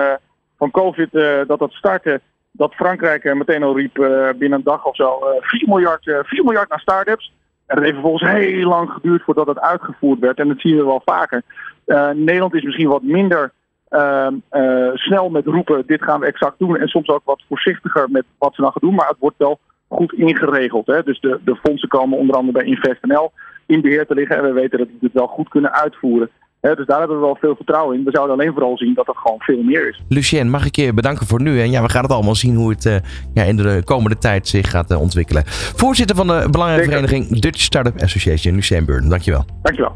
van 0.58 0.70
COVID 0.70 1.08
dat 1.46 1.58
dat 1.58 1.72
startte 1.72 2.20
dat 2.52 2.74
Frankrijk 2.74 3.34
meteen 3.34 3.62
al 3.62 3.76
riep 3.76 3.98
uh, 3.98 4.28
binnen 4.38 4.58
een 4.58 4.64
dag 4.64 4.84
of 4.84 4.96
zo 4.96 5.18
4, 5.40 5.68
miljard, 5.68 6.06
uh, 6.06 6.18
4 6.22 6.44
miljard 6.44 6.68
naar 6.68 6.80
start-ups. 6.80 7.32
En 7.66 7.76
dat 7.76 7.84
heeft 7.84 7.98
vervolgens 7.98 8.30
heel 8.30 8.68
lang 8.68 8.90
geduurd 8.90 9.22
voordat 9.22 9.46
het 9.46 9.60
uitgevoerd 9.60 10.18
werd. 10.18 10.38
En 10.38 10.48
dat 10.48 10.60
zien 10.60 10.76
we 10.76 10.84
wel 10.84 11.02
vaker. 11.04 11.42
Nederland 12.14 12.54
is 12.54 12.62
misschien 12.62 12.88
wat 12.88 13.02
minder 13.02 13.52
ehm, 13.88 14.34
snel 14.94 15.30
met 15.30 15.46
roepen, 15.46 15.86
dit 15.86 16.02
gaan 16.02 16.20
we 16.20 16.26
exact 16.26 16.58
doen. 16.58 16.76
En 16.76 16.88
soms 16.88 17.08
ook 17.08 17.24
wat 17.24 17.42
voorzichtiger 17.48 18.10
met 18.10 18.24
wat 18.38 18.54
ze 18.54 18.62
dan 18.62 18.72
gaan 18.72 18.88
doen. 18.88 18.94
Maar 18.94 19.08
het 19.08 19.18
wordt 19.18 19.38
wel 19.38 19.58
goed 19.88 20.12
ingeregeld. 20.12 20.86
Hè? 20.86 21.02
Dus 21.02 21.20
de, 21.20 21.40
de 21.44 21.56
fondsen 21.56 21.88
komen 21.88 22.18
onder 22.18 22.36
andere 22.36 22.58
bij 22.58 22.66
InvestNL 22.66 23.32
in 23.66 23.80
beheer 23.80 24.06
te 24.06 24.14
liggen. 24.14 24.36
En 24.36 24.42
we 24.42 24.52
weten 24.52 24.78
dat 24.78 24.88
die 24.88 24.98
het 25.00 25.12
wel 25.12 25.26
goed 25.26 25.48
kunnen 25.48 25.72
uitvoeren 25.72 26.30
dus 26.60 26.86
daar 26.86 26.98
hebben 26.98 27.16
we 27.16 27.24
wel 27.24 27.36
veel 27.40 27.56
vertrouwen 27.56 27.98
in. 27.98 28.04
We 28.04 28.10
zouden 28.10 28.36
alleen 28.36 28.52
vooral 28.52 28.76
zien 28.76 28.94
dat 28.94 29.06
het 29.06 29.16
gewoon 29.16 29.40
veel 29.40 29.62
meer 29.62 29.88
is. 29.88 30.02
Lucien, 30.08 30.50
mag 30.50 30.66
ik 30.66 30.76
je 30.76 30.94
bedanken 30.94 31.26
voor 31.26 31.42
nu. 31.42 31.60
En 31.60 31.70
ja, 31.70 31.82
we 31.82 31.88
gaan 31.88 32.02
het 32.02 32.12
allemaal 32.12 32.34
zien 32.34 32.54
hoe 32.54 32.70
het 32.70 32.84
uh, 32.84 32.94
ja, 33.34 33.42
in 33.42 33.56
de 33.56 33.82
komende 33.84 34.18
tijd 34.18 34.48
zich 34.48 34.70
gaat 34.70 34.90
uh, 34.90 35.00
ontwikkelen. 35.00 35.42
Voorzitter 35.46 36.16
van 36.16 36.26
de 36.26 36.48
Belangenvereniging 36.50 37.40
Dutch 37.40 37.60
Startup 37.60 38.02
Association, 38.02 38.54
Lucien 38.54 38.84
Burn. 38.84 39.08
Dankjewel. 39.08 39.44
Dankjewel. 39.62 39.94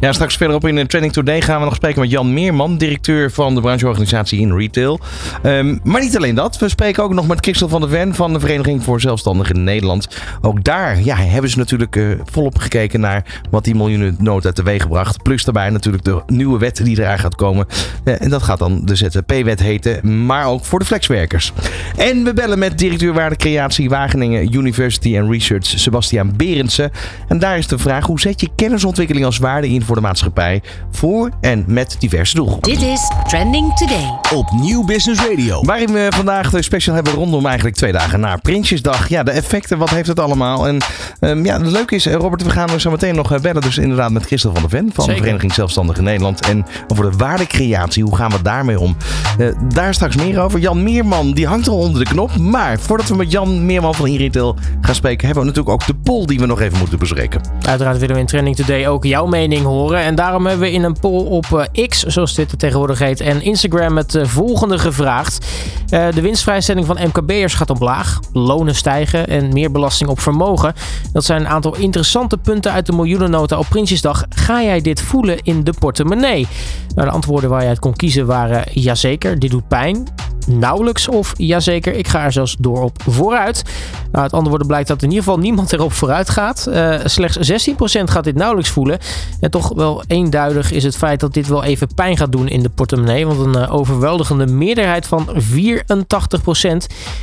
Ja, 0.00 0.12
straks 0.12 0.36
verderop 0.36 0.66
in 0.66 0.74
de 0.74 0.86
Training 0.86 1.14
Today 1.14 1.40
gaan 1.40 1.58
we 1.58 1.64
nog 1.64 1.74
spreken 1.74 2.00
met 2.00 2.10
Jan 2.10 2.34
Meerman, 2.34 2.78
directeur 2.78 3.30
van 3.30 3.54
de 3.54 3.60
brancheorganisatie 3.60 4.40
in 4.40 4.56
retail. 4.56 5.00
Um, 5.42 5.80
maar 5.84 6.00
niet 6.00 6.16
alleen 6.16 6.34
dat, 6.34 6.58
we 6.58 6.68
spreken 6.68 7.02
ook 7.02 7.12
nog 7.12 7.28
met 7.28 7.40
Christel 7.40 7.68
van 7.68 7.80
der 7.80 7.90
Ven 7.90 8.14
van 8.14 8.32
de 8.32 8.40
Vereniging 8.40 8.82
voor 8.82 9.00
Zelfstandigen 9.00 9.54
in 9.54 9.64
Nederland. 9.64 10.22
Ook 10.40 10.64
daar 10.64 11.00
ja, 11.00 11.16
hebben 11.16 11.50
ze 11.50 11.58
natuurlijk 11.58 11.96
uh, 11.96 12.20
volop 12.24 12.58
gekeken 12.58 13.00
naar 13.00 13.40
wat 13.50 13.64
die 13.64 13.74
miljoenen 13.74 14.16
nood 14.18 14.44
uit 14.44 14.56
de 14.56 14.62
weeg 14.62 14.88
bracht. 14.88 15.22
Plus 15.22 15.44
daarbij 15.44 15.70
natuurlijk 15.70 15.95
natuurlijk 15.96 16.28
de 16.28 16.34
nieuwe 16.34 16.58
wet 16.58 16.84
die 16.84 17.00
eraan 17.00 17.18
gaat 17.18 17.34
komen. 17.34 17.66
Eh, 18.04 18.22
en 18.22 18.30
dat 18.30 18.42
gaat 18.42 18.58
dan 18.58 18.84
de 18.84 18.94
ZZP-wet 18.96 19.60
heten, 19.60 20.26
maar 20.26 20.46
ook 20.46 20.64
voor 20.64 20.78
de 20.78 20.84
flexwerkers. 20.84 21.52
En 21.96 22.24
we 22.24 22.32
bellen 22.32 22.58
met 22.58 22.78
directeur 22.78 23.12
waardecreatie 23.12 23.88
Wageningen 23.88 24.54
University 24.54 25.18
and 25.18 25.30
Research, 25.30 25.66
Sebastiaan 25.66 26.32
Berendsen. 26.36 26.90
En 27.28 27.38
daar 27.38 27.58
is 27.58 27.66
de 27.66 27.78
vraag, 27.78 28.06
hoe 28.06 28.20
zet 28.20 28.40
je 28.40 28.48
kennisontwikkeling 28.56 29.24
als 29.24 29.38
waarde 29.38 29.68
in 29.68 29.82
voor 29.82 29.94
de 29.94 30.00
maatschappij, 30.02 30.62
voor 30.90 31.30
en 31.40 31.64
met 31.66 31.96
diverse 31.98 32.34
doelgroepen? 32.34 32.70
Dit 32.70 32.82
is 32.82 33.10
Trending 33.26 33.74
Today. 33.74 34.18
Op 34.34 34.50
Nieuw 34.60 34.84
Business 34.84 35.26
Radio. 35.28 35.62
Waarin 35.62 35.92
we 35.92 36.06
vandaag 36.10 36.50
de 36.50 36.62
special 36.62 36.94
hebben 36.94 37.12
rondom 37.12 37.46
eigenlijk 37.46 37.76
twee 37.76 37.92
dagen 37.92 38.20
na 38.20 38.36
Prinsjesdag. 38.36 39.08
Ja, 39.08 39.22
de 39.22 39.30
effecten, 39.30 39.78
wat 39.78 39.90
heeft 39.90 40.08
het 40.08 40.20
allemaal? 40.20 40.68
En 40.68 40.78
um, 41.20 41.44
ja, 41.44 41.58
het 41.58 41.70
leuke 41.70 41.94
is, 41.94 42.06
Robert, 42.06 42.42
we 42.42 42.50
gaan 42.50 42.70
er 42.70 42.80
zo 42.80 42.90
meteen 42.90 43.14
nog 43.14 43.40
bellen. 43.40 43.62
Dus 43.62 43.78
inderdaad 43.78 44.10
met 44.10 44.26
Christel 44.26 44.52
van 44.52 44.60
der 44.60 44.70
Ven 44.70 44.90
van 44.92 45.04
Zeker. 45.04 45.14
de 45.14 45.22
Vereniging 45.22 45.54
Zelfstandigen 45.94 46.04
Nederland. 46.04 46.40
En 46.40 46.66
over 46.88 47.10
de 47.10 47.16
waardecreatie, 47.16 48.02
hoe 48.02 48.16
gaan 48.16 48.30
we 48.30 48.42
daarmee 48.42 48.80
om? 48.80 48.96
Uh, 49.38 49.54
daar 49.74 49.94
straks 49.94 50.16
meer 50.16 50.40
over. 50.40 50.58
Jan 50.58 50.82
Meerman, 50.82 51.32
die 51.32 51.46
hangt 51.46 51.68
al 51.68 51.78
onder 51.78 52.04
de 52.04 52.10
knop. 52.10 52.36
Maar 52.36 52.78
voordat 52.78 53.08
we 53.08 53.16
met 53.16 53.30
Jan 53.30 53.66
Meerman 53.66 53.94
van 53.94 54.06
Irretail 54.06 54.56
gaan 54.80 54.94
spreken, 54.94 55.26
hebben 55.26 55.44
we 55.44 55.48
natuurlijk 55.50 55.82
ook 55.82 55.86
de 55.86 55.94
poll 55.94 56.26
die 56.26 56.38
we 56.38 56.46
nog 56.46 56.60
even 56.60 56.78
moeten 56.78 56.98
bespreken. 56.98 57.40
Uiteraard 57.66 57.98
willen 57.98 58.14
we 58.14 58.20
in 58.20 58.26
Trending 58.26 58.56
Today 58.56 58.86
ook 58.86 59.04
jouw 59.04 59.26
mening 59.26 59.62
horen. 59.62 60.00
En 60.00 60.14
daarom 60.14 60.46
hebben 60.46 60.66
we 60.66 60.72
in 60.72 60.82
een 60.82 60.96
poll 61.00 61.24
op 61.24 61.46
uh, 61.74 61.86
X, 61.88 62.02
zoals 62.02 62.34
dit 62.34 62.58
tegenwoordig 62.58 62.98
heet, 62.98 63.20
en 63.20 63.42
Instagram 63.42 63.96
het 63.96 64.14
uh, 64.14 64.24
volgende 64.24 64.78
gevraagd. 64.78 65.46
De 65.86 66.20
winstvrijstelling 66.20 66.86
van 66.86 66.98
MKB'ers 67.06 67.54
gaat 67.54 67.70
omlaag, 67.70 68.20
lonen 68.32 68.74
stijgen 68.74 69.26
en 69.26 69.52
meer 69.52 69.70
belasting 69.70 70.10
op 70.10 70.20
vermogen. 70.20 70.74
Dat 71.12 71.24
zijn 71.24 71.40
een 71.40 71.48
aantal 71.48 71.76
interessante 71.76 72.36
punten 72.36 72.72
uit 72.72 72.86
de 72.86 72.92
miljoenennota 72.92 73.58
op 73.58 73.66
Prinsjesdag. 73.68 74.24
Ga 74.28 74.62
jij 74.62 74.80
dit 74.80 75.00
voelen 75.00 75.38
in 75.42 75.64
de 75.64 75.74
portemonnee? 75.78 76.46
Nou, 76.94 77.08
de 77.08 77.14
antwoorden 77.14 77.50
waar 77.50 77.62
je 77.62 77.68
uit 77.68 77.78
kon 77.78 77.96
kiezen 77.96 78.26
waren 78.26 78.64
jazeker, 78.72 79.38
dit 79.38 79.50
doet 79.50 79.68
pijn. 79.68 80.04
Nauwelijks 80.46 81.08
of 81.08 81.32
jazeker, 81.36 81.94
ik 81.94 82.08
ga 82.08 82.24
er 82.24 82.32
zelfs 82.32 82.56
door 82.58 82.82
op 82.82 83.02
vooruit. 83.06 83.62
Nou, 84.12 84.22
uit 84.22 84.32
antwoorden 84.32 84.66
blijkt 84.66 84.88
dat 84.88 85.02
in 85.02 85.08
ieder 85.08 85.24
geval 85.24 85.38
niemand 85.38 85.72
erop 85.72 85.92
vooruit 85.92 86.30
gaat. 86.30 86.66
Uh, 86.68 86.98
slechts 87.04 87.50
16% 87.70 87.74
gaat 88.04 88.24
dit 88.24 88.34
nauwelijks 88.34 88.70
voelen. 88.70 88.98
En 89.40 89.50
toch 89.50 89.72
wel 89.74 90.02
eenduidig 90.06 90.72
is 90.72 90.84
het 90.84 90.96
feit 90.96 91.20
dat 91.20 91.34
dit 91.34 91.48
wel 91.48 91.64
even 91.64 91.88
pijn 91.94 92.16
gaat 92.16 92.32
doen 92.32 92.48
in 92.48 92.62
de 92.62 92.68
portemonnee. 92.68 93.26
Want 93.26 93.54
een 93.54 93.62
uh, 93.62 93.74
overweldigende 93.74 94.46
meerderheid 94.46 95.06
van 95.06 95.28
84% 95.28 95.36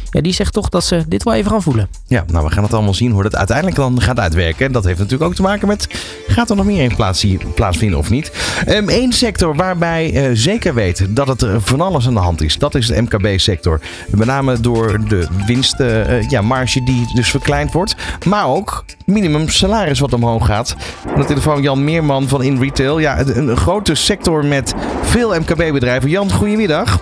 ja, 0.09 0.21
die 0.21 0.33
zegt 0.33 0.53
toch 0.53 0.69
dat 0.69 0.83
ze 0.83 1.03
dit 1.07 1.23
wel 1.23 1.33
even 1.33 1.51
gaan 1.51 1.61
voelen. 1.61 1.87
Ja, 2.07 2.23
nou 2.27 2.45
we 2.45 2.51
gaan 2.51 2.63
het 2.63 2.73
allemaal 2.73 2.93
zien 2.93 3.11
hoe 3.11 3.23
dat 3.23 3.35
uiteindelijk 3.35 3.77
dan 3.77 4.01
gaat 4.01 4.19
uitwerken. 4.19 4.71
Dat 4.71 4.83
heeft 4.83 4.99
natuurlijk 4.99 5.29
ook 5.29 5.35
te 5.35 5.41
maken 5.41 5.67
met, 5.67 5.87
gaat 6.27 6.49
er 6.49 6.55
nog 6.55 6.65
meer 6.65 6.83
in 6.83 6.95
plaats, 6.95 7.25
plaatsvinden 7.55 7.99
of 7.99 8.09
niet? 8.09 8.31
Eén 8.65 8.89
um, 8.89 9.11
sector 9.11 9.55
waarbij 9.55 10.29
uh, 10.29 10.37
zeker 10.37 10.73
weet 10.73 11.05
dat 11.09 11.27
het 11.27 11.45
van 11.57 11.81
alles 11.81 12.07
aan 12.07 12.13
de 12.13 12.19
hand 12.19 12.41
is. 12.41 12.57
Dat 12.57 12.75
is 12.75 12.87
de 12.87 12.95
MKB-sector. 13.13 13.79
Met 14.09 14.27
name 14.27 14.59
door 14.59 15.07
de 15.07 15.27
winstmarge 15.45 16.25
ja, 16.27 16.41
marge 16.41 16.83
die 16.83 17.07
dus 17.13 17.29
verkleind 17.29 17.71
wordt. 17.71 17.95
Maar 18.25 18.47
ook 18.47 18.85
minimum 19.05 19.49
salaris 19.49 19.99
wat 19.99 20.13
omhoog 20.13 20.45
gaat. 20.45 20.75
Aan 21.07 21.21
de 21.21 21.25
telefoon 21.25 21.61
Jan 21.61 21.83
Meerman 21.83 22.27
van 22.27 22.43
In 22.43 22.59
Retail. 22.59 22.99
Ja, 22.99 23.19
een, 23.19 23.47
een 23.47 23.57
grote 23.57 23.95
sector 23.95 24.45
met 24.45 24.73
veel 25.01 25.39
MKB-bedrijven. 25.39 26.09
Jan, 26.09 26.31
goedemiddag. 26.31 27.01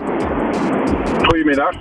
Goedemiddag. 1.22 1.76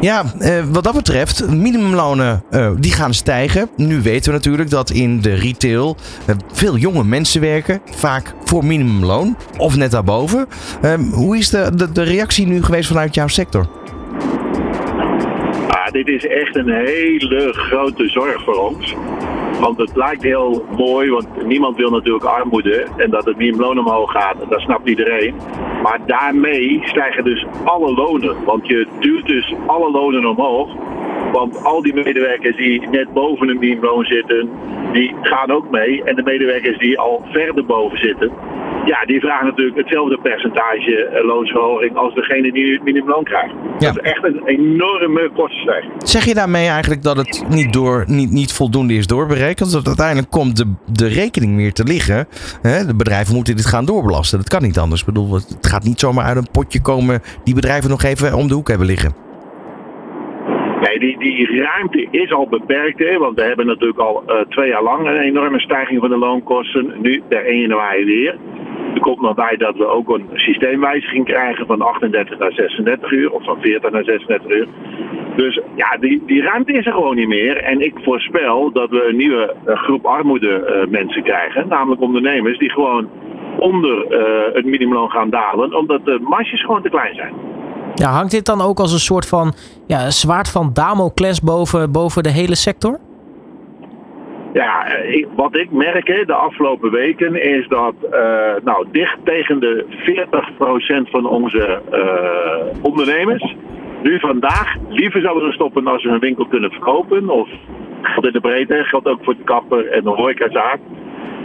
Ja, 0.00 0.24
eh, 0.38 0.64
wat 0.70 0.84
dat 0.84 0.94
betreft, 0.94 1.48
minimumlonen 1.48 2.42
uh, 2.50 2.70
die 2.78 2.92
gaan 2.92 3.14
stijgen. 3.14 3.68
Nu 3.76 4.02
weten 4.02 4.30
we 4.30 4.36
natuurlijk 4.36 4.70
dat 4.70 4.90
in 4.90 5.20
de 5.20 5.34
retail 5.34 5.96
uh, 6.28 6.36
veel 6.52 6.76
jonge 6.76 7.04
mensen 7.04 7.40
werken. 7.40 7.80
Vaak 7.90 8.34
voor 8.44 8.64
minimumloon 8.64 9.36
of 9.56 9.76
net 9.76 9.90
daarboven. 9.90 10.46
hoe 11.12 11.36
is 11.36 11.50
de, 11.50 11.70
de, 11.74 11.92
de 11.92 12.02
reactie 12.02 12.46
nu 12.46 12.62
geweest 12.64 12.88
vanuit 12.88 13.14
jouw 13.14 13.28
sector? 13.28 13.66
Ah, 15.68 15.92
dit 15.92 16.08
is 16.08 16.26
echt 16.26 16.56
een 16.56 16.70
hele 16.70 17.52
grote 17.52 18.08
zorg 18.08 18.44
voor 18.44 18.68
ons. 18.70 18.94
Want 19.60 19.78
het 19.78 19.96
lijkt 19.96 20.22
heel 20.22 20.64
mooi, 20.76 21.10
want 21.10 21.46
niemand 21.46 21.76
wil 21.76 21.90
natuurlijk 21.90 22.24
armoede 22.24 22.86
en 22.96 23.10
dat 23.10 23.24
het 23.24 23.36
minimumloon 23.36 23.78
omhoog 23.78 24.12
gaat, 24.12 24.36
dat 24.48 24.60
snapt 24.60 24.88
iedereen. 24.88 25.34
Maar 25.82 26.00
daarmee 26.06 26.80
stijgen 26.82 27.24
dus 27.24 27.46
alle 27.64 27.94
lonen, 27.94 28.44
want 28.44 28.66
je 28.66 28.86
duwt 29.00 29.26
dus 29.26 29.54
alle 29.66 29.90
lonen 29.90 30.26
omhoog. 30.26 30.70
Want 31.32 31.64
al 31.64 31.82
die 31.82 31.94
medewerkers 31.94 32.56
die 32.56 32.88
net 32.88 33.12
boven 33.12 33.48
een 33.48 33.58
minimumloon 33.58 34.04
zitten, 34.04 34.50
die 34.92 35.14
gaan 35.22 35.50
ook 35.50 35.70
mee. 35.70 36.04
En 36.04 36.16
de 36.16 36.22
medewerkers 36.22 36.78
die 36.78 36.98
al 36.98 37.22
verder 37.32 37.64
boven 37.64 37.98
zitten, 37.98 38.32
ja, 38.88 39.04
die 39.04 39.20
vragen 39.20 39.46
natuurlijk 39.46 39.76
hetzelfde 39.76 40.18
percentage 40.22 41.20
loonsverhoging 41.24 41.96
als 41.96 42.14
degene 42.14 42.52
die 42.52 42.72
het 42.72 42.82
minimumloon 42.82 43.24
krijgt. 43.24 43.54
Ja. 43.78 43.92
Dat 43.92 44.04
is 44.04 44.10
echt 44.10 44.24
een 44.24 44.42
enorme 44.46 45.30
kostenstijging. 45.34 45.92
Zeg 45.98 46.24
je 46.24 46.34
daarmee 46.34 46.68
eigenlijk 46.68 47.02
dat 47.02 47.16
het 47.16 47.44
niet, 47.48 47.72
door, 47.72 48.04
niet, 48.06 48.30
niet 48.30 48.52
voldoende 48.52 48.94
is 48.94 49.06
doorberekend? 49.06 49.72
Dat 49.72 49.86
uiteindelijk 49.86 50.30
komt 50.30 50.56
de, 50.56 50.74
de 50.92 51.08
rekening 51.08 51.52
meer 51.52 51.72
te 51.72 51.84
liggen. 51.84 52.26
Hè? 52.62 52.86
De 52.86 52.96
bedrijven 52.96 53.34
moeten 53.34 53.56
dit 53.56 53.66
gaan 53.66 53.84
doorbelasten. 53.84 54.38
Dat 54.38 54.48
kan 54.48 54.62
niet 54.62 54.78
anders. 54.78 55.00
Ik 55.00 55.06
bedoel, 55.06 55.34
het 55.34 55.66
gaat 55.70 55.84
niet 55.84 56.00
zomaar 56.00 56.24
uit 56.24 56.36
een 56.36 56.50
potje 56.52 56.82
komen 56.82 57.20
die 57.44 57.54
bedrijven 57.54 57.90
nog 57.90 58.02
even 58.02 58.34
om 58.34 58.48
de 58.48 58.54
hoek 58.54 58.68
hebben 58.68 58.86
liggen. 58.86 59.26
Nee, 60.80 60.98
die, 60.98 61.18
die 61.18 61.62
ruimte 61.62 62.08
is 62.10 62.32
al 62.32 62.48
beperkt, 62.48 62.98
hè, 62.98 63.18
want 63.18 63.36
we 63.36 63.42
hebben 63.42 63.66
natuurlijk 63.66 63.98
al 63.98 64.22
uh, 64.26 64.40
twee 64.48 64.68
jaar 64.68 64.82
lang 64.82 65.06
een 65.06 65.20
enorme 65.20 65.60
stijging 65.60 66.00
van 66.00 66.08
de 66.10 66.18
loonkosten. 66.18 66.94
Nu 67.00 67.22
per 67.28 67.44
1 67.44 67.60
januari 67.60 68.04
weer. 68.04 68.38
Er 68.94 69.00
komt 69.00 69.20
nog 69.20 69.34
bij 69.34 69.56
dat 69.56 69.76
we 69.76 69.86
ook 69.86 70.08
een 70.08 70.28
systeemwijziging 70.34 71.24
krijgen 71.24 71.66
van 71.66 71.80
38 71.80 72.38
naar 72.38 72.52
36 72.52 73.10
uur, 73.10 73.30
of 73.30 73.44
van 73.44 73.60
40 73.60 73.90
naar 73.90 74.04
36 74.04 74.50
uur. 74.50 74.68
Dus 75.36 75.60
ja, 75.74 75.96
die, 76.00 76.22
die 76.26 76.42
ruimte 76.42 76.72
is 76.72 76.86
er 76.86 76.92
gewoon 76.92 77.16
niet 77.16 77.28
meer. 77.28 77.56
En 77.56 77.80
ik 77.80 77.94
voorspel 78.02 78.72
dat 78.72 78.90
we 78.90 79.08
een 79.08 79.16
nieuwe 79.16 79.54
uh, 79.66 79.76
groep 79.76 80.04
armoede 80.04 80.82
uh, 80.84 80.90
mensen 80.90 81.22
krijgen, 81.22 81.68
namelijk 81.68 82.00
ondernemers 82.00 82.58
die 82.58 82.70
gewoon 82.70 83.08
onder 83.58 84.06
het 84.52 84.64
minimumloon 84.64 85.10
gaan 85.10 85.30
dalen, 85.30 85.74
omdat 85.74 86.04
de 86.04 86.18
marges 86.20 86.64
gewoon 86.64 86.82
te 86.82 86.88
klein 86.88 87.14
zijn. 87.14 87.32
Ja, 87.94 88.10
hangt 88.10 88.30
dit 88.30 88.46
dan 88.46 88.60
ook 88.60 88.78
als 88.78 88.92
een 88.92 88.98
soort 88.98 89.26
van 89.26 89.52
ja, 89.86 90.10
zwaard 90.10 90.50
van 90.50 90.70
Damocles 90.72 91.40
boven, 91.40 91.92
boven 91.92 92.22
de 92.22 92.30
hele 92.30 92.54
sector? 92.54 92.98
Ja, 94.52 94.86
ik, 94.96 95.26
wat 95.36 95.56
ik 95.56 95.70
merk 95.70 96.26
de 96.26 96.34
afgelopen 96.34 96.90
weken 96.90 97.42
is 97.42 97.68
dat 97.68 97.94
uh, 98.12 98.54
nou, 98.64 98.86
dicht 98.92 99.16
tegen 99.24 99.60
de 99.60 99.84
40% 101.06 101.10
van 101.10 101.26
onze 101.26 101.82
uh, 101.92 102.82
ondernemers 102.82 103.56
nu 104.02 104.20
vandaag 104.20 104.76
liever 104.88 105.20
zouden 105.20 105.52
stoppen 105.52 105.86
als 105.86 106.02
ze 106.02 106.08
hun 106.08 106.18
winkel 106.18 106.46
kunnen 106.46 106.70
verkopen. 106.70 107.28
Of 107.28 107.48
geldt 108.02 108.26
in 108.26 108.32
de 108.32 108.40
breedte, 108.40 108.84
geldt 108.84 109.08
ook 109.08 109.24
voor 109.24 109.36
de 109.36 109.44
kapper 109.44 109.86
en 109.90 110.02
de 110.02 110.10
horecazaak. 110.10 110.78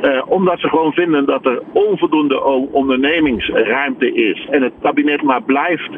Uh, 0.02 0.22
omdat 0.26 0.60
ze 0.60 0.70
gewoon 0.70 0.94
vinden 0.94 1.26
dat 1.26 1.46
er 1.46 1.62
onvoldoende 1.74 2.44
ondernemingsruimte 2.72 4.14
is. 4.14 4.48
En 4.50 4.62
het 4.62 4.74
kabinet 4.82 5.22
maar 5.22 5.44
blijft 5.44 5.90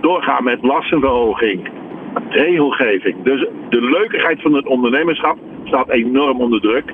doorgaan 0.00 0.44
met 0.44 0.62
lastenverhoging, 0.62 1.68
regelgeving. 2.28 3.22
Dus 3.22 3.46
de 3.68 3.80
leukigheid 3.80 4.42
van 4.42 4.54
het 4.54 4.66
ondernemerschap 4.66 5.38
staat 5.64 5.90
enorm 5.90 6.40
onder 6.40 6.60
druk. 6.60 6.92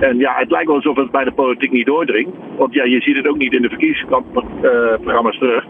En 0.00 0.18
ja, 0.18 0.34
het 0.36 0.50
lijkt 0.50 0.66
wel 0.66 0.76
alsof 0.76 0.96
het 0.96 1.10
bij 1.10 1.24
de 1.24 1.32
politiek 1.32 1.70
niet 1.70 1.86
doordringt. 1.86 2.30
Want 2.56 2.74
ja, 2.74 2.84
je 2.84 3.00
ziet 3.00 3.16
het 3.16 3.28
ook 3.28 3.38
niet 3.38 3.52
in 3.52 3.62
de 3.62 3.68
verkiezingsprogramma's 3.68 5.38
terug. 5.38 5.66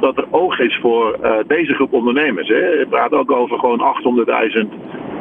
Dat 0.00 0.16
er 0.16 0.26
oog 0.30 0.58
is 0.58 0.78
voor 0.82 1.16
uh, 1.22 1.36
deze 1.46 1.74
groep 1.74 1.92
ondernemers. 1.92 2.48
Hè. 2.48 2.54
Je 2.54 2.86
praat 2.90 3.12
ook 3.12 3.30
over 3.30 3.58
gewoon 3.58 3.80
800.000 4.58 4.68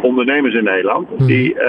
ondernemers 0.06 0.56
in 0.56 0.64
Nederland. 0.64 1.08
Die, 1.18 1.54
uh, 1.54 1.60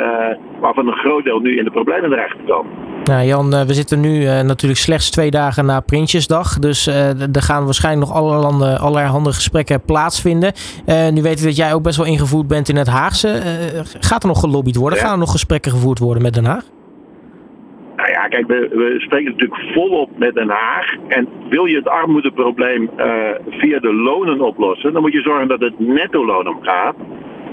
waarvan 0.61 0.87
een 0.87 0.97
groot 0.97 1.25
deel 1.25 1.39
nu 1.39 1.59
in 1.59 1.65
de 1.65 1.71
problemen 1.71 2.11
terecht 2.11 2.37
komen. 2.47 2.73
Nou 3.05 3.27
Jan, 3.27 3.51
we 3.51 3.75
zitten 3.75 4.01
nu 4.01 4.21
uh, 4.21 4.41
natuurlijk 4.41 4.81
slechts 4.81 5.11
twee 5.11 5.31
dagen 5.31 5.67
na 5.67 5.81
Prinsjesdag. 5.81 6.59
Dus 6.59 6.87
er 6.87 7.43
gaan 7.43 7.65
waarschijnlijk 7.65 8.09
nog 8.09 8.19
allerhande, 8.19 8.79
allerhande 8.79 9.33
gesprekken 9.33 9.83
plaatsvinden. 9.85 10.53
Nu 10.87 11.23
weten 11.23 11.41
we 11.41 11.47
dat 11.47 11.57
jij 11.57 11.75
ook 11.75 11.83
best 11.83 11.97
wel 11.97 12.07
ingevoerd 12.07 12.47
bent 12.47 12.69
in 12.69 12.77
het 12.77 12.87
Haagse. 12.87 13.29
gaat 14.01 14.23
er 14.23 14.29
nog 14.29 14.41
gelobbyd 14.41 14.77
worden? 14.77 14.99
Ja. 14.99 15.05
Gaan 15.05 15.13
er 15.13 15.19
nog 15.19 15.31
gesprekken 15.31 15.71
gevoerd 15.71 15.99
worden 15.99 16.23
met 16.23 16.35
Den 16.35 16.45
Haag? 16.45 16.65
Nou 17.97 18.09
ja, 18.09 18.29
kijk, 18.29 18.47
we, 18.47 18.69
we 18.73 18.95
spreken 18.99 19.31
natuurlijk 19.31 19.61
volop 19.75 20.11
met 20.19 20.35
Den 20.35 20.49
Haag. 20.49 20.95
En 21.09 21.29
wil 21.49 21.65
je 21.65 21.77
het 21.77 21.89
armoedeprobleem 21.89 22.91
via 23.51 23.79
de 23.79 23.95
lonen 23.95 24.41
oplossen, 24.41 24.93
dan 24.93 25.03
moet 25.03 25.13
je 25.13 25.21
zorgen 25.21 25.49
dat 25.49 25.61
het 25.61 25.79
netto-loon 25.79 26.49
omgaat 26.49 26.95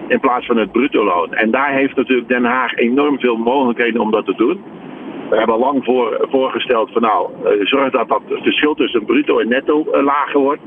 in 0.07 0.19
plaats 0.19 0.45
van 0.45 0.57
het 0.57 0.71
bruto-loon. 0.71 1.33
En 1.33 1.51
daar 1.51 1.73
heeft 1.73 1.95
natuurlijk 1.95 2.27
Den 2.27 2.45
Haag 2.45 2.75
enorm 2.75 3.19
veel 3.19 3.37
mogelijkheden 3.37 4.01
om 4.01 4.11
dat 4.11 4.25
te 4.25 4.35
doen. 4.35 4.63
We 5.29 5.37
hebben 5.37 5.57
lang 5.57 5.83
voor, 5.83 6.27
voorgesteld 6.29 6.91
van 6.91 7.01
nou, 7.01 7.29
uh, 7.43 7.65
zorg 7.65 7.91
dat 7.91 8.09
dat 8.09 8.21
verschil 8.27 8.73
tussen 8.73 9.05
bruto 9.05 9.39
en 9.39 9.47
netto 9.47 9.85
uh, 9.93 10.03
lager 10.03 10.39
wordt, 10.39 10.61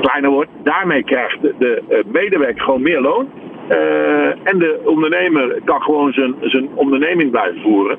kleiner 0.00 0.30
wordt. 0.30 0.50
Daarmee 0.62 1.04
krijgt 1.04 1.40
de, 1.40 1.82
uh, 1.88 1.98
medewerker 2.12 2.62
gewoon 2.62 2.82
meer 2.82 3.00
loon. 3.00 3.28
en 4.42 4.58
de 4.58 4.80
ondernemer 4.84 5.60
kan 5.64 5.82
gewoon 5.82 6.12
zijn, 6.12 6.34
zijn 6.40 6.68
onderneming 6.74 7.30
blijven 7.30 7.60
voeren. 7.60 7.98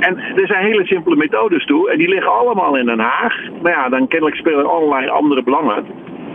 En 0.00 0.18
er 0.18 0.46
zijn 0.46 0.64
hele 0.64 0.86
simpele 0.86 1.16
methodes 1.16 1.66
toe. 1.66 1.90
En 1.90 1.98
die 1.98 2.08
liggen 2.08 2.32
allemaal 2.32 2.76
in 2.76 2.86
Den 2.86 2.98
Haag. 2.98 3.34
Maar 3.62 3.72
ja, 3.72 3.88
dan 3.88 4.08
kennelijk 4.08 4.38
spelen 4.38 4.70
allerlei 4.70 5.08
andere 5.08 5.42
belangen. 5.42 5.84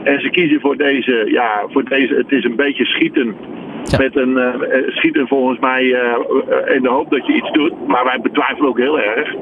En 0.08 0.20
ze 0.22 0.30
kiezen 0.30 0.60
voor 0.60 0.78
deze, 0.78 1.26
ja, 1.32 1.65
voor 1.70 1.84
deze, 1.84 2.13
het 2.15 2.32
is 2.32 2.43
een 2.43 2.56
beetje 2.56 2.86
schieten. 2.86 3.36
Ja. 3.84 3.98
Met 3.98 4.15
een 4.15 4.38
eh, 4.38 4.46
eh, 4.48 4.88
schieten 4.88 5.28
volgens 5.28 5.60
mij 5.60 5.93
eh, 5.93 6.76
in 6.76 6.82
de 6.82 6.89
hoop 6.89 7.10
dat 7.10 7.26
je 7.26 7.34
iets 7.34 7.52
doet. 7.52 7.88
Maar 7.88 8.04
wij 8.04 8.20
betwijfelen 8.22 8.70
ook 8.70 8.78
heel 8.78 9.00
erg 9.00 9.36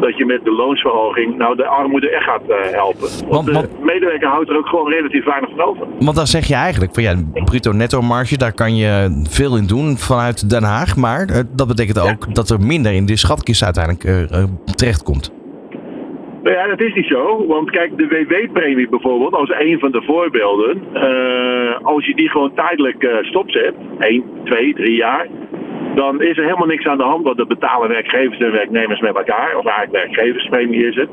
dat 0.00 0.16
je 0.16 0.24
met 0.24 0.44
de 0.44 0.52
loonsverhoging 0.52 1.36
nou 1.36 1.56
de 1.56 1.66
armoede 1.66 2.10
echt 2.10 2.24
gaat 2.24 2.42
helpen. 2.72 3.00
Want, 3.00 3.28
Want- 3.28 3.46
de 3.46 3.52
want- 3.52 3.84
medewerker 3.84 4.28
houdt 4.28 4.48
er 4.50 4.56
ook 4.56 4.66
gewoon 4.66 4.90
relatief 4.90 5.24
weinig 5.24 5.50
van 5.50 5.60
over. 5.60 5.86
Want 5.98 6.16
dan 6.16 6.26
zeg 6.26 6.46
je 6.46 6.54
eigenlijk 6.54 6.94
van 6.94 7.02
ja, 7.02 7.14
bruto 7.44 7.72
netto 7.72 8.00
marge, 8.02 8.36
daar 8.36 8.52
kan 8.54 8.76
je 8.76 9.22
veel 9.28 9.56
in 9.56 9.66
doen 9.66 9.96
vanuit 9.98 10.50
Den 10.50 10.62
Haag. 10.62 10.96
Maar 10.96 11.26
dat 11.56 11.68
betekent 11.68 12.00
ook 12.00 12.34
dat 12.34 12.50
er 12.50 12.60
minder 12.60 12.92
in 12.92 13.06
de 13.06 13.16
schatkist 13.16 13.62
uiteindelijk 13.64 14.28
terechtkomt. 14.74 15.32
Nou 16.42 16.56
ja, 16.56 16.66
dat 16.66 16.80
is 16.80 16.94
niet 16.94 17.06
zo. 17.06 17.46
Want 17.46 17.70
kijk, 17.70 17.98
de 17.98 18.08
WW-premie 18.08 18.88
bijvoorbeeld, 18.88 19.34
als 19.34 19.52
een 19.58 19.78
van 19.78 19.90
de 19.90 20.02
voorbeelden. 20.02 20.82
eh, 20.92 21.76
als 21.82 22.06
je 22.06 22.14
die 22.14 22.30
gewoon 22.30 22.54
tijdelijk 22.54 23.02
eh, 23.02 23.16
stopzet, 23.20 23.74
1, 23.98 24.24
2, 24.44 24.74
3 24.74 24.94
jaar. 24.94 25.26
Dan 25.94 26.22
is 26.22 26.36
er 26.36 26.44
helemaal 26.44 26.66
niks 26.66 26.86
aan 26.86 26.96
de 26.96 27.02
hand, 27.04 27.24
want 27.24 27.36
dat 27.36 27.48
betalen 27.48 27.88
werkgevers 27.88 28.38
en 28.38 28.52
werknemers 28.52 29.00
met 29.00 29.16
elkaar. 29.16 29.56
Of 29.56 29.66
eigenlijk 29.66 29.92
werkgeverspremie 29.92 30.86
is 30.86 30.96
het. 30.96 31.08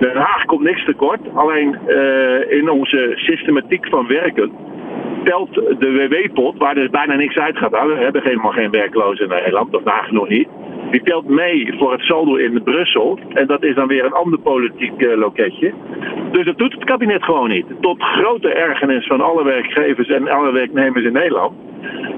Den 0.00 0.16
Haag 0.16 0.44
komt 0.44 0.62
niks 0.62 0.84
tekort. 0.84 1.20
Alleen 1.34 1.78
eh, 1.86 2.58
in 2.58 2.70
onze 2.70 3.12
systematiek 3.14 3.86
van 3.88 4.06
werken 4.06 4.52
telt 5.24 5.54
de 5.54 6.08
WW-pot, 6.08 6.58
waar 6.58 6.74
dus 6.74 6.90
bijna 6.90 7.14
niks 7.14 7.36
uitgaat. 7.36 7.70
Nou, 7.70 7.88
we 7.88 8.02
hebben 8.02 8.22
helemaal 8.22 8.52
geen 8.52 8.70
werklozen 8.70 9.24
in 9.24 9.30
Nederland, 9.30 9.74
of 9.74 9.84
nagenoeg 9.84 10.28
niet. 10.28 10.48
Die 10.90 11.02
telt 11.02 11.28
mee 11.28 11.74
voor 11.78 11.92
het 11.92 12.00
saldo 12.00 12.34
in 12.34 12.62
Brussel. 12.62 13.18
En 13.34 13.46
dat 13.46 13.62
is 13.62 13.74
dan 13.74 13.86
weer 13.86 14.04
een 14.04 14.12
ander 14.12 14.38
politiek 14.38 15.02
eh, 15.02 15.16
loketje. 15.16 15.72
Dus 16.32 16.44
dat 16.44 16.58
doet 16.58 16.72
het 16.72 16.84
kabinet 16.84 17.24
gewoon 17.24 17.48
niet. 17.48 17.66
Tot 17.80 18.02
grote 18.02 18.48
ergernis 18.48 19.06
van 19.06 19.20
alle 19.20 19.44
werkgevers 19.44 20.08
en 20.08 20.28
alle 20.28 20.52
werknemers 20.52 21.04
in 21.04 21.12
Nederland. 21.12 21.52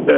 eh, 0.07 0.15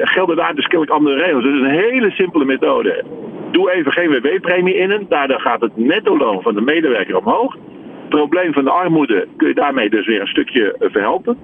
gelden 0.00 0.36
daar 0.36 0.54
dus 0.54 0.66
kennelijk 0.66 0.96
andere 0.96 1.22
regels. 1.22 1.44
Dus 1.44 1.60
een 1.60 1.80
hele 1.80 2.10
simpele 2.10 2.44
methode. 2.44 3.04
Doe 3.50 3.72
even 3.72 3.92
geen 3.92 4.10
WW-premie 4.10 4.74
in. 4.74 5.06
Daardoor 5.08 5.40
gaat 5.40 5.60
het 5.60 5.76
netto-loon 5.76 6.42
van 6.42 6.54
de 6.54 6.60
medewerker 6.60 7.16
omhoog. 7.16 7.52
Het 7.52 8.08
probleem 8.08 8.52
van 8.52 8.64
de 8.64 8.70
armoede 8.70 9.26
kun 9.36 9.48
je 9.48 9.54
daarmee 9.54 9.90
dus 9.90 10.06
weer 10.06 10.20
een 10.20 10.26
stukje 10.26 10.76
verhelpen. 10.78 11.38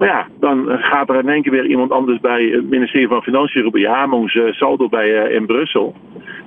Maar 0.00 0.08
ja, 0.08 0.26
dan 0.40 0.66
gaat 0.68 1.08
er 1.08 1.18
in 1.18 1.28
één 1.28 1.42
keer 1.42 1.52
weer 1.52 1.66
iemand 1.66 1.90
anders 1.90 2.20
bij 2.20 2.44
het 2.44 2.70
ministerie 2.70 3.08
van 3.08 3.22
Financiën 3.22 3.62
roepen. 3.62 3.80
Ja, 3.80 4.06
maar 4.06 4.18
ons 4.18 4.34
eh, 4.34 4.52
saldo 4.52 4.88
bij, 4.88 5.24
eh, 5.24 5.34
in 5.34 5.46
Brussel. 5.46 5.94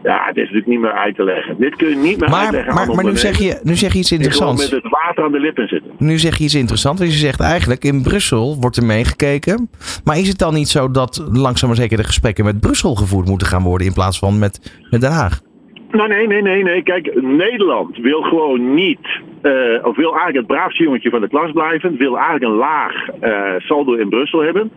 Ja, 0.04 0.26
dit 0.26 0.36
is 0.36 0.42
natuurlijk 0.42 0.68
niet 0.68 0.80
meer 0.80 0.92
uit 0.92 1.16
te 1.16 1.24
leggen. 1.24 1.56
Dit 1.58 1.76
kun 1.76 1.90
je 1.90 1.96
niet 1.96 2.20
meer 2.20 2.30
Maar, 2.30 2.44
uitleggen 2.44 2.74
maar, 2.74 2.96
maar 2.96 3.04
nu, 3.04 3.18
zeg 3.18 3.38
je, 3.38 3.60
nu 3.64 3.76
zeg 3.76 3.94
je 3.94 4.00
iets 4.00 4.12
interessants. 4.12 4.72
met 4.72 4.84
het 4.84 4.92
water 4.92 5.24
aan 5.24 5.32
de 5.32 5.40
lippen 5.40 5.68
zitten. 5.68 5.92
Nu 5.98 6.18
zeg 6.18 6.38
je 6.38 6.44
iets 6.44 6.56
interessants. 6.56 7.00
Want 7.00 7.12
je 7.12 7.18
zegt 7.18 7.40
eigenlijk 7.40 7.84
in 7.84 8.02
Brussel 8.02 8.58
wordt 8.60 8.78
er 8.78 8.86
meegekeken. 8.86 9.70
Maar 10.04 10.18
is 10.18 10.28
het 10.28 10.38
dan 10.38 10.54
niet 10.54 10.70
zo 10.70 10.92
dat 10.92 11.28
langzaam 11.32 11.70
maar 11.70 11.78
zeker 11.78 11.98
de 11.98 12.04
gesprekken 12.04 12.46
met 12.46 12.60
Brussel 12.60 12.96
gevoerd 12.96 13.28
moeten 13.28 13.48
gaan 13.48 13.64
worden 13.64 13.88
in 13.88 13.94
plaats 13.94 14.20
van 14.20 14.40
met, 14.40 14.84
met 14.90 15.02
Den 15.02 15.12
Haag? 15.12 15.42
Nou, 15.92 16.08
nee, 16.08 16.28
nee, 16.28 16.42
nee, 16.42 16.64
nee. 16.64 16.84
Kijk, 16.84 17.22
Nederland 17.22 17.98
wil 17.98 18.22
gewoon 18.22 18.74
niet, 18.74 19.08
eh, 19.44 19.86
of 19.86 19.96
wil 19.96 20.12
eigenlijk 20.12 20.38
het 20.38 20.48
braafste 20.48 20.84
jongetje 20.84 21.10
van 21.10 21.22
de 21.22 21.28
klas 21.28 21.52
blijven, 21.52 21.98
wil 21.98 22.16
eigenlijk 22.16 22.46
een 22.46 22.58
laag 22.58 23.08
eh, 23.20 23.54
saldo 23.58 23.94
in 23.94 24.10
Brussel 24.10 24.40
hebben. 24.40 24.72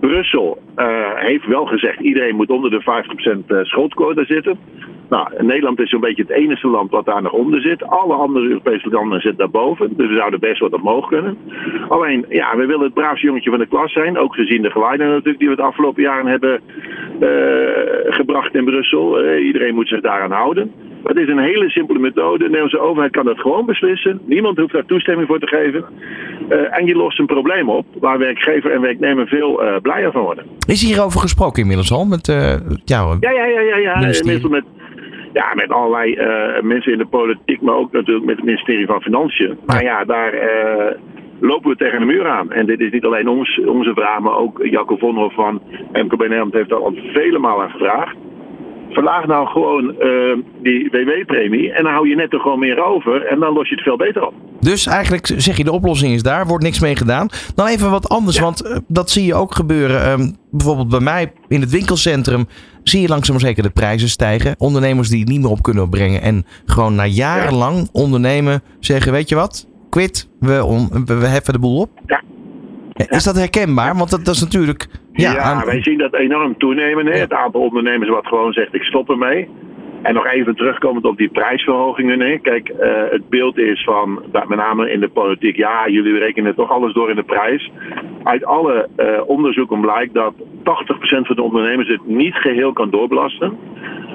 Brussel 0.00 0.58
eh, 0.74 0.86
heeft 1.14 1.46
wel 1.46 1.64
gezegd, 1.64 2.00
iedereen 2.00 2.36
moet 2.36 2.50
onder 2.50 2.70
de 2.70 2.82
50% 3.44 3.46
eh, 3.46 3.58
schuldquota 3.62 4.24
zitten. 4.24 4.58
Nou, 5.08 5.28
Nederland 5.38 5.80
is 5.80 5.90
zo'n 5.90 6.00
beetje 6.00 6.22
het 6.22 6.30
enige 6.30 6.66
land 6.66 6.90
wat 6.90 7.04
daar 7.04 7.22
nog 7.22 7.32
onder 7.32 7.60
zit. 7.60 7.82
Alle 7.82 8.14
andere 8.14 8.48
Europese 8.48 8.88
landen 8.88 9.20
zitten 9.20 9.38
daarboven. 9.38 9.96
Dus 9.96 10.08
we 10.08 10.16
zouden 10.16 10.40
best 10.40 10.60
wat 10.60 10.72
omhoog 10.72 11.08
kunnen. 11.08 11.36
Alleen, 11.88 12.24
ja, 12.28 12.56
we 12.56 12.66
willen 12.66 12.84
het 12.84 12.94
braafste 12.94 13.26
jongetje 13.26 13.50
van 13.50 13.58
de 13.58 13.66
klas 13.66 13.92
zijn. 13.92 14.18
Ook 14.18 14.34
gezien 14.34 14.62
de 14.62 14.70
geluiden 14.70 15.08
natuurlijk 15.08 15.38
die 15.38 15.48
we 15.48 15.54
het 15.54 15.64
afgelopen 15.64 16.02
jaren 16.02 16.26
hebben 16.26 16.60
gebracht 18.06 18.54
in 18.54 18.64
Brussel. 18.64 19.36
Iedereen 19.36 19.74
moet 19.74 19.88
zich 19.88 20.00
daaraan 20.00 20.30
houden. 20.30 20.72
Het 21.04 21.16
is 21.16 21.28
een 21.28 21.38
hele 21.38 21.70
simpele 21.70 21.98
methode. 21.98 22.38
De 22.38 22.44
Nederlandse 22.44 22.80
overheid 22.80 23.12
kan 23.12 23.24
dat 23.24 23.40
gewoon 23.40 23.66
beslissen. 23.66 24.20
Niemand 24.26 24.58
hoeft 24.58 24.72
daar 24.72 24.86
toestemming 24.86 25.28
voor 25.28 25.40
te 25.40 25.46
geven. 25.46 25.84
Eh, 26.48 26.78
en 26.78 26.86
je 26.86 26.94
lost 26.94 27.18
een 27.18 27.26
probleem 27.26 27.68
op 27.68 27.86
waar 28.00 28.18
werkgever 28.18 28.70
en 28.70 28.80
werknemer 28.80 29.26
veel 29.26 29.62
eh, 29.62 29.80
blijer 29.82 30.12
van 30.12 30.22
worden. 30.22 30.44
Is 30.66 30.82
hierover 30.82 31.20
gesproken 31.20 31.60
inmiddels 31.60 31.92
al 31.92 32.04
met 32.04 32.28
uh, 32.28 32.54
jou? 32.84 33.16
Ja, 33.20 33.30
ja, 33.30 33.44
ja, 33.44 33.60
ja. 33.60 33.76
ja. 33.76 33.98
Meestal 33.98 34.50
met, 34.50 34.64
ja, 35.32 35.54
met 35.54 35.70
allerlei 35.70 36.14
eh, 36.14 36.62
mensen 36.62 36.92
in 36.92 36.98
de 36.98 37.06
politiek, 37.06 37.60
maar 37.60 37.74
ook 37.74 37.92
natuurlijk 37.92 38.26
met 38.26 38.36
het 38.36 38.44
ministerie 38.44 38.86
van 38.86 39.02
Financiën. 39.02 39.58
Maar 39.66 39.82
ja, 39.82 40.04
daar 40.04 40.32
eh, 40.32 40.96
lopen 41.40 41.70
we 41.70 41.76
tegen 41.76 41.98
de 41.98 42.06
muur 42.06 42.28
aan. 42.28 42.52
En 42.52 42.66
dit 42.66 42.80
is 42.80 42.92
niet 42.92 43.04
alleen 43.04 43.28
ons, 43.28 43.60
onze 43.66 43.94
vraag, 43.94 44.20
maar 44.20 44.36
ook 44.36 44.60
Jacco 44.64 44.96
Vonhoff 44.96 45.34
van 45.34 45.62
MKB 45.92 46.18
Nederland 46.18 46.52
heeft 46.52 46.68
daar 46.68 46.82
al 46.82 46.94
vele 47.12 47.38
malen 47.38 47.70
gevraagd. 47.70 48.16
Verlaag 48.92 49.26
nou 49.26 49.46
gewoon 49.48 50.00
eh, 50.00 50.36
die 50.62 50.90
WW-premie 50.90 51.72
en 51.72 51.82
dan 51.84 51.92
hou 51.92 52.08
je 52.08 52.14
net 52.14 52.32
er 52.32 52.40
gewoon 52.40 52.58
meer 52.58 52.84
over 52.84 53.26
en 53.26 53.40
dan 53.40 53.52
los 53.52 53.68
je 53.68 53.74
het 53.74 53.84
veel 53.84 53.96
beter 53.96 54.26
op. 54.26 54.34
Dus 54.60 54.86
eigenlijk 54.86 55.26
zeg 55.36 55.56
je 55.56 55.64
de 55.64 55.72
oplossing 55.72 56.14
is 56.14 56.22
daar, 56.22 56.46
wordt 56.46 56.64
niks 56.64 56.80
mee 56.80 56.96
gedaan. 56.96 57.28
Dan 57.54 57.66
even 57.66 57.90
wat 57.90 58.08
anders, 58.08 58.36
Ja. 58.36 58.42
want 58.42 58.66
uh, 58.66 58.76
dat 58.88 59.10
zie 59.10 59.24
je 59.26 59.34
ook 59.34 59.54
gebeuren. 59.54 60.10
Um, 60.10 60.36
bijvoorbeeld 60.50 60.88
bij 60.88 61.00
mij 61.00 61.32
in 61.48 61.60
het 61.60 61.70
winkelcentrum 61.70 62.46
zie 62.82 63.00
je 63.00 63.08
langzaam 63.08 63.34
maar 63.36 63.44
zeker 63.44 63.62
de 63.62 63.70
prijzen 63.70 64.08
stijgen. 64.08 64.54
Ondernemers 64.58 65.08
die 65.08 65.20
het 65.20 65.28
niet 65.28 65.40
meer 65.40 65.50
op 65.50 65.62
kunnen 65.62 65.88
brengen 65.90 66.22
en 66.22 66.46
gewoon 66.64 66.94
na 66.94 67.06
jarenlang 67.06 67.88
ondernemen 67.92 68.62
zeggen, 68.80 69.12
weet 69.12 69.28
je 69.28 69.34
wat, 69.34 69.68
quit, 69.90 70.28
we, 70.40 70.64
on, 70.64 70.88
we, 71.04 71.14
we 71.14 71.26
heffen 71.26 71.52
de 71.52 71.58
boel 71.58 71.80
op. 71.80 71.90
Ja. 72.06 72.22
Is 73.08 73.24
dat 73.24 73.36
herkenbaar? 73.36 73.96
Want 73.96 74.10
dat, 74.10 74.24
dat 74.24 74.34
is 74.34 74.40
natuurlijk... 74.40 74.88
Ja, 75.12 75.32
Ja, 75.32 75.38
aan- 75.38 75.64
wij 75.64 75.82
zien 75.82 75.98
dat 75.98 76.14
enorm 76.14 76.58
toenemen. 76.58 77.06
Hè? 77.06 77.12
Ja. 77.14 77.20
Het 77.20 77.32
aantal 77.32 77.60
ondernemers 77.60 78.10
wat 78.10 78.26
gewoon 78.26 78.52
zegt 78.52 78.74
ik 78.74 78.82
stop 78.82 79.10
ermee. 79.10 79.48
En 80.02 80.14
nog 80.14 80.26
even 80.26 80.54
terugkomend 80.56 81.04
op 81.04 81.16
die 81.16 81.28
prijsverhogingen. 81.28 82.20
Hè? 82.20 82.38
Kijk, 82.38 82.68
eh, 82.68 82.90
het 83.10 83.28
beeld 83.28 83.58
is 83.58 83.84
van, 83.84 84.22
dat 84.32 84.48
met 84.48 84.58
name 84.58 84.90
in 84.90 85.00
de 85.00 85.08
politiek, 85.08 85.56
ja, 85.56 85.88
jullie 85.88 86.18
rekenen 86.18 86.54
toch 86.54 86.70
alles 86.70 86.92
door 86.92 87.10
in 87.10 87.16
de 87.16 87.22
prijs. 87.22 87.70
Uit 88.22 88.44
alle 88.44 88.88
eh, 88.96 89.20
onderzoeken 89.26 89.80
blijkt 89.80 90.14
dat 90.14 90.34
80% 90.62 91.26
van 91.26 91.36
de 91.36 91.42
ondernemers 91.42 91.88
het 91.88 92.06
niet 92.06 92.34
geheel 92.34 92.72
kan 92.72 92.90
doorbelasten. 92.90 93.58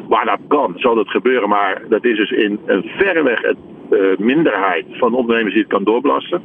Waar 0.07 0.25
dat 0.25 0.39
kan, 0.47 0.73
zal 0.75 0.95
dat 0.95 1.09
gebeuren, 1.09 1.49
maar 1.49 1.81
dat 1.89 2.05
is 2.05 2.17
dus 2.17 2.31
in 2.31 2.59
een 2.65 2.83
verreweg 2.97 3.41
het 3.41 3.57
eh, 3.91 4.17
minderheid 4.17 4.85
van 4.91 5.13
ondernemers 5.13 5.53
die 5.53 5.63
het 5.63 5.71
kan 5.71 5.83
doorbelasten. 5.83 6.41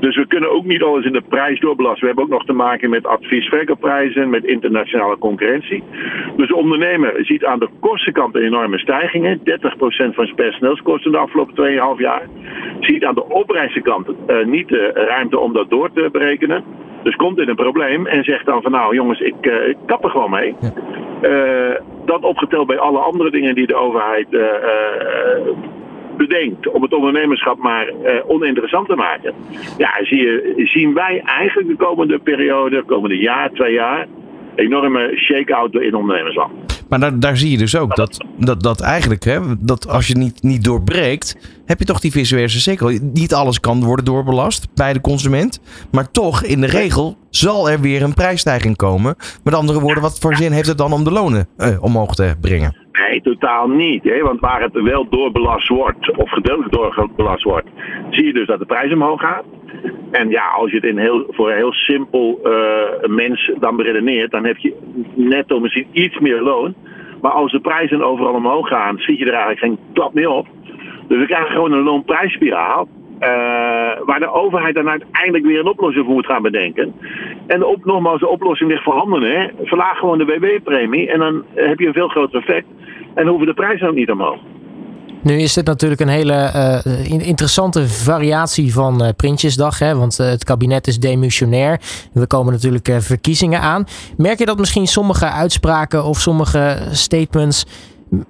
Dus 0.00 0.16
we 0.16 0.26
kunnen 0.26 0.50
ook 0.50 0.64
niet 0.64 0.82
alles 0.82 1.04
in 1.04 1.12
de 1.12 1.22
prijs 1.28 1.60
doorbelasten. 1.60 2.00
We 2.00 2.06
hebben 2.06 2.24
ook 2.24 2.30
nog 2.30 2.44
te 2.44 2.52
maken 2.52 2.90
met 2.90 3.06
adviesverkoopprijzen, 3.06 4.30
met 4.30 4.44
internationale 4.44 5.18
concurrentie. 5.18 5.82
Dus 6.36 6.48
de 6.48 6.56
ondernemer 6.56 7.24
ziet 7.24 7.44
aan 7.44 7.58
de 7.58 7.68
kostenkant 7.80 8.34
een 8.34 8.42
enorme 8.42 8.78
stijgingen. 8.78 9.38
30% 9.38 10.14
van 10.14 10.26
zijn 10.26 10.34
personeelskosten 10.34 11.12
de 11.12 11.18
afgelopen 11.18 11.54
2,5 11.96 12.00
jaar. 12.00 12.28
Ziet 12.80 13.04
aan 13.04 13.14
de 13.14 13.28
opprijzenkant 13.28 14.08
uh, 14.08 14.44
niet 14.44 14.68
de 14.68 14.90
ruimte 14.94 15.38
om 15.38 15.52
dat 15.52 15.70
door 15.70 15.92
te 15.92 16.08
berekenen. 16.12 16.64
Dus 17.02 17.16
komt 17.16 17.38
in 17.38 17.48
een 17.48 17.56
probleem 17.56 18.06
en 18.06 18.24
zegt 18.24 18.46
dan 18.46 18.62
van 18.62 18.70
nou 18.70 18.94
jongens, 18.94 19.20
ik, 19.20 19.34
uh, 19.40 19.68
ik 19.68 19.76
kap 19.86 20.04
er 20.04 20.10
gewoon 20.10 20.30
mee. 20.30 20.54
Ja. 20.60 20.72
Uh, 21.22 21.74
dat 22.04 22.22
opgeteld 22.22 22.66
bij 22.66 22.78
alle 22.78 22.98
andere 22.98 23.30
dingen 23.30 23.54
die 23.54 23.66
de 23.66 23.74
overheid 23.74 24.26
uh, 24.30 24.40
bedenkt 26.16 26.68
om 26.68 26.82
het 26.82 26.94
ondernemerschap 26.94 27.58
maar 27.58 27.92
oninteressant 28.26 28.88
te 28.88 28.94
maken. 28.94 29.34
Ja, 29.78 29.90
zie 30.02 30.18
je, 30.18 30.52
zien 30.56 30.94
wij 30.94 31.22
eigenlijk 31.24 31.68
de 31.68 31.84
komende 31.84 32.18
periode, 32.18 32.76
de 32.76 32.84
komende 32.86 33.16
jaar, 33.16 33.50
twee 33.50 33.72
jaar, 33.72 34.06
enorme 34.54 35.12
shake-out 35.16 35.74
in 35.74 35.94
ondernemersland. 35.94 36.52
Maar 36.88 37.00
daar, 37.00 37.18
daar 37.18 37.36
zie 37.36 37.50
je 37.50 37.58
dus 37.58 37.76
ook 37.76 37.96
dat, 37.96 38.24
dat, 38.38 38.62
dat 38.62 38.80
eigenlijk, 38.80 39.24
hè, 39.24 39.40
dat 39.58 39.88
als 39.88 40.06
je 40.06 40.16
niet, 40.16 40.42
niet 40.42 40.64
doorbreekt, 40.64 41.36
heb 41.66 41.78
je 41.78 41.84
toch 41.84 42.00
die 42.00 42.10
visuele 42.10 42.48
cirkel. 42.48 42.98
Niet 43.12 43.34
alles 43.34 43.60
kan 43.60 43.84
worden 43.84 44.04
doorbelast 44.04 44.74
bij 44.74 44.92
de 44.92 45.00
consument. 45.00 45.60
Maar 45.90 46.10
toch, 46.10 46.42
in 46.42 46.60
de 46.60 46.66
regel, 46.66 47.16
zal 47.30 47.70
er 47.70 47.80
weer 47.80 48.02
een 48.02 48.14
prijsstijging 48.14 48.76
komen. 48.76 49.16
Met 49.44 49.54
andere 49.54 49.80
woorden, 49.80 50.02
wat 50.02 50.18
voor 50.18 50.36
zin 50.36 50.52
heeft 50.52 50.68
het 50.68 50.78
dan 50.78 50.92
om 50.92 51.04
de 51.04 51.10
lonen 51.10 51.48
uh, 51.58 51.82
omhoog 51.82 52.14
te 52.14 52.34
brengen? 52.40 52.83
Nee, 53.02 53.20
totaal 53.20 53.68
niet. 53.68 54.04
Hè? 54.04 54.20
Want 54.20 54.40
waar 54.40 54.62
het 54.62 54.72
wel 54.72 55.08
doorbelast 55.08 55.68
wordt, 55.68 56.16
of 56.16 56.30
gedeeltelijk 56.30 56.72
doorbelast 56.72 57.42
wordt, 57.42 57.68
zie 58.10 58.26
je 58.26 58.32
dus 58.32 58.46
dat 58.46 58.58
de 58.58 58.66
prijs 58.66 58.92
omhoog 58.92 59.20
gaat. 59.20 59.44
En 60.10 60.28
ja, 60.28 60.46
als 60.46 60.70
je 60.70 60.76
het 60.76 60.84
in 60.84 60.98
heel, 60.98 61.26
voor 61.28 61.50
een 61.50 61.56
heel 61.56 61.72
simpel 61.72 62.40
uh, 62.44 63.08
mens 63.08 63.52
dan 63.60 63.76
beredeneert, 63.76 64.30
dan 64.30 64.44
heb 64.44 64.56
je 64.56 64.76
netto 65.14 65.60
misschien 65.60 65.86
iets 65.92 66.18
meer 66.18 66.40
loon. 66.40 66.74
Maar 67.20 67.32
als 67.32 67.52
de 67.52 67.60
prijzen 67.60 68.02
overal 68.02 68.34
omhoog 68.34 68.68
gaan, 68.68 68.98
schiet 68.98 69.18
je 69.18 69.24
er 69.24 69.32
eigenlijk 69.32 69.60
geen 69.60 69.78
klap 69.92 70.14
meer 70.14 70.28
op. 70.28 70.46
Dus 71.08 71.18
we 71.18 71.26
krijgen 71.26 71.52
gewoon 71.52 71.72
een 71.72 71.82
loonprijsspiraal. 71.82 72.88
Uh, 73.24 74.06
waar 74.06 74.20
de 74.20 74.32
overheid 74.32 74.74
dan 74.74 74.88
uiteindelijk 74.88 75.44
weer 75.44 75.58
een 75.58 75.68
oplossing 75.68 76.04
voor 76.04 76.14
moet 76.14 76.26
gaan 76.26 76.42
bedenken. 76.42 76.94
En 77.46 77.64
op, 77.64 77.84
nogmaals, 77.84 78.20
de 78.20 78.28
oplossing 78.28 78.70
ligt 78.70 78.82
voorhanden. 78.82 79.22
Hè? 79.22 79.48
Verlaag 79.62 79.98
gewoon 79.98 80.18
de 80.18 80.24
WW-premie 80.24 81.10
en 81.10 81.18
dan 81.18 81.44
heb 81.54 81.78
je 81.78 81.86
een 81.86 81.92
veel 81.92 82.08
groter 82.08 82.38
effect. 82.38 82.66
En 83.14 83.26
hoeven 83.26 83.46
de 83.46 83.54
prijzen 83.54 83.88
ook 83.88 83.94
niet 83.94 84.10
omhoog. 84.10 84.38
Nu 85.22 85.40
is 85.40 85.54
dit 85.54 85.66
natuurlijk 85.66 86.00
een 86.00 86.08
hele 86.08 86.50
uh, 86.86 87.28
interessante 87.28 87.88
variatie 87.88 88.72
van 88.72 89.02
uh, 89.02 89.08
Prinsjesdag. 89.16 89.78
Hè? 89.78 89.96
Want 89.96 90.16
het 90.16 90.44
kabinet 90.44 90.86
is 90.86 90.98
demissionair. 90.98 91.80
We 92.12 92.26
komen 92.26 92.52
natuurlijk 92.52 92.88
verkiezingen 92.98 93.60
aan. 93.60 93.84
Merk 94.16 94.38
je 94.38 94.46
dat 94.46 94.58
misschien 94.58 94.86
sommige 94.86 95.26
uitspraken 95.26 96.04
of 96.04 96.18
sommige 96.18 96.78
statements 96.90 97.66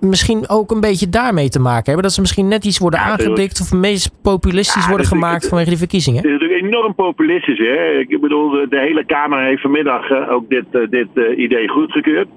misschien 0.01 0.49
ook 0.49 0.71
een 0.71 0.81
beetje 0.81 1.09
daarmee 1.09 1.49
te 1.49 1.61
maken 1.61 1.85
hebben? 1.85 2.03
Dat 2.03 2.13
ze 2.13 2.21
misschien 2.21 2.49
net 2.49 2.65
iets 2.65 2.79
worden 2.79 3.01
ja, 3.01 3.07
aangedikt 3.07 3.61
of 3.61 3.73
meest 3.73 4.13
populistisch 4.23 4.83
ja, 4.83 4.89
worden 4.89 5.07
gemaakt 5.07 5.41
het, 5.41 5.49
vanwege 5.49 5.71
de 5.71 5.77
verkiezingen? 5.77 6.23
Het 6.23 6.27
is 6.27 6.33
natuurlijk 6.33 6.63
enorm 6.63 6.95
populistisch. 6.95 7.59
Hè? 7.59 7.99
Ik 7.99 8.21
bedoel, 8.21 8.51
de 8.51 8.79
hele 8.79 9.05
Kamer 9.05 9.45
heeft 9.45 9.63
vanmiddag 9.63 10.29
ook 10.29 10.49
dit, 10.49 10.65
dit 10.91 11.09
idee 11.37 11.69
goedgekeurd. 11.69 12.29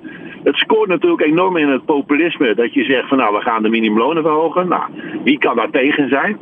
Het 0.44 0.56
scoort 0.56 0.90
natuurlijk 0.90 1.22
enorm 1.22 1.58
in 1.58 1.70
het 1.70 1.86
populisme. 1.86 2.56
Dat 2.56 2.74
je 2.74 2.84
zegt 2.84 3.08
van 3.08 3.18
nou, 3.18 3.36
we 3.36 3.42
gaan 3.42 3.64
de 3.64 3.70
minimumlonen 3.70 4.24
verhogen. 4.24 4.68
Nou, 4.68 4.84
wie 5.24 5.38
kan 5.38 5.56
daar 5.56 5.70
tegen 5.70 6.10
zijn? 6.10 6.38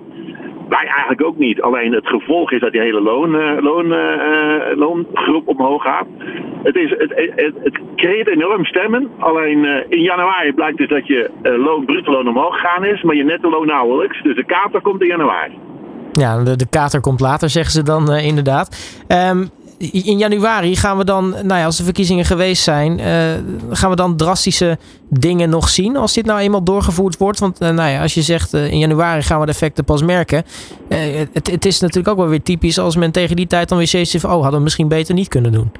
Wij 0.69 0.87
eigenlijk 0.87 1.23
ook 1.23 1.37
niet. 1.37 1.61
Alleen 1.61 1.93
het 1.93 2.07
gevolg 2.07 2.51
is 2.51 2.59
dat 2.59 2.71
die 2.71 2.81
hele 2.81 3.01
loon, 3.01 3.35
uh, 3.35 3.61
loon, 3.61 3.85
uh, 3.85 4.75
loongroep 4.75 5.47
omhoog 5.47 5.83
gaat. 5.83 6.07
Het, 6.63 6.75
is, 6.75 6.89
het, 6.89 7.13
het, 7.15 7.53
het 7.63 7.79
creëert 7.95 8.27
enorm 8.27 8.65
stemmen. 8.65 9.09
Alleen 9.19 9.65
in 9.89 10.01
januari 10.01 10.53
blijkt 10.53 10.77
dus 10.77 10.89
dat 10.89 11.07
je 11.07 11.29
loon, 11.41 11.85
bruto 11.85 12.11
loon 12.11 12.27
omhoog 12.27 12.53
gegaan 12.59 12.85
is, 12.85 13.01
maar 13.01 13.15
je 13.15 13.23
netto 13.23 13.49
loon 13.49 13.67
nauwelijks. 13.67 14.21
Dus 14.21 14.35
de 14.35 14.45
kater 14.45 14.81
komt 14.81 15.01
in 15.01 15.07
januari. 15.07 15.57
Ja, 16.11 16.43
de, 16.43 16.55
de 16.55 16.67
kater 16.69 17.01
komt 17.01 17.19
later, 17.19 17.49
zeggen 17.49 17.71
ze 17.71 17.83
dan 17.83 18.13
inderdaad. 18.13 19.03
Um, 19.31 19.49
in 19.77 20.17
januari 20.17 20.75
gaan 20.75 20.97
we 20.97 21.03
dan, 21.03 21.29
nou 21.29 21.59
ja, 21.59 21.65
als 21.65 21.77
de 21.77 21.83
verkiezingen 21.83 22.25
geweest 22.25 22.63
zijn, 22.63 22.99
uh, 22.99 23.05
gaan 23.71 23.89
we 23.89 23.95
dan 23.95 24.17
drastische 24.17 24.77
dingen 25.09 25.49
nog 25.49 25.69
zien 25.69 25.97
als 25.97 26.13
dit 26.13 26.25
nou 26.25 26.39
eenmaal 26.39 26.63
doorgevoerd 26.63 27.17
wordt? 27.17 27.39
Want 27.39 27.61
uh, 27.61 27.69
nou 27.69 27.89
ja, 27.89 28.01
als 28.01 28.13
je 28.13 28.21
zegt 28.21 28.53
uh, 28.53 28.71
in 28.71 28.79
januari 28.79 29.21
gaan 29.21 29.39
we 29.39 29.45
de 29.45 29.51
effecten 29.51 29.83
pas 29.83 30.01
merken. 30.01 30.43
Het, 30.87 31.51
het, 31.51 31.65
is 31.65 31.79
natuurlijk 31.79 32.07
ook 32.07 32.17
wel 32.17 32.27
weer 32.27 32.43
typisch 32.43 32.79
als 32.79 32.95
men 32.95 33.11
tegen 33.11 33.35
die 33.35 33.47
tijd 33.47 33.69
dan 33.69 33.77
weer 33.77 33.87
zegt, 33.87 34.23
oh, 34.23 34.31
hadden 34.31 34.51
we 34.51 34.59
misschien 34.59 34.87
beter 34.87 35.13
niet 35.13 35.27
kunnen 35.27 35.51
doen. 35.51 35.71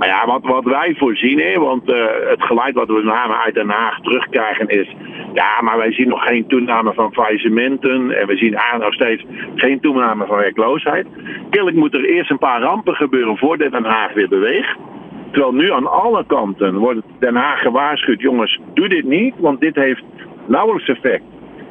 Maar 0.00 0.08
ja, 0.08 0.26
wat, 0.26 0.42
wat 0.42 0.64
wij 0.64 0.94
voorzien, 0.98 1.38
hè, 1.38 1.58
want 1.58 1.90
uh, 1.90 2.04
het 2.28 2.42
geluid 2.42 2.74
wat 2.74 2.88
we 2.88 3.38
uit 3.44 3.54
Den 3.54 3.68
Haag 3.68 4.00
terugkrijgen 4.00 4.68
is... 4.68 4.94
Ja, 5.34 5.60
maar 5.60 5.76
wij 5.76 5.92
zien 5.92 6.08
nog 6.08 6.22
geen 6.22 6.46
toename 6.46 6.94
van 6.94 7.12
faillissementen 7.12 8.10
en 8.20 8.26
we 8.26 8.36
zien 8.36 8.58
nog 8.78 8.94
steeds 8.94 9.24
geen 9.54 9.80
toename 9.80 10.26
van 10.26 10.36
werkloosheid. 10.36 11.06
Kennelijk 11.50 11.76
moet 11.76 11.94
er 11.94 12.04
eerst 12.04 12.30
een 12.30 12.38
paar 12.38 12.60
rampen 12.60 12.94
gebeuren 12.94 13.36
voordat 13.36 13.72
Den 13.72 13.84
Haag 13.84 14.12
weer 14.12 14.28
beweegt. 14.28 14.76
Terwijl 15.30 15.54
nu 15.54 15.72
aan 15.72 15.90
alle 15.90 16.24
kanten 16.26 16.76
wordt 16.76 17.00
Den 17.18 17.36
Haag 17.36 17.60
gewaarschuwd, 17.60 18.20
jongens, 18.20 18.58
doe 18.74 18.88
dit 18.88 19.04
niet, 19.04 19.34
want 19.38 19.60
dit 19.60 19.74
heeft 19.74 20.02
nauwelijks 20.46 20.88
effect. 20.88 21.24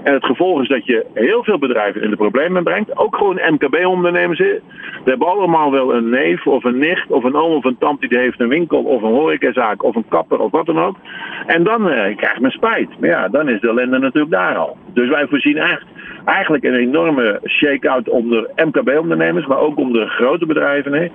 En 0.04 0.14
het 0.14 0.26
gevolg 0.26 0.62
is 0.62 0.68
dat 0.68 0.86
je 0.86 1.06
heel 1.14 1.44
veel 1.44 1.58
bedrijven 1.58 2.02
in 2.02 2.10
de 2.10 2.16
problemen 2.16 2.64
brengt. 2.64 2.98
Ook 2.98 3.16
gewoon 3.16 3.42
MKB-ondernemers. 3.50 4.40
We 4.40 4.62
hebben 5.04 5.28
allemaal 5.28 5.72
wel 5.72 5.94
een 5.94 6.10
neef 6.10 6.48
of 6.48 6.64
een 6.64 6.78
nicht 6.78 7.08
of 7.08 7.24
een 7.24 7.36
oom 7.36 7.54
of 7.54 7.64
een 7.64 7.78
tante 7.78 8.08
die 8.08 8.18
heeft 8.18 8.40
een 8.40 8.48
winkel 8.48 8.84
of 8.84 9.02
een 9.02 9.14
horecazaak 9.14 9.84
of 9.84 9.96
een 9.96 10.08
kapper 10.08 10.40
of 10.40 10.52
wat 10.52 10.66
dan 10.66 10.80
ook. 10.80 10.96
En 11.46 11.64
dan 11.64 11.90
eh, 11.90 12.18
krijgt 12.18 12.40
men 12.40 12.52
spijt. 12.52 13.00
Maar 13.00 13.10
ja, 13.10 13.28
dan 13.28 13.50
is 13.50 13.62
de 13.62 13.68
ellende 13.68 14.00
natuurlijk 14.00 14.34
daar 14.34 14.56
al. 14.56 14.78
Dus 14.94 15.10
wij 15.10 15.28
voorzien 15.28 15.58
echt, 15.58 15.86
eigenlijk 16.26 16.64
een 16.64 16.76
enorme 16.76 17.40
shake-out 17.46 18.10
onder 18.10 18.50
MKB-ondernemers, 18.56 19.46
maar 19.46 19.60
ook 19.60 19.78
onder 19.78 20.08
grote 20.08 20.46
bedrijven. 20.46 20.94
Hè. 20.94 21.08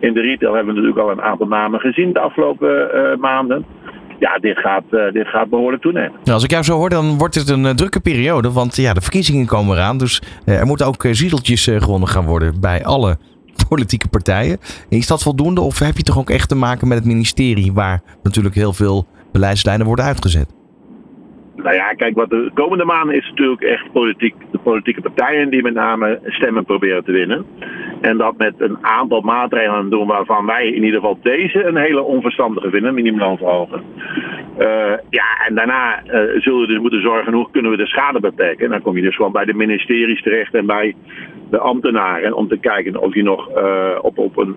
In 0.00 0.12
de 0.12 0.20
retail 0.20 0.54
hebben 0.54 0.74
we 0.74 0.80
natuurlijk 0.80 1.06
al 1.06 1.12
een 1.12 1.22
aantal 1.22 1.46
namen 1.46 1.80
gezien 1.80 2.12
de 2.12 2.20
afgelopen 2.20 2.90
uh, 2.94 3.16
maanden 3.16 3.64
ja, 4.22 4.38
dit 4.38 4.58
gaat, 4.58 4.84
uh, 4.90 5.12
dit 5.12 5.26
gaat 5.26 5.48
behoorlijk 5.48 5.82
toenemen. 5.82 6.12
Nou, 6.12 6.32
als 6.32 6.44
ik 6.44 6.50
jou 6.50 6.62
zo 6.64 6.76
hoor, 6.76 6.90
dan 6.90 7.18
wordt 7.18 7.34
het 7.34 7.48
een 7.48 7.64
uh, 7.64 7.70
drukke 7.70 8.00
periode. 8.00 8.52
Want 8.52 8.76
ja, 8.76 8.92
de 8.92 9.00
verkiezingen 9.00 9.46
komen 9.46 9.76
eraan. 9.76 9.98
Dus 9.98 10.22
uh, 10.46 10.58
er 10.58 10.66
moeten 10.66 10.86
ook 10.86 11.06
ziedeltjes 11.10 11.64
gewonnen 11.64 12.08
gaan 12.08 12.24
worden 12.24 12.60
bij 12.60 12.84
alle 12.84 13.18
politieke 13.68 14.08
partijen. 14.08 14.58
Is 14.88 15.06
dat 15.06 15.22
voldoende? 15.22 15.60
Of 15.60 15.78
heb 15.78 15.96
je 15.96 16.02
toch 16.02 16.18
ook 16.18 16.30
echt 16.30 16.48
te 16.48 16.54
maken 16.54 16.88
met 16.88 16.98
het 16.98 17.06
ministerie, 17.06 17.72
waar 17.72 18.02
natuurlijk 18.22 18.54
heel 18.54 18.72
veel 18.72 19.06
beleidslijnen 19.32 19.86
worden 19.86 20.04
uitgezet? 20.04 20.61
Nou 21.62 21.74
ja, 21.74 21.92
kijk, 21.92 22.14
wat 22.14 22.30
de 22.30 22.50
komende 22.54 22.84
maanden 22.84 23.16
is 23.16 23.28
natuurlijk 23.28 23.62
echt 23.62 23.92
politiek, 23.92 24.34
de 24.50 24.58
politieke 24.58 25.00
partijen 25.00 25.50
die 25.50 25.62
met 25.62 25.74
name 25.74 26.20
stemmen 26.24 26.64
proberen 26.64 27.04
te 27.04 27.12
winnen. 27.12 27.46
En 28.00 28.16
dat 28.16 28.36
met 28.36 28.54
een 28.58 28.78
aantal 28.80 29.20
maatregelen 29.20 29.90
doen 29.90 30.06
waarvan 30.06 30.46
wij 30.46 30.66
in 30.66 30.84
ieder 30.84 31.00
geval 31.00 31.18
deze 31.22 31.64
een 31.64 31.76
hele 31.76 32.02
onverstandige 32.02 32.70
vinden, 32.70 32.94
minimumloon 32.94 33.36
verhogen. 33.36 33.82
Uh, 34.58 34.92
ja, 35.10 35.46
en 35.48 35.54
daarna 35.54 36.02
uh, 36.04 36.12
zullen 36.40 36.60
we 36.60 36.66
dus 36.66 36.78
moeten 36.78 37.02
zorgen 37.02 37.32
hoe 37.32 37.50
kunnen 37.50 37.70
we 37.70 37.76
de 37.76 37.86
schade 37.86 38.20
beperken. 38.20 38.64
En 38.64 38.70
dan 38.70 38.82
kom 38.82 38.96
je 38.96 39.02
dus 39.02 39.16
gewoon 39.16 39.32
bij 39.32 39.44
de 39.44 39.54
ministeries 39.54 40.22
terecht 40.22 40.54
en 40.54 40.66
bij 40.66 40.94
de 41.50 41.58
ambtenaren 41.58 42.34
om 42.34 42.48
te 42.48 42.58
kijken 42.58 43.02
of 43.02 43.14
je 43.14 43.22
nog 43.22 43.48
uh, 43.56 43.98
op, 44.00 44.18
op 44.18 44.36
een 44.36 44.56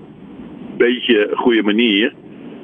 beetje 0.78 1.30
goede 1.34 1.64
manier 1.64 2.14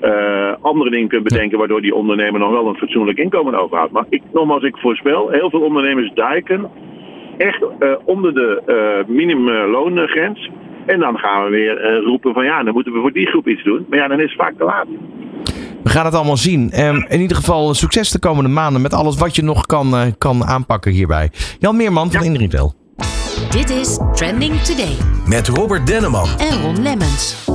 uh, 0.01 0.53
andere 0.61 0.89
dingen 0.89 1.07
kunt 1.07 1.23
bedenken 1.23 1.57
waardoor 1.57 1.81
die 1.81 1.95
ondernemer 1.95 2.39
nog 2.39 2.51
wel 2.51 2.67
een 2.67 2.75
fatsoenlijk 2.75 3.17
inkomen 3.17 3.61
overhoudt. 3.61 3.91
Maar 3.91 4.05
ik, 4.09 4.21
nogmaals, 4.33 4.63
ik 4.63 4.77
voorspel, 4.77 5.29
heel 5.29 5.49
veel 5.49 5.61
ondernemers 5.61 6.11
duiken 6.13 6.69
echt 7.37 7.61
uh, 7.61 7.89
onder 8.05 8.33
de 8.33 8.61
uh, 8.67 9.15
minimumloongrens. 9.15 10.49
En 10.85 10.99
dan 10.99 11.17
gaan 11.17 11.43
we 11.43 11.49
weer 11.49 12.01
roepen 12.03 12.33
van 12.33 12.43
ja, 12.43 12.63
dan 12.63 12.73
moeten 12.73 12.93
we 12.93 12.99
voor 12.99 13.11
die 13.11 13.27
groep 13.27 13.47
iets 13.47 13.63
doen. 13.63 13.85
Maar 13.89 13.99
ja, 13.99 14.07
dan 14.07 14.19
is 14.19 14.31
het 14.31 14.41
vaak 14.41 14.53
te 14.57 14.63
laat. 14.63 14.87
We 15.83 15.89
gaan 15.89 16.05
het 16.05 16.15
allemaal 16.15 16.37
zien. 16.37 16.71
Um, 16.79 17.05
in 17.09 17.21
ieder 17.21 17.37
geval 17.37 17.73
succes 17.73 18.11
de 18.11 18.19
komende 18.19 18.49
maanden 18.49 18.81
met 18.81 18.93
alles 18.93 19.17
wat 19.17 19.35
je 19.35 19.43
nog 19.43 19.65
kan, 19.65 20.15
kan 20.17 20.43
aanpakken 20.43 20.91
hierbij. 20.91 21.29
Jan 21.59 21.75
Meerman 21.75 22.11
van 22.11 22.23
ja. 22.23 22.29
Inretail. 22.29 22.73
Dit 23.49 23.69
is 23.69 23.99
Trending 24.13 24.53
Today. 24.53 24.95
Met 25.27 25.47
Robert 25.47 25.87
Denneman 25.87 26.27
en 26.37 26.61
Ron 26.61 26.83
Lemmens. 26.83 27.49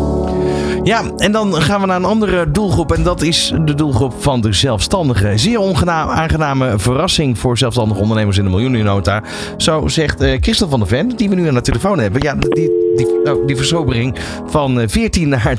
Ja, 0.86 1.02
en 1.16 1.32
dan 1.32 1.54
gaan 1.54 1.80
we 1.80 1.86
naar 1.86 1.96
een 1.96 2.04
andere 2.04 2.50
doelgroep. 2.50 2.92
En 2.92 3.02
dat 3.02 3.22
is 3.22 3.52
de 3.64 3.74
doelgroep 3.74 4.12
van 4.12 4.40
de 4.40 4.52
zelfstandigen. 4.52 5.38
Zeer 5.38 5.60
aangename 5.88 6.78
verrassing 6.78 7.38
voor 7.38 7.58
zelfstandige 7.58 8.00
ondernemers 8.00 8.38
in 8.38 8.44
de 8.44 8.50
miljoenennota. 8.50 9.22
Zo 9.56 9.88
zegt 9.88 10.22
uh, 10.22 10.36
Christel 10.40 10.68
van 10.68 10.78
der 10.78 10.88
Ven, 10.88 11.08
die 11.08 11.28
we 11.28 11.34
nu 11.34 11.48
aan 11.48 11.54
de 11.54 11.60
telefoon 11.60 11.98
hebben. 11.98 12.22
Ja, 12.22 12.34
die, 12.34 12.70
die, 12.96 13.06
nou, 13.24 13.46
die 13.46 13.56
versobering 13.56 14.18
van 14.46 14.88
14 14.88 15.32
eh, 15.32 15.44
naar 15.44 15.56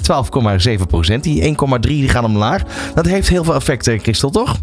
12,7 0.78 0.88
procent. 0.88 1.23
Die 1.23 1.55
1,3 1.75 1.80
die 1.80 2.09
gaan 2.09 2.25
omlaag. 2.25 2.91
Dat 2.93 3.05
heeft 3.05 3.30
heel 3.30 3.43
veel 3.43 3.55
effect, 3.55 3.88
eh, 3.88 3.99
Christel, 3.99 4.30
toch? 4.30 4.55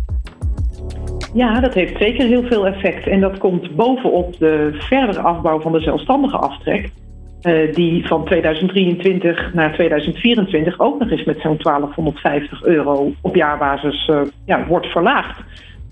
Ja, 1.35 1.61
dat 1.61 1.75
heeft 1.75 1.99
zeker 1.99 2.27
heel 2.27 2.43
veel 2.43 2.67
effect. 2.67 3.07
En 3.07 3.21
dat 3.21 3.39
komt 3.39 3.77
bovenop 3.77 4.39
de 4.39 4.77
verdere 4.79 5.21
afbouw 5.21 5.61
van 5.61 5.73
de 5.73 5.81
zelfstandige 5.81 6.37
aftrek. 6.37 6.91
Uh, 7.45 7.75
die 7.75 8.07
van 8.07 8.25
2023 8.25 9.53
naar 9.53 9.73
2024 9.73 10.81
ook 10.81 10.99
nog 10.99 11.11
eens 11.11 11.25
met 11.25 11.41
zo'n 11.41 11.57
1250 11.57 12.65
euro 12.65 13.13
op 13.21 13.35
jaarbasis 13.35 14.09
uh, 14.09 14.21
ja, 14.45 14.67
wordt 14.67 14.87
verlaagd. 14.87 15.41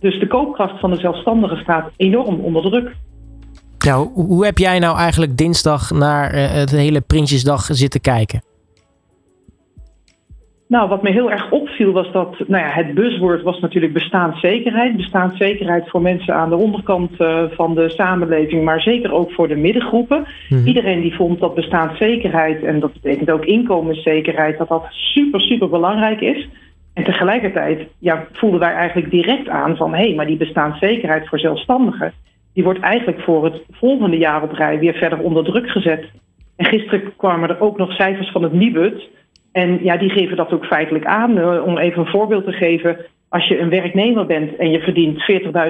Dus 0.01 0.21
de 0.21 0.27
koopkracht 0.27 0.81
van 0.81 0.91
de 0.91 0.97
zelfstandigen 0.97 1.57
staat 1.57 1.91
enorm 1.97 2.41
onder 2.41 2.63
druk. 2.63 2.95
Nou, 3.85 4.09
hoe 4.15 4.45
heb 4.45 4.59
jij 4.59 4.79
nou 4.79 4.99
eigenlijk 4.99 5.37
dinsdag 5.37 5.91
naar 5.91 6.35
uh, 6.35 6.51
het 6.51 6.71
hele 6.71 7.01
Prinsjesdag 7.01 7.65
zitten 7.71 8.01
kijken? 8.01 8.43
Nou, 10.73 10.89
wat 10.89 11.03
me 11.03 11.11
heel 11.11 11.31
erg 11.31 11.51
opviel 11.51 11.93
was 11.93 12.13
dat 12.13 12.35
nou 12.47 12.65
ja, 12.65 12.71
het 12.71 12.95
buzzword 12.95 13.43
was 13.43 13.61
natuurlijk 13.61 13.93
bestaanszekerheid. 13.93 14.97
Bestaanszekerheid 14.97 15.89
voor 15.89 16.03
mensen 16.03 16.35
aan 16.35 16.49
de 16.49 16.57
onderkant 16.57 17.21
uh, 17.21 17.45
van 17.51 17.75
de 17.75 17.91
samenleving, 17.91 18.65
maar 18.65 18.81
zeker 18.81 19.13
ook 19.13 19.33
voor 19.33 19.49
de 19.49 19.57
middengroepen. 19.57 20.27
Mm. 20.49 20.67
Iedereen 20.67 21.01
die 21.01 21.15
vond 21.15 21.41
dat 21.41 21.55
bestaanszekerheid, 21.55 22.63
en 22.63 22.81
dat 22.81 22.93
betekent 22.93 23.31
ook 23.31 23.45
inkomenszekerheid, 23.45 24.59
dat 24.59 24.69
dat 24.69 24.85
super, 24.91 25.41
super 25.41 25.69
belangrijk 25.69 26.21
is. 26.21 26.49
En 26.95 27.05
tegelijkertijd 27.05 27.89
ja, 27.99 28.27
voelden 28.33 28.61
wij 28.61 28.73
eigenlijk 28.73 29.11
direct 29.11 29.49
aan 29.49 29.77
van 29.77 29.95
hé, 29.95 30.05
hey, 30.05 30.15
maar 30.15 30.27
die 30.27 30.37
bestaanszekerheid 30.37 31.29
voor 31.29 31.39
zelfstandigen, 31.39 32.13
die 32.55 32.65
wordt 32.65 32.81
eigenlijk 32.81 33.21
voor 33.21 33.45
het 33.45 33.63
volgende 33.71 34.19
jaar 34.19 34.43
op 34.43 34.53
rij 34.53 34.79
weer 34.79 34.95
verder 34.95 35.19
onder 35.19 35.45
druk 35.45 35.71
gezet. 35.71 36.05
En 36.57 36.67
gisteren 36.67 37.17
kwamen 37.17 37.49
er 37.49 37.61
ook 37.61 37.77
nog 37.77 37.93
cijfers 37.93 38.31
van 38.31 38.43
het 38.43 38.53
Nibud 38.53 39.11
en 39.53 39.79
ja, 39.83 39.97
die 39.97 40.11
geven 40.11 40.37
dat 40.37 40.53
ook 40.53 40.67
feitelijk 40.67 41.05
aan. 41.05 41.39
Uh, 41.39 41.65
om 41.67 41.79
even 41.79 42.01
een 42.01 42.11
voorbeeld 42.11 42.45
te 42.45 42.53
geven. 42.53 42.97
Als 43.29 43.49
je 43.49 43.59
een 43.59 43.69
werknemer 43.69 44.27
bent 44.27 44.57
en 44.57 44.71
je 44.71 44.81
verdient 44.81 45.23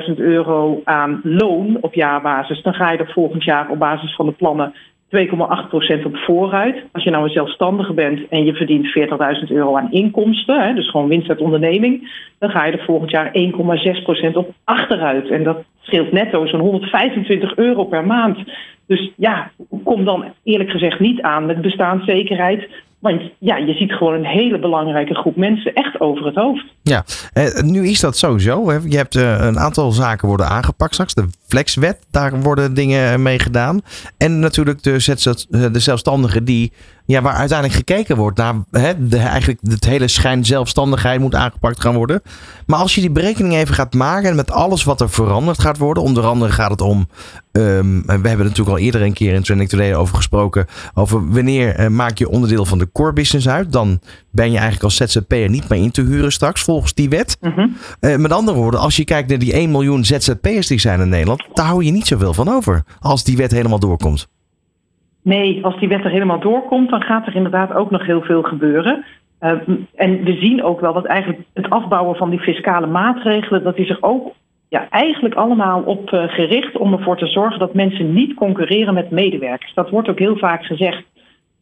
40.000 0.09 0.14
euro 0.16 0.80
aan 0.85 1.20
loon 1.22 1.78
op 1.80 1.95
jaarbasis, 1.95 2.62
dan 2.62 2.74
ga 2.74 2.93
je 2.93 2.99
er 2.99 3.12
volgend 3.12 3.45
jaar 3.45 3.70
op 3.70 3.78
basis 3.78 4.14
van 4.14 4.26
de 4.26 4.33
plannen 4.33 4.74
2,8% 5.16 6.05
op 6.05 6.16
vooruit. 6.16 6.83
Als 6.93 7.05
je 7.05 7.11
nou 7.11 7.24
een 7.24 7.30
zelfstandige 7.30 7.93
bent 7.93 8.28
en 8.28 8.45
je 8.45 8.55
verdient 8.55 8.87
40.000 9.47 9.49
euro 9.49 9.76
aan 9.76 9.93
inkomsten, 9.93 10.74
dus 10.74 10.91
gewoon 10.91 11.09
winst 11.09 11.28
uit 11.28 11.41
onderneming, 11.41 12.11
dan 12.39 12.51
ga 12.51 12.64
je 12.64 12.72
er 12.72 12.85
volgend 12.85 13.11
jaar 13.11 13.33
1,6% 14.30 14.33
op 14.33 14.55
achteruit. 14.64 15.30
En 15.30 15.43
dat 15.43 15.64
scheelt 15.80 16.12
netto 16.12 16.47
zo'n 16.47 16.61
125 16.61 17.57
euro 17.57 17.85
per 17.85 18.07
maand. 18.07 18.39
Dus 18.87 19.12
ja, 19.16 19.51
kom 19.85 20.05
dan 20.05 20.24
eerlijk 20.45 20.70
gezegd 20.70 21.01
niet 21.01 21.20
aan 21.20 21.47
met 21.47 21.61
bestaanszekerheid 21.61 22.68
Want 23.03 23.22
ja, 23.38 23.57
je 23.57 23.72
ziet 23.72 23.92
gewoon 23.92 24.14
een 24.14 24.24
hele 24.24 24.59
belangrijke 24.59 25.14
groep 25.14 25.36
mensen 25.36 25.74
echt 25.74 26.00
over 26.00 26.26
het 26.26 26.34
hoofd. 26.34 26.64
Ja, 26.82 27.05
eh, 27.32 27.62
nu 27.62 27.88
is 27.88 28.00
dat 28.00 28.16
sowieso. 28.16 28.70
Hè. 28.70 28.78
Je 28.84 28.96
hebt 28.96 29.16
eh, 29.16 29.38
een 29.40 29.59
aantal 29.59 29.92
zaken 29.92 30.28
worden 30.28 30.48
aangepakt 30.48 30.92
straks. 30.92 31.14
De 31.14 31.26
flexwet, 31.53 31.98
daar 32.11 32.40
worden 32.40 32.74
dingen 32.74 33.22
mee 33.22 33.38
gedaan. 33.38 33.80
En 34.16 34.38
natuurlijk 34.38 34.82
de, 34.82 35.70
de 35.72 35.80
zelfstandigen 35.80 36.44
die, 36.44 36.72
ja, 37.05 37.22
waar 37.22 37.34
uiteindelijk 37.34 37.78
gekeken 37.78 38.16
wordt 38.16 38.38
naar 38.38 38.55
hè, 38.70 39.09
de, 39.09 39.16
eigenlijk 39.16 39.61
het 39.62 39.84
hele 39.84 40.09
schijn 40.09 40.44
zelfstandigheid 40.44 41.20
moet 41.20 41.34
aangepakt 41.34 41.80
gaan 41.80 41.94
worden. 41.94 42.22
Maar 42.66 42.78
als 42.78 42.94
je 42.94 43.00
die 43.00 43.11
berekening 43.11 43.55
even 43.55 43.74
gaat 43.74 43.94
maken 43.94 44.36
met 44.36 44.50
alles 44.50 44.84
wat 44.84 45.00
er 45.00 45.11
veranderd 45.11 45.61
gaat 45.61 45.78
worden. 45.78 46.03
Onder 46.03 46.24
andere 46.24 46.53
gaat 46.53 46.70
het 46.70 46.80
om, 46.80 47.09
um, 47.53 48.03
we 48.07 48.12
hebben 48.12 48.30
er 48.30 48.36
natuurlijk 48.36 48.68
al 48.68 48.78
eerder 48.78 49.03
een 49.03 49.12
keer 49.12 49.34
in 49.34 49.42
Trending 49.42 49.68
Today 49.68 49.94
over 49.94 50.16
gesproken. 50.16 50.66
Over 50.94 51.32
wanneer 51.32 51.80
uh, 51.80 51.86
maak 51.86 52.18
je 52.18 52.28
onderdeel 52.28 52.64
van 52.64 52.78
de 52.78 52.88
core 52.92 53.12
business 53.12 53.48
uit. 53.48 53.72
Dan 53.72 54.00
ben 54.30 54.50
je 54.50 54.59
eigenlijk 54.59 54.84
als 54.84 54.96
ZZP'er 54.96 55.48
niet 55.48 55.68
meer 55.68 55.82
in 55.82 55.90
te 55.90 56.03
huren 56.03 56.32
straks 56.32 56.62
volgens 56.62 56.94
die 56.94 57.09
wet. 57.09 57.36
Mhm. 57.40 57.68
Uh, 58.00 58.16
met 58.16 58.32
andere 58.32 58.57
woorden, 58.57 58.80
als 58.80 58.96
je 58.96 59.05
kijkt 59.05 59.28
naar 59.28 59.38
die 59.38 59.53
1 59.53 59.70
miljoen 59.70 60.05
ZZP'ers 60.05 60.66
die 60.66 60.80
zijn 60.80 61.00
in 61.00 61.09
Nederland. 61.09 61.41
Daar 61.53 61.66
hou 61.66 61.84
je 61.84 61.93
niet 61.93 62.07
zoveel 62.07 62.34
van 62.34 62.49
over 62.49 62.82
als 63.01 63.24
die 63.24 63.36
wet 63.36 63.51
helemaal 63.51 63.78
doorkomt. 63.78 64.28
Nee, 65.22 65.64
als 65.64 65.78
die 65.78 65.88
wet 65.88 66.05
er 66.05 66.11
helemaal 66.11 66.40
doorkomt, 66.40 66.90
dan 66.90 67.03
gaat 67.03 67.26
er 67.26 67.34
inderdaad 67.34 67.72
ook 67.72 67.90
nog 67.90 68.07
heel 68.07 68.22
veel 68.22 68.43
gebeuren. 68.43 69.05
Uh, 69.40 69.51
en 69.95 70.24
we 70.24 70.36
zien 70.40 70.62
ook 70.62 70.80
wel 70.80 70.93
dat 70.93 71.05
eigenlijk 71.05 71.43
het 71.53 71.70
afbouwen 71.70 72.16
van 72.16 72.30
die 72.30 72.40
fiscale 72.40 72.86
maatregelen, 72.86 73.62
dat 73.62 73.76
is 73.76 73.88
er 73.88 73.99
ook 74.01 74.34
ja, 74.68 74.88
eigenlijk 74.90 75.34
allemaal 75.34 75.82
op 75.82 76.11
uh, 76.12 76.22
gericht 76.28 76.76
om 76.76 76.93
ervoor 76.93 77.16
te 77.16 77.26
zorgen 77.26 77.59
dat 77.59 77.74
mensen 77.74 78.12
niet 78.12 78.34
concurreren 78.34 78.95
met 78.95 79.11
medewerkers. 79.11 79.74
Dat 79.74 79.90
wordt 79.90 80.09
ook 80.09 80.18
heel 80.18 80.36
vaak 80.36 80.64
gezegd. 80.64 81.05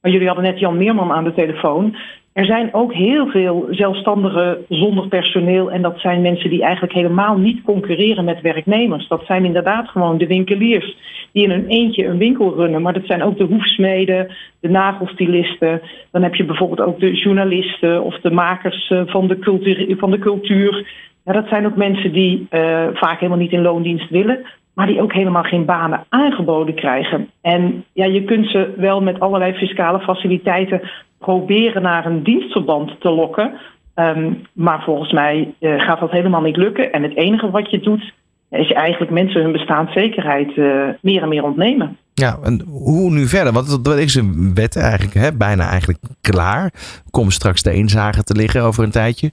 Maar 0.02 0.12
jullie 0.12 0.26
hadden 0.26 0.44
net 0.44 0.58
Jan 0.58 0.76
Meerman 0.76 1.12
aan 1.12 1.24
de 1.24 1.34
telefoon. 1.34 1.96
Er 2.32 2.44
zijn 2.44 2.74
ook 2.74 2.92
heel 2.92 3.26
veel 3.26 3.66
zelfstandigen 3.70 4.58
zonder 4.68 5.08
personeel. 5.08 5.70
En 5.70 5.82
dat 5.82 6.00
zijn 6.00 6.22
mensen 6.22 6.50
die 6.50 6.62
eigenlijk 6.62 6.92
helemaal 6.92 7.38
niet 7.38 7.62
concurreren 7.62 8.24
met 8.24 8.40
werknemers. 8.40 9.08
Dat 9.08 9.24
zijn 9.24 9.44
inderdaad 9.44 9.88
gewoon 9.88 10.18
de 10.18 10.26
winkeliers 10.26 10.96
die 11.32 11.44
in 11.44 11.50
hun 11.50 11.66
eentje 11.66 12.06
een 12.06 12.18
winkel 12.18 12.54
runnen. 12.54 12.82
Maar 12.82 12.92
dat 12.92 13.06
zijn 13.06 13.22
ook 13.22 13.38
de 13.38 13.44
hoefsmeden, 13.44 14.28
de 14.60 14.68
nagelstilisten. 14.68 15.82
Dan 16.10 16.22
heb 16.22 16.34
je 16.34 16.44
bijvoorbeeld 16.44 16.88
ook 16.88 17.00
de 17.00 17.12
journalisten 17.12 18.02
of 18.02 18.20
de 18.20 18.30
makers 18.30 18.90
eh, 18.90 19.02
van 19.06 19.28
de 19.28 19.38
cultuur. 19.38 19.96
Van 19.98 20.10
de 20.10 20.18
cultuur. 20.18 20.88
Ja, 21.24 21.32
dat 21.32 21.48
zijn 21.48 21.66
ook 21.66 21.76
mensen 21.76 22.12
die 22.12 22.46
uh, 22.50 22.86
vaak 22.92 23.18
helemaal 23.18 23.42
niet 23.42 23.52
in 23.52 23.62
loondienst 23.62 24.10
willen 24.10 24.46
maar 24.80 24.88
die 24.88 25.02
ook 25.02 25.12
helemaal 25.12 25.42
geen 25.42 25.64
banen 25.64 26.04
aangeboden 26.08 26.74
krijgen. 26.74 27.30
En 27.40 27.84
ja, 27.92 28.04
je 28.04 28.24
kunt 28.24 28.50
ze 28.50 28.74
wel 28.76 29.02
met 29.02 29.20
allerlei 29.20 29.52
fiscale 29.52 30.00
faciliteiten 30.00 30.80
proberen 31.18 31.82
naar 31.82 32.06
een 32.06 32.22
dienstverband 32.22 33.00
te 33.00 33.10
lokken. 33.10 33.52
Um, 33.94 34.42
maar 34.52 34.82
volgens 34.82 35.12
mij 35.12 35.54
uh, 35.60 35.80
gaat 35.80 36.00
dat 36.00 36.10
helemaal 36.10 36.40
niet 36.40 36.56
lukken. 36.56 36.92
En 36.92 37.02
het 37.02 37.16
enige 37.16 37.50
wat 37.50 37.70
je 37.70 37.80
doet, 37.80 38.12
is 38.50 38.68
je 38.68 38.74
eigenlijk 38.74 39.12
mensen 39.12 39.42
hun 39.42 39.52
bestaanszekerheid 39.52 40.56
uh, 40.56 40.88
meer 41.00 41.22
en 41.22 41.28
meer 41.28 41.44
ontnemen. 41.44 41.96
Ja, 42.14 42.38
en 42.42 42.64
hoe 42.68 43.10
nu 43.10 43.26
verder? 43.26 43.52
Want 43.52 43.84
dat 43.84 43.98
is 43.98 44.14
een 44.14 44.54
wet 44.54 44.76
eigenlijk 44.76 45.14
hè, 45.14 45.36
bijna 45.36 45.68
eigenlijk 45.68 46.00
klaar. 46.20 46.72
Komt 47.10 47.32
straks 47.32 47.62
de 47.62 47.70
eenzage 47.70 48.22
te 48.22 48.34
liggen 48.34 48.62
over 48.62 48.84
een 48.84 48.90
tijdje. 48.90 49.30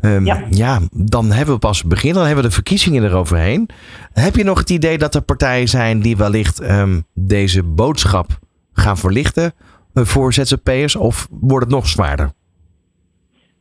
Um, 0.00 0.26
ja. 0.26 0.42
ja. 0.50 0.78
dan 0.92 1.32
hebben 1.32 1.54
we 1.54 1.60
pas 1.60 1.84
begin, 1.84 2.12
dan 2.12 2.24
hebben 2.24 2.42
we 2.42 2.48
de 2.48 2.54
verkiezingen 2.54 3.04
eroverheen. 3.04 3.68
Heb 4.12 4.34
je 4.34 4.44
nog 4.44 4.58
het 4.58 4.70
idee 4.70 4.98
dat 4.98 5.14
er 5.14 5.22
partijen 5.22 5.68
zijn 5.68 6.00
die 6.00 6.16
wellicht 6.16 6.70
um, 6.70 7.04
deze 7.14 7.62
boodschap 7.62 8.26
gaan 8.72 8.96
verlichten 8.96 9.52
uh, 9.94 10.04
voor 10.04 10.32
ZZP'ers 10.32 10.96
of 10.96 11.28
wordt 11.30 11.64
het 11.64 11.74
nog 11.74 11.86
zwaarder? 11.86 12.30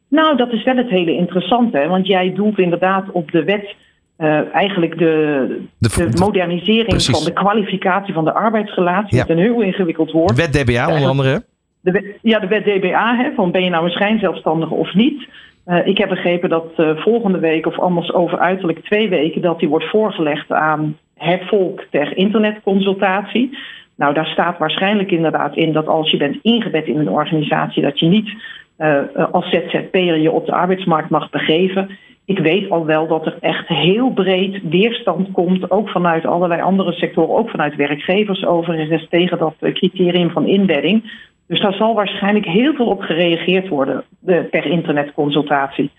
Nou, 0.10 0.38
dat 0.38 0.52
is 0.52 0.64
wel 0.64 0.76
het 0.76 0.90
hele 0.90 1.12
interessante, 1.12 1.88
want 1.88 2.08
jij 2.08 2.34
doelt 2.34 2.60
inderdaad 2.60 3.12
op 3.12 3.32
de 3.32 3.44
wet 3.44 3.76
uh, 4.18 4.56
eigenlijk 4.56 4.98
de, 4.98 5.66
de, 5.78 5.90
de 5.90 6.20
modernisering 6.20 6.88
precies. 6.88 7.16
van 7.16 7.26
de 7.26 7.34
kwalificatie 7.34 8.14
van 8.14 8.26
de 8.26 8.34
arbeidsrelatie. 8.34 9.18
Ja. 9.18 9.26
Met 9.28 9.38
een 9.38 9.44
heel 9.44 9.62
ingewikkeld 9.62 10.12
woord. 10.12 10.36
De 10.36 10.36
wet 10.36 10.54
DBA 10.54 10.94
onder 10.94 11.10
andere. 11.10 11.44
De 11.82 11.92
wet, 11.92 12.06
ja, 12.22 12.40
de 12.40 12.48
wet 12.48 12.64
DBA, 12.64 13.16
hè, 13.16 13.32
van 13.36 13.52
ben 13.52 13.64
je 13.64 13.70
nou 13.70 13.86
een 13.86 13.92
schijnzelfstandige 13.92 14.74
of 14.74 14.94
niet. 14.94 15.28
Uh, 15.68 15.88
ik 15.88 15.98
heb 15.98 16.10
begrepen 16.10 16.50
dat 16.50 16.72
uh, 16.78 16.98
volgende 16.98 17.40
week 17.40 17.66
of 17.66 17.80
anders 17.80 18.14
over 18.14 18.40
uiterlijk 18.40 18.84
twee 18.84 19.10
weken 19.10 19.42
dat 19.42 19.60
die 19.60 19.70
wordt 19.70 19.90
voorgelegd 19.90 20.52
aan 20.52 20.98
het 21.18 21.42
volk 21.48 21.84
ter 21.92 22.18
internetconsultatie. 22.18 23.58
Nou, 23.96 24.14
daar 24.14 24.26
staat 24.26 24.58
waarschijnlijk 24.58 25.12
inderdaad 25.12 25.56
in 25.56 25.74
dat 25.74 25.88
als 25.88 26.12
je 26.12 26.18
bent 26.18 26.38
ingebed 26.42 26.88
in 26.88 27.00
een 27.00 27.10
organisatie, 27.10 27.82
dat 27.82 28.00
je 28.00 28.06
niet 28.06 28.34
uh, 28.78 29.00
als 29.32 29.50
ZZP'er 29.50 30.18
je 30.18 30.32
op 30.32 30.46
de 30.46 30.52
arbeidsmarkt 30.52 31.10
mag 31.10 31.30
begeven. 31.30 31.90
Ik 32.26 32.40
weet 32.40 32.70
al 32.70 32.86
wel 32.86 33.08
dat 33.08 33.26
er 33.26 33.38
echt 33.40 33.68
heel 33.68 34.10
breed 34.10 34.62
weerstand 34.70 35.32
komt, 35.32 35.72
ook 35.72 35.90
vanuit 35.90 36.26
allerlei 36.26 36.62
andere 36.62 36.92
sectoren, 36.92 37.36
ook 37.36 37.50
vanuit 37.50 37.76
werkgevers 37.76 38.46
overigens, 38.46 39.08
tegen 39.10 39.38
dat 39.38 39.56
criterium 39.60 40.30
van 40.30 40.48
inbedding. 40.48 41.24
Dus 41.48 41.62
daar 41.62 41.74
zal 41.74 41.96
waarschijnlijk 41.96 42.46
heel 42.46 42.74
veel 42.74 42.88
op 42.88 43.02
gereageerd 43.02 43.68
worden 43.68 44.04
de, 44.20 44.48
per 44.52 44.66
internetconsultatie. 44.66 45.92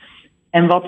En 0.51 0.67
wat 0.67 0.85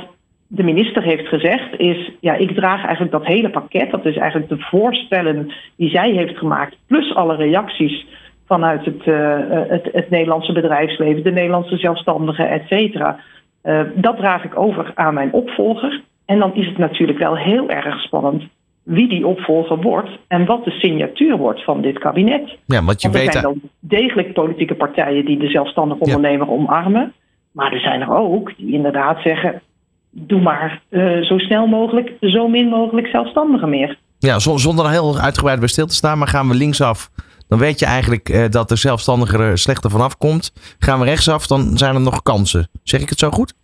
de 0.47 0.63
minister 0.63 1.03
heeft 1.03 1.27
gezegd 1.27 1.79
is, 1.79 2.11
ja, 2.21 2.35
ik 2.35 2.55
draag 2.55 2.83
eigenlijk 2.83 3.13
dat 3.13 3.27
hele 3.27 3.51
pakket, 3.51 3.91
dat 3.91 4.05
is 4.05 4.17
eigenlijk 4.17 4.49
de 4.49 4.59
voorstellen 4.59 5.53
die 5.77 5.91
zij 5.91 6.11
heeft 6.11 6.39
gemaakt, 6.39 6.77
plus 6.87 7.15
alle 7.15 7.37
reacties 7.37 8.07
vanuit 8.47 8.85
het, 8.85 9.07
uh, 9.07 9.37
het, 9.51 9.89
het 9.93 10.11
Nederlandse 10.11 10.53
bedrijfsleven, 10.53 11.23
de 11.23 11.33
Nederlandse 11.33 11.77
zelfstandigen, 11.77 12.51
et 12.51 12.63
cetera. 12.67 13.21
Uh, 13.69 13.81
dat 13.95 14.17
draag 14.17 14.45
ik 14.45 14.59
over 14.59 14.93
aan 14.95 15.15
mijn 15.15 15.33
opvolger. 15.33 16.03
En 16.25 16.39
dan 16.39 16.55
is 16.55 16.67
het 16.67 16.79
natuurlijk 16.79 17.19
wel 17.19 17.37
heel 17.37 17.71
erg 17.71 18.01
spannend 18.01 18.43
wie 18.83 19.09
die 19.09 19.27
opvolger 19.27 19.81
wordt 19.81 20.11
en 20.29 20.47
wat 20.47 20.65
de 20.65 20.71
signatuur 20.71 21.37
wordt 21.37 21.65
van 21.65 21.81
dit 21.83 21.99
kabinet. 21.99 22.57
Ja, 22.67 22.85
want 22.85 23.03
je 23.03 23.09
want 23.09 23.21
er 23.21 23.25
weet 23.25 23.33
zijn 23.33 23.45
dan 23.45 23.61
degelijk 23.81 24.33
politieke 24.33 24.75
partijen 24.75 25.25
die 25.25 25.39
de 25.39 25.49
zelfstandig 25.49 25.99
ondernemer 25.99 26.47
ja. 26.47 26.53
omarmen. 26.53 27.13
Maar 27.53 27.73
er 27.73 27.81
zijn 27.81 28.01
er 28.01 28.15
ook 28.15 28.53
die 28.57 28.73
inderdaad 28.73 29.21
zeggen: 29.23 29.63
doe 30.11 30.41
maar 30.41 30.83
uh, 30.91 31.23
zo 31.23 31.39
snel 31.39 31.67
mogelijk, 31.67 32.13
zo 32.21 32.49
min 32.49 32.69
mogelijk 32.69 33.07
zelfstandigen 33.07 33.69
meer. 33.69 33.99
Ja, 34.19 34.39
zonder 34.39 34.85
er 34.85 34.91
heel 34.91 35.19
uitgebreid 35.19 35.59
bij 35.59 35.69
stil 35.69 35.87
te 35.87 35.95
staan, 35.95 36.19
maar 36.19 36.29
gaan 36.29 36.49
we 36.49 36.55
linksaf. 36.55 37.11
Dan 37.49 37.59
weet 37.59 37.79
je 37.79 37.87
eigenlijk 37.87 38.29
uh, 38.29 38.45
dat 38.49 38.69
de 38.69 38.77
zelfstandige 38.77 39.39
er 39.39 39.59
slechter 39.59 39.91
vanaf 39.91 40.17
komt. 40.17 40.77
Gaan 40.79 40.99
we 40.99 41.05
rechtsaf, 41.05 41.47
dan 41.47 41.77
zijn 41.77 41.95
er 41.95 42.01
nog 42.01 42.23
kansen. 42.23 42.69
Zeg 42.83 43.01
ik 43.01 43.09
het 43.09 43.19
zo 43.19 43.31
goed? 43.31 43.55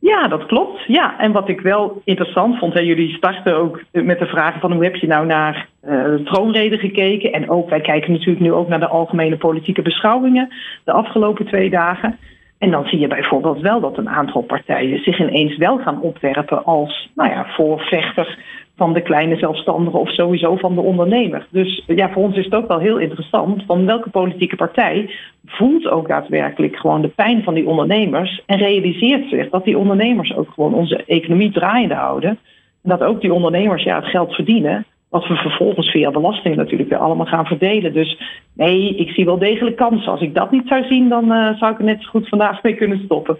Ja, 0.00 0.28
dat 0.28 0.46
klopt. 0.46 0.84
Ja, 0.86 1.18
en 1.18 1.32
wat 1.32 1.48
ik 1.48 1.60
wel 1.60 2.02
interessant 2.04 2.58
vond, 2.58 2.74
hè, 2.74 2.80
jullie 2.80 3.16
starten 3.16 3.56
ook 3.56 3.82
met 3.92 4.18
de 4.18 4.26
vraag 4.26 4.60
van 4.60 4.72
hoe 4.72 4.84
heb 4.84 4.94
je 4.94 5.06
nou 5.06 5.26
naar 5.26 5.68
uh, 5.84 5.90
de 5.90 6.22
troonrede 6.24 6.78
gekeken? 6.78 7.32
En 7.32 7.50
ook, 7.50 7.70
wij 7.70 7.80
kijken 7.80 8.12
natuurlijk 8.12 8.40
nu 8.40 8.52
ook 8.52 8.68
naar 8.68 8.80
de 8.80 8.88
algemene 8.88 9.36
politieke 9.36 9.82
beschouwingen 9.82 10.52
de 10.84 10.92
afgelopen 10.92 11.46
twee 11.46 11.70
dagen. 11.70 12.18
En 12.58 12.70
dan 12.70 12.84
zie 12.84 12.98
je 12.98 13.06
bijvoorbeeld 13.06 13.60
wel 13.60 13.80
dat 13.80 13.98
een 13.98 14.08
aantal 14.08 14.42
partijen 14.42 15.02
zich 15.02 15.20
ineens 15.20 15.56
wel 15.56 15.78
gaan 15.78 16.00
opwerpen 16.00 16.64
als, 16.64 17.10
nou 17.14 17.30
ja, 17.30 17.46
voorvechter 17.56 18.38
van 18.76 18.92
de 18.92 19.02
kleine 19.02 19.36
zelfstandige 19.36 19.96
of 19.96 20.10
sowieso 20.10 20.56
van 20.56 20.74
de 20.74 20.80
ondernemer. 20.80 21.46
Dus 21.50 21.82
ja, 21.86 22.10
voor 22.10 22.22
ons 22.22 22.36
is 22.36 22.44
het 22.44 22.54
ook 22.54 22.68
wel 22.68 22.78
heel 22.78 22.98
interessant 22.98 23.62
van 23.66 23.86
welke 23.86 24.10
politieke 24.10 24.56
partij 24.56 25.10
voelt 25.46 25.88
ook 25.88 26.08
daadwerkelijk 26.08 26.76
gewoon 26.76 27.02
de 27.02 27.08
pijn 27.08 27.42
van 27.42 27.54
die 27.54 27.66
ondernemers 27.66 28.42
en 28.46 28.58
realiseert 28.58 29.28
zich 29.28 29.50
dat 29.50 29.64
die 29.64 29.78
ondernemers 29.78 30.36
ook 30.36 30.50
gewoon 30.54 30.74
onze 30.74 31.04
economie 31.06 31.52
draaiende 31.52 31.94
houden. 31.94 32.30
En 32.82 32.90
dat 32.90 33.02
ook 33.02 33.20
die 33.20 33.32
ondernemers 33.32 33.82
ja, 33.82 33.96
het 33.96 34.10
geld 34.10 34.34
verdienen 34.34 34.86
wat 35.08 35.26
we 35.26 35.34
vervolgens 35.34 35.90
via 35.90 36.10
belasting 36.10 36.56
natuurlijk 36.56 36.88
weer 36.88 36.98
allemaal 36.98 37.26
gaan 37.26 37.44
verdelen. 37.44 37.92
Dus 37.92 38.20
nee, 38.52 38.96
ik 38.96 39.08
zie 39.08 39.24
wel 39.24 39.38
degelijk 39.38 39.76
kansen. 39.76 40.12
Als 40.12 40.20
ik 40.20 40.34
dat 40.34 40.50
niet 40.50 40.68
zou 40.68 40.84
zien, 40.86 41.08
dan 41.08 41.32
uh, 41.32 41.58
zou 41.58 41.72
ik 41.72 41.78
er 41.78 41.84
net 41.84 42.02
zo 42.02 42.08
goed 42.08 42.28
vandaag 42.28 42.62
mee 42.62 42.74
kunnen 42.74 43.00
stoppen. 43.04 43.36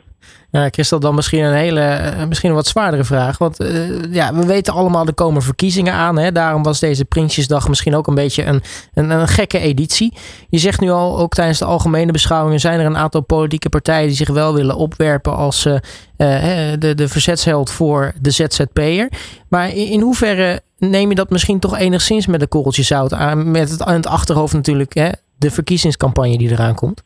Ja, 0.51 0.69
Christel, 0.69 1.01
dan 1.01 1.15
misschien 1.15 1.45
een 1.45 1.55
hele, 1.55 1.81
uh, 1.81 2.27
misschien 2.27 2.49
een 2.49 2.55
wat 2.57 2.67
zwaardere 2.67 3.05
vraag. 3.05 3.39
Want 3.39 3.61
uh, 3.61 4.13
ja, 4.13 4.35
we 4.35 4.47
weten 4.47 4.75
allemaal, 4.75 5.07
er 5.07 5.15
komen 5.15 5.43
verkiezingen 5.43 5.93
aan. 5.93 6.19
Hè? 6.19 6.33
Daarom 6.33 6.63
was 6.63 6.81
deze 6.81 7.05
Prinsjesdag 7.05 7.69
misschien 7.69 7.95
ook 7.95 8.07
een 8.07 8.15
beetje 8.15 8.45
een, 8.45 8.63
een, 8.95 9.11
een, 9.11 9.29
gekke 9.29 9.59
editie. 9.59 10.13
Je 10.49 10.59
zegt 10.59 10.81
nu 10.81 10.91
al, 10.91 11.19
ook 11.19 11.33
tijdens 11.33 11.59
de 11.59 11.65
algemene 11.65 12.13
beschouwingen 12.13 12.61
zijn 12.61 12.81
er 12.81 12.87
een 12.87 12.97
aantal 12.97 13.23
politieke 13.23 13.69
partijen 13.69 14.07
die 14.07 14.17
zich 14.17 14.31
wel 14.31 14.55
willen 14.55 14.77
opwerpen 14.77 15.37
als 15.37 15.69
de, 16.17 16.93
de 16.95 17.09
verzetsheld 17.09 17.71
voor 17.71 18.13
de 18.21 18.31
ZZP'er. 18.31 19.09
Maar 19.49 19.69
in, 19.69 19.89
in 19.91 20.01
hoeverre 20.01 20.61
neem 20.79 21.09
je 21.09 21.15
dat 21.15 21.31
misschien 21.31 21.59
toch 21.59 21.79
enigszins 21.79 22.27
met 22.27 22.41
een 22.41 22.49
korreltje 22.49 22.83
zout 22.83 23.13
aan. 23.13 23.51
Met 23.51 23.71
het, 23.71 23.83
aan 23.83 23.95
het 23.95 24.07
achterhoofd 24.07 24.55
natuurlijk 24.55 24.95
hè, 24.95 25.09
de 25.39 25.51
verkiezingscampagne 25.51 26.39
die 26.39 26.51
eraan 26.51 26.75
komt. 26.75 27.05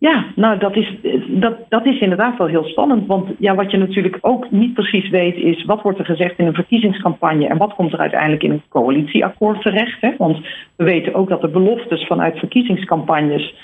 Ja, 0.00 0.26
nou 0.34 0.58
dat 0.58 0.76
is, 0.76 0.94
dat, 1.28 1.56
dat 1.68 1.86
is 1.86 2.00
inderdaad 2.00 2.38
wel 2.38 2.46
heel 2.46 2.64
spannend. 2.64 3.06
Want 3.06 3.28
ja, 3.38 3.54
wat 3.54 3.70
je 3.70 3.76
natuurlijk 3.76 4.18
ook 4.20 4.50
niet 4.50 4.74
precies 4.74 5.08
weet 5.08 5.36
is 5.36 5.64
wat 5.64 5.82
wordt 5.82 5.98
er 5.98 6.04
gezegd 6.04 6.38
in 6.38 6.46
een 6.46 6.54
verkiezingscampagne 6.54 7.48
en 7.48 7.56
wat 7.56 7.74
komt 7.74 7.92
er 7.92 7.98
uiteindelijk 7.98 8.42
in 8.42 8.50
een 8.50 8.62
coalitieakkoord 8.68 9.62
terecht. 9.62 10.00
Hè? 10.00 10.14
Want 10.18 10.38
we 10.76 10.84
weten 10.84 11.14
ook 11.14 11.28
dat 11.28 11.40
de 11.40 11.48
beloftes 11.48 12.06
vanuit 12.06 12.38
verkiezingscampagnes 12.38 13.54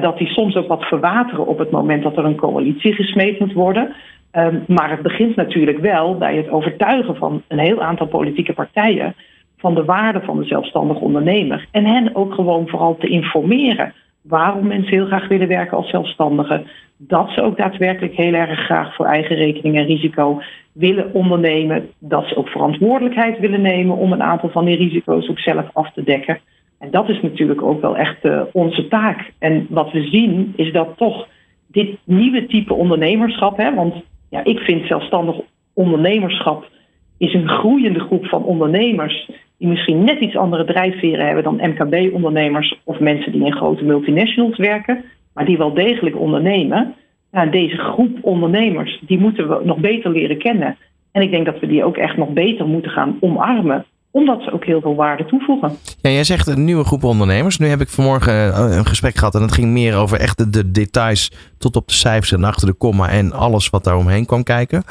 dat 0.00 0.18
die 0.18 0.28
soms 0.28 0.56
ook 0.56 0.68
wat 0.68 0.84
verwateren 0.84 1.46
op 1.46 1.58
het 1.58 1.70
moment 1.70 2.02
dat 2.02 2.16
er 2.16 2.24
een 2.24 2.36
coalitie 2.36 2.92
gesmeed 2.92 3.38
moet 3.38 3.52
worden. 3.52 3.94
Ehm, 4.30 4.56
maar 4.66 4.90
het 4.90 5.02
begint 5.02 5.36
natuurlijk 5.36 5.78
wel 5.78 6.18
bij 6.18 6.36
het 6.36 6.50
overtuigen 6.50 7.16
van 7.16 7.42
een 7.48 7.58
heel 7.58 7.82
aantal 7.82 8.06
politieke 8.06 8.52
partijen 8.52 9.14
van 9.56 9.74
de 9.74 9.84
waarde 9.84 10.20
van 10.20 10.38
de 10.38 10.44
zelfstandig 10.44 11.00
ondernemer. 11.00 11.66
En 11.70 11.84
hen 11.84 12.14
ook 12.14 12.34
gewoon 12.34 12.68
vooral 12.68 12.96
te 12.96 13.06
informeren 13.06 13.94
waarom 14.22 14.66
mensen 14.66 14.92
heel 14.92 15.06
graag 15.06 15.28
willen 15.28 15.48
werken 15.48 15.76
als 15.76 15.90
zelfstandigen. 15.90 16.66
Dat 16.96 17.30
ze 17.30 17.42
ook 17.42 17.56
daadwerkelijk 17.56 18.14
heel 18.14 18.32
erg 18.32 18.60
graag 18.60 18.94
voor 18.94 19.06
eigen 19.06 19.36
rekening 19.36 19.76
en 19.76 19.84
risico 19.84 20.40
willen 20.72 21.14
ondernemen. 21.14 21.88
Dat 21.98 22.26
ze 22.26 22.36
ook 22.36 22.48
verantwoordelijkheid 22.48 23.38
willen 23.38 23.62
nemen 23.62 23.96
om 23.96 24.12
een 24.12 24.22
aantal 24.22 24.48
van 24.48 24.64
die 24.64 24.76
risico's 24.76 25.28
ook 25.28 25.38
zelf 25.38 25.68
af 25.72 25.92
te 25.92 26.02
dekken. 26.04 26.40
En 26.82 26.90
dat 26.90 27.08
is 27.08 27.20
natuurlijk 27.20 27.62
ook 27.62 27.80
wel 27.80 27.96
echt 27.96 28.24
uh, 28.24 28.42
onze 28.52 28.88
taak. 28.88 29.32
En 29.38 29.66
wat 29.68 29.92
we 29.92 30.02
zien 30.02 30.52
is 30.56 30.72
dat 30.72 30.88
toch 30.96 31.28
dit 31.66 31.98
nieuwe 32.04 32.46
type 32.46 32.74
ondernemerschap, 32.74 33.56
hè, 33.56 33.74
want 33.74 33.94
ja, 34.30 34.44
ik 34.44 34.58
vind 34.58 34.86
zelfstandig 34.86 35.36
ondernemerschap 35.72 36.70
is 37.18 37.34
een 37.34 37.48
groeiende 37.48 38.00
groep 38.00 38.26
van 38.26 38.44
ondernemers 38.44 39.30
die 39.58 39.68
misschien 39.68 40.04
net 40.04 40.20
iets 40.20 40.36
andere 40.36 40.64
drijfveren 40.64 41.26
hebben 41.26 41.44
dan 41.44 41.70
MKB-ondernemers 41.70 42.80
of 42.84 43.00
mensen 43.00 43.32
die 43.32 43.44
in 43.44 43.56
grote 43.56 43.84
multinationals 43.84 44.56
werken, 44.56 45.04
maar 45.34 45.44
die 45.44 45.58
wel 45.58 45.74
degelijk 45.74 46.18
ondernemen. 46.18 46.94
Nou, 47.30 47.50
deze 47.50 47.76
groep 47.76 48.18
ondernemers, 48.20 49.02
die 49.06 49.18
moeten 49.18 49.48
we 49.48 49.64
nog 49.64 49.78
beter 49.78 50.10
leren 50.10 50.38
kennen. 50.38 50.76
En 51.12 51.22
ik 51.22 51.30
denk 51.30 51.46
dat 51.46 51.58
we 51.58 51.66
die 51.66 51.84
ook 51.84 51.96
echt 51.96 52.16
nog 52.16 52.28
beter 52.28 52.66
moeten 52.66 52.90
gaan 52.90 53.16
omarmen 53.20 53.84
omdat 54.12 54.42
ze 54.42 54.52
ook 54.52 54.64
heel 54.64 54.80
veel 54.80 54.94
waarde 54.94 55.24
toevoegen. 55.24 55.76
Ja, 56.00 56.10
jij 56.10 56.24
zegt 56.24 56.46
een 56.46 56.64
nieuwe 56.64 56.84
groep 56.84 57.04
ondernemers. 57.04 57.58
Nu 57.58 57.66
heb 57.66 57.80
ik 57.80 57.88
vanmorgen 57.88 58.54
eh, 58.54 58.76
een 58.76 58.86
gesprek 58.86 59.16
gehad 59.16 59.34
en 59.34 59.42
het 59.42 59.52
ging 59.52 59.70
meer 59.70 59.96
over 59.96 60.20
echt 60.20 60.52
de, 60.52 60.70
details 60.70 61.32
tot 61.58 61.76
op 61.76 61.88
de 61.88 61.94
cijfers 61.94 62.32
en 62.32 62.44
achter 62.44 62.66
de 62.66 62.72
komma 62.72 63.08
en 63.08 63.32
alles 63.32 63.70
wat 63.70 63.84
daar 63.84 63.96
omheen 63.96 64.26
kwam 64.26 64.42
kijken. 64.42 64.82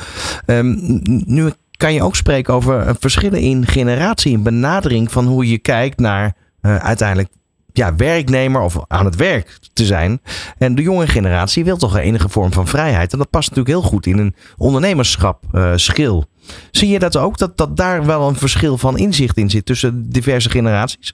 Um, 0.45 0.99
nu 1.26 1.51
kan 1.78 1.93
je 1.93 2.03
ook 2.03 2.15
spreken 2.15 2.53
over 2.53 2.95
verschillen 2.99 3.39
in 3.39 3.65
generatie, 3.65 4.32
in 4.32 4.43
benadering 4.43 5.11
van 5.11 5.26
hoe 5.26 5.49
je 5.49 5.57
kijkt 5.57 5.99
naar 5.99 6.36
uh, 6.61 6.76
uiteindelijk 6.76 7.30
ja, 7.74 7.95
werknemer 7.95 8.61
of 8.61 8.80
aan 8.88 9.05
het 9.05 9.15
werk 9.15 9.59
te 9.74 9.86
zijn. 9.86 10.22
En 10.57 10.76
de 10.76 10.82
jonge 10.82 11.07
generatie 11.07 11.63
wil 11.63 11.78
toch 11.78 11.97
enige 11.97 12.30
vorm 12.30 12.51
van 12.51 12.67
vrijheid. 12.67 13.11
En 13.11 13.17
dat 13.17 13.30
past 13.30 13.49
natuurlijk 13.49 13.76
heel 13.78 13.89
goed 13.89 14.05
in 14.05 14.17
een 14.17 14.36
ondernemerschap 14.57 15.43
schil. 15.76 16.26
Zie 16.71 16.89
je 16.89 16.99
dat 16.99 17.17
ook, 17.17 17.37
dat, 17.37 17.57
dat 17.57 17.77
daar 17.77 18.05
wel 18.05 18.27
een 18.27 18.35
verschil 18.35 18.77
van 18.77 18.97
inzicht 18.97 19.37
in 19.37 19.49
zit 19.49 19.65
tussen 19.65 20.09
diverse 20.09 20.49
generaties? 20.49 21.13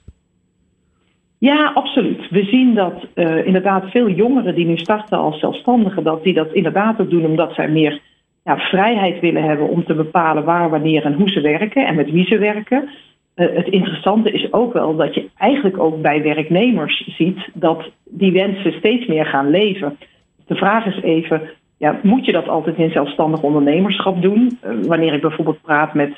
Ja, 1.38 1.70
absoluut. 1.74 2.30
We 2.30 2.44
zien 2.44 2.74
dat 2.74 3.06
uh, 3.14 3.46
inderdaad 3.46 3.90
veel 3.90 4.10
jongeren 4.10 4.54
die 4.54 4.66
nu 4.66 4.76
starten 4.76 5.18
als 5.18 5.40
zelfstandigen, 5.40 6.04
dat 6.04 6.22
die 6.24 6.34
dat 6.34 6.52
inderdaad 6.52 7.00
ook 7.00 7.10
doen 7.10 7.24
omdat 7.24 7.54
zij 7.54 7.68
meer 7.68 8.00
ja, 8.44 8.56
vrijheid 8.56 9.20
willen 9.20 9.42
hebben 9.42 9.68
om 9.68 9.84
te 9.84 9.94
bepalen 9.94 10.44
waar, 10.44 10.70
wanneer 10.70 11.04
en 11.04 11.12
hoe 11.14 11.28
ze 11.28 11.40
werken 11.40 11.86
en 11.86 11.94
met 11.94 12.10
wie 12.10 12.26
ze 12.26 12.38
werken. 12.38 12.88
Uh, 13.34 13.56
het 13.56 13.68
interessante 13.68 14.30
is 14.30 14.52
ook 14.52 14.72
wel 14.72 14.96
dat 14.96 15.14
je 15.14 15.28
eigenlijk 15.36 15.78
ook 15.78 16.02
bij 16.02 16.22
werknemers 16.22 17.08
ziet 17.16 17.38
dat 17.54 17.90
die 18.04 18.32
wensen 18.32 18.72
steeds 18.72 19.06
meer 19.06 19.26
gaan 19.26 19.50
leven. 19.50 19.98
De 20.46 20.54
vraag 20.54 20.86
is 20.86 21.02
even, 21.02 21.50
ja, 21.78 21.98
moet 22.02 22.24
je 22.24 22.32
dat 22.32 22.48
altijd 22.48 22.76
in 22.76 22.90
zelfstandig 22.90 23.42
ondernemerschap 23.42 24.22
doen? 24.22 24.58
Uh, 24.64 24.84
wanneer 24.86 25.12
ik 25.12 25.20
bijvoorbeeld 25.20 25.62
praat 25.62 25.94
met 25.94 26.10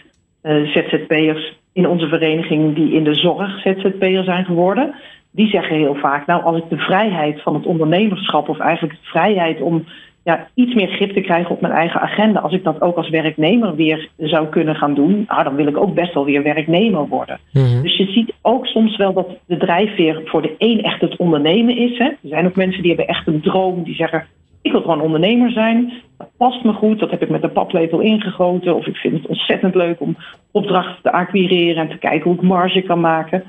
uh, 0.42 0.66
ZZP'ers 0.66 1.58
in 1.72 1.88
onze 1.88 2.08
vereniging 2.08 2.74
die 2.74 2.92
in 2.92 3.04
de 3.04 3.14
zorg 3.14 3.61
ZZP'er 3.61 4.24
zijn 4.24 4.44
geworden, 4.44 4.94
die 5.30 5.48
zeggen 5.48 5.76
heel 5.76 5.94
vaak, 5.94 6.26
nou 6.26 6.42
als 6.42 6.56
ik 6.56 6.68
de 6.68 6.78
vrijheid 6.78 7.42
van 7.42 7.54
het 7.54 7.66
ondernemerschap 7.66 8.48
of 8.48 8.58
eigenlijk 8.58 8.94
de 8.94 9.08
vrijheid 9.08 9.61
om 9.61 9.84
ja, 10.24 10.48
iets 10.54 10.74
meer 10.74 10.88
grip 10.88 11.12
te 11.12 11.20
krijgen 11.20 11.50
op 11.50 11.61
mijn 11.61 11.72
eigen 11.72 12.00
agenda. 12.00 12.40
Als 12.40 12.52
ik 12.52 12.64
dat 12.64 12.80
ook 12.80 12.96
als 12.96 13.08
werknemer 13.08 13.74
weer 13.74 14.08
zou 14.16 14.48
kunnen 14.48 14.74
gaan 14.76 14.94
doen, 14.94 15.24
nou, 15.28 15.44
dan 15.44 15.54
wil 15.54 15.66
ik 15.66 15.76
ook 15.76 15.94
best 15.94 16.14
wel 16.14 16.24
weer 16.24 16.42
werknemer 16.42 17.08
worden. 17.08 17.40
Mm-hmm. 17.52 17.82
Dus 17.82 17.96
je 17.96 18.06
ziet 18.06 18.32
ook 18.42 18.66
soms 18.66 18.96
wel 18.96 19.12
dat 19.12 19.28
de 19.46 19.56
drijfveer 19.56 20.20
voor 20.24 20.42
de 20.42 20.54
een 20.58 20.82
echt 20.82 21.00
het 21.00 21.16
ondernemen 21.16 21.76
is. 21.76 21.98
Hè. 21.98 22.04
Er 22.04 22.18
zijn 22.22 22.46
ook 22.46 22.56
mensen 22.56 22.82
die 22.82 22.94
hebben 22.94 23.14
echt 23.14 23.26
een 23.26 23.40
droom, 23.40 23.82
die 23.82 23.94
zeggen: 23.94 24.26
Ik 24.62 24.72
wil 24.72 24.80
gewoon 24.80 25.00
ondernemer 25.00 25.50
zijn. 25.50 25.92
Dat 26.18 26.30
past 26.36 26.64
me 26.64 26.72
goed, 26.72 26.98
dat 26.98 27.11
heb 27.11 27.22
ik 27.22 27.28
met 27.28 27.42
de 27.42 27.48
paplepel 27.48 28.00
ingegoten. 28.00 28.76
Of 28.76 28.86
ik 28.86 28.96
vind 28.96 29.14
het 29.14 29.26
ontzettend 29.26 29.74
leuk 29.74 30.00
om 30.00 30.16
opdrachten 30.50 31.02
te 31.02 31.12
acquireren 31.12 31.82
en 31.82 31.88
te 31.88 31.98
kijken 31.98 32.30
hoe 32.30 32.34
ik 32.34 32.42
marge 32.42 32.82
kan 32.82 33.00
maken. 33.00 33.44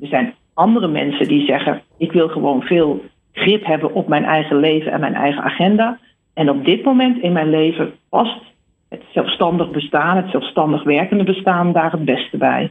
Er 0.00 0.08
zijn 0.08 0.34
andere 0.54 0.88
mensen 0.88 1.28
die 1.28 1.46
zeggen: 1.46 1.82
Ik 1.98 2.12
wil 2.12 2.28
gewoon 2.28 2.62
veel 2.62 3.04
grip 3.32 3.64
hebben 3.64 3.94
op 3.94 4.08
mijn 4.08 4.24
eigen 4.24 4.56
leven 4.56 4.92
en 4.92 5.00
mijn 5.00 5.14
eigen 5.14 5.42
agenda. 5.42 5.98
En 6.34 6.50
op 6.50 6.64
dit 6.64 6.84
moment 6.84 7.22
in 7.22 7.32
mijn 7.32 7.50
leven 7.50 7.92
past 8.08 8.40
het 8.88 9.02
zelfstandig 9.12 9.70
bestaan, 9.70 10.16
het 10.16 10.30
zelfstandig 10.30 10.82
werkende 10.82 11.24
bestaan 11.24 11.72
daar 11.72 11.92
het 11.92 12.04
beste 12.04 12.36
bij. 12.36 12.70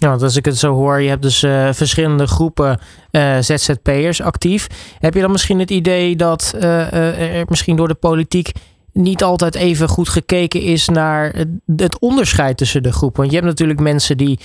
Ja, 0.00 0.08
want 0.08 0.22
als 0.22 0.36
ik 0.36 0.44
het 0.44 0.58
zo 0.58 0.74
hoor, 0.74 1.00
je 1.00 1.08
hebt 1.08 1.22
dus 1.22 1.42
uh, 1.42 1.68
verschillende 1.72 2.26
groepen 2.26 2.78
uh, 3.10 3.38
ZZP'ers 3.40 4.22
actief. 4.22 4.66
Heb 4.98 5.14
je 5.14 5.20
dan 5.20 5.30
misschien 5.30 5.58
het 5.58 5.70
idee 5.70 6.16
dat 6.16 6.54
uh, 6.56 7.38
er 7.38 7.44
misschien 7.48 7.76
door 7.76 7.88
de 7.88 7.94
politiek 7.94 8.52
niet 8.92 9.22
altijd 9.22 9.54
even 9.54 9.88
goed 9.88 10.08
gekeken 10.08 10.60
is 10.60 10.88
naar 10.88 11.34
het 11.76 11.98
onderscheid 11.98 12.56
tussen 12.56 12.82
de 12.82 12.92
groepen. 12.92 13.18
Want 13.20 13.30
je 13.30 13.36
hebt 13.36 13.48
natuurlijk 13.48 13.80
mensen 13.80 14.16
die, 14.16 14.38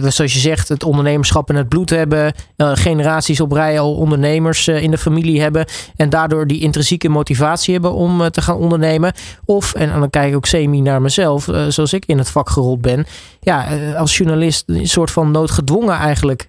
zoals 0.00 0.32
je 0.32 0.38
zegt, 0.38 0.68
het 0.68 0.84
ondernemerschap 0.84 1.50
in 1.50 1.56
het 1.56 1.68
bloed 1.68 1.90
hebben, 1.90 2.32
generaties 2.56 3.40
op 3.40 3.52
rij 3.52 3.80
al 3.80 3.94
ondernemers 3.94 4.68
in 4.68 4.90
de 4.90 4.98
familie 4.98 5.40
hebben 5.40 5.64
en 5.96 6.10
daardoor 6.10 6.46
die 6.46 6.60
intrinsieke 6.60 7.08
motivatie 7.08 7.72
hebben 7.72 7.92
om 7.92 8.30
te 8.30 8.42
gaan 8.42 8.56
ondernemen. 8.56 9.12
Of, 9.44 9.74
en, 9.74 10.00
dan 10.00 10.10
kijk 10.10 10.28
ik 10.28 10.36
ook 10.36 10.46
semi 10.46 10.80
naar 10.80 11.02
mezelf, 11.02 11.48
zoals 11.68 11.92
ik 11.92 12.04
in 12.06 12.18
het 12.18 12.30
vak 12.30 12.50
gerold 12.50 12.80
ben, 12.80 13.06
ja, 13.48 13.64
als 13.96 14.16
journalist 14.16 14.68
een 14.68 14.86
soort 14.86 15.10
van 15.10 15.30
noodgedwongen 15.30 15.94
eigenlijk 15.94 16.48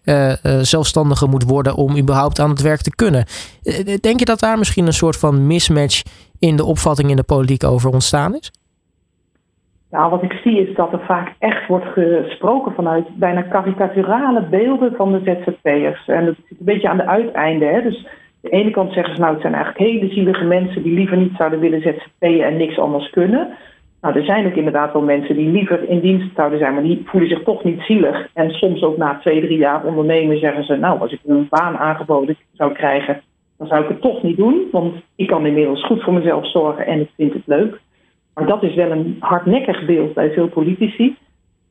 zelfstandige 0.61 1.27
moet 1.27 1.43
worden 1.43 1.75
om 1.75 1.97
überhaupt 1.97 2.39
aan 2.39 2.49
het 2.49 2.61
werk 2.61 2.81
te 2.81 2.95
kunnen. 2.95 3.23
denk 4.01 4.19
je 4.19 4.25
dat 4.25 4.39
daar 4.39 4.57
misschien 4.57 4.85
een 4.85 4.93
soort 4.93 5.19
van 5.19 5.47
mismatch 5.47 6.01
in 6.39 6.55
de 6.55 6.65
opvatting 6.65 7.09
in 7.09 7.15
de 7.15 7.23
politiek 7.23 7.63
over 7.63 7.91
ontstaan 7.91 8.35
is? 8.35 8.51
Nou, 9.91 10.09
wat 10.09 10.23
ik 10.23 10.31
zie 10.43 10.67
is 10.67 10.75
dat 10.75 10.93
er 10.93 11.05
vaak 11.05 11.33
echt 11.39 11.67
wordt 11.67 11.85
gesproken 11.85 12.73
vanuit 12.73 13.05
bijna 13.15 13.41
karikaturale 13.41 14.41
beelden 14.41 14.93
van 14.95 15.11
de 15.11 15.21
ZZP'ers. 15.23 16.07
En 16.07 16.25
dat 16.25 16.35
zit 16.35 16.59
een 16.59 16.65
beetje 16.65 16.89
aan 16.89 16.97
de 16.97 17.07
uiteinden. 17.07 17.73
Hè? 17.73 17.81
Dus 17.81 17.97
aan 17.97 18.11
de 18.41 18.49
ene 18.49 18.71
kant 18.71 18.93
zeggen 18.93 19.15
ze 19.15 19.21
nou, 19.21 19.33
het 19.33 19.41
zijn 19.41 19.53
eigenlijk 19.53 19.91
hele 19.91 20.13
zielige 20.13 20.43
mensen 20.43 20.83
die 20.83 20.93
liever 20.93 21.17
niet 21.17 21.35
zouden 21.37 21.59
willen 21.59 21.81
ZZP'en 21.81 22.45
en 22.45 22.57
niks 22.57 22.79
anders 22.79 23.09
kunnen. 23.09 23.47
Nou, 24.01 24.15
er 24.15 24.25
zijn 24.25 24.45
ook 24.45 24.55
inderdaad 24.55 24.93
wel 24.93 25.01
mensen 25.01 25.35
die 25.35 25.49
liever 25.49 25.89
in 25.89 25.99
dienst 25.99 26.35
zouden 26.35 26.59
zijn, 26.59 26.73
maar 26.73 26.83
die 26.83 27.01
voelen 27.05 27.29
zich 27.29 27.43
toch 27.43 27.63
niet 27.63 27.81
zielig. 27.81 28.27
En 28.33 28.51
soms 28.51 28.83
ook 28.83 28.97
na 28.97 29.17
twee, 29.19 29.41
drie 29.41 29.57
jaar 29.57 29.85
ondernemen 29.85 30.39
zeggen 30.39 30.63
ze, 30.63 30.75
nou, 30.75 30.99
als 30.99 31.11
ik 31.11 31.19
een 31.25 31.47
baan 31.49 31.77
aangeboden 31.77 32.37
zou 32.53 32.73
krijgen, 32.73 33.21
dan 33.57 33.67
zou 33.67 33.83
ik 33.83 33.89
het 33.89 34.01
toch 34.01 34.23
niet 34.23 34.37
doen, 34.37 34.67
want 34.71 34.95
ik 35.15 35.27
kan 35.27 35.45
inmiddels 35.45 35.85
goed 35.85 36.03
voor 36.03 36.13
mezelf 36.13 36.51
zorgen 36.51 36.85
en 36.85 36.99
ik 36.99 37.09
vind 37.15 37.33
het 37.33 37.43
leuk. 37.45 37.79
Maar 38.33 38.45
dat 38.45 38.63
is 38.63 38.75
wel 38.75 38.91
een 38.91 39.17
hardnekkig 39.19 39.85
beeld 39.85 40.13
bij 40.13 40.31
veel 40.31 40.47
politici. 40.47 41.15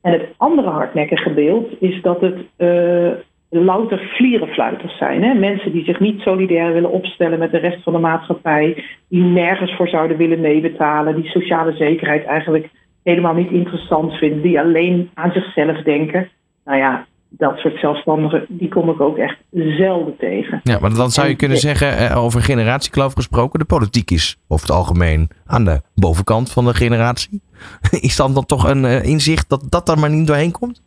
En 0.00 0.12
het 0.12 0.28
andere 0.36 0.68
hardnekkige 0.68 1.30
beeld 1.30 1.68
is 1.80 2.02
dat 2.02 2.20
het 2.20 2.36
uh, 2.56 3.10
louter 3.48 3.98
vlierenfluiters 3.98 4.96
zijn. 4.98 5.22
Hè? 5.22 5.34
Mensen 5.34 5.72
die 5.72 5.84
zich 5.84 6.00
niet 6.00 6.20
solidair 6.20 6.72
willen 6.72 6.90
opstellen 6.90 7.38
met 7.38 7.50
de 7.50 7.58
rest 7.58 7.82
van 7.82 7.92
de 7.92 7.98
maatschappij, 7.98 8.84
die 9.08 9.22
nergens 9.22 9.76
voor 9.76 9.88
zouden 9.88 10.16
willen 10.16 10.40
meebetalen, 10.40 11.20
die 11.20 11.30
sociale 11.30 11.72
zekerheid 11.72 12.24
eigenlijk 12.24 12.70
helemaal 13.02 13.34
niet 13.34 13.50
interessant 13.50 14.12
vinden, 14.12 14.42
die 14.42 14.60
alleen 14.60 15.10
aan 15.14 15.32
zichzelf 15.32 15.82
denken. 15.82 16.28
Nou 16.64 16.78
ja, 16.78 17.06
dat 17.28 17.58
soort 17.58 17.78
zelfstandigen, 17.78 18.46
die 18.48 18.68
kom 18.68 18.90
ik 18.90 19.00
ook 19.00 19.16
echt 19.16 19.36
zelden 19.52 20.16
tegen. 20.18 20.60
Ja, 20.62 20.78
maar 20.78 20.94
dan 20.94 21.10
zou 21.10 21.28
je 21.28 21.36
kunnen 21.36 21.58
zeggen, 21.58 21.96
eh, 21.96 22.24
over 22.24 22.42
generatiekloof 22.42 23.12
gesproken, 23.12 23.58
de 23.58 23.64
politiek 23.64 24.10
is 24.10 24.36
over 24.48 24.66
het 24.66 24.76
algemeen 24.76 25.30
aan 25.46 25.64
de 25.64 25.80
bovenkant 25.94 26.52
van 26.52 26.64
de 26.64 26.74
generatie. 26.74 27.40
Is 28.00 28.16
dan 28.16 28.34
dan 28.34 28.46
toch 28.46 28.68
een 28.68 28.84
uh, 28.84 29.04
inzicht 29.04 29.48
dat 29.48 29.64
dat 29.68 29.88
er 29.88 29.98
maar 29.98 30.10
niet 30.10 30.26
doorheen 30.26 30.52
komt? 30.52 30.82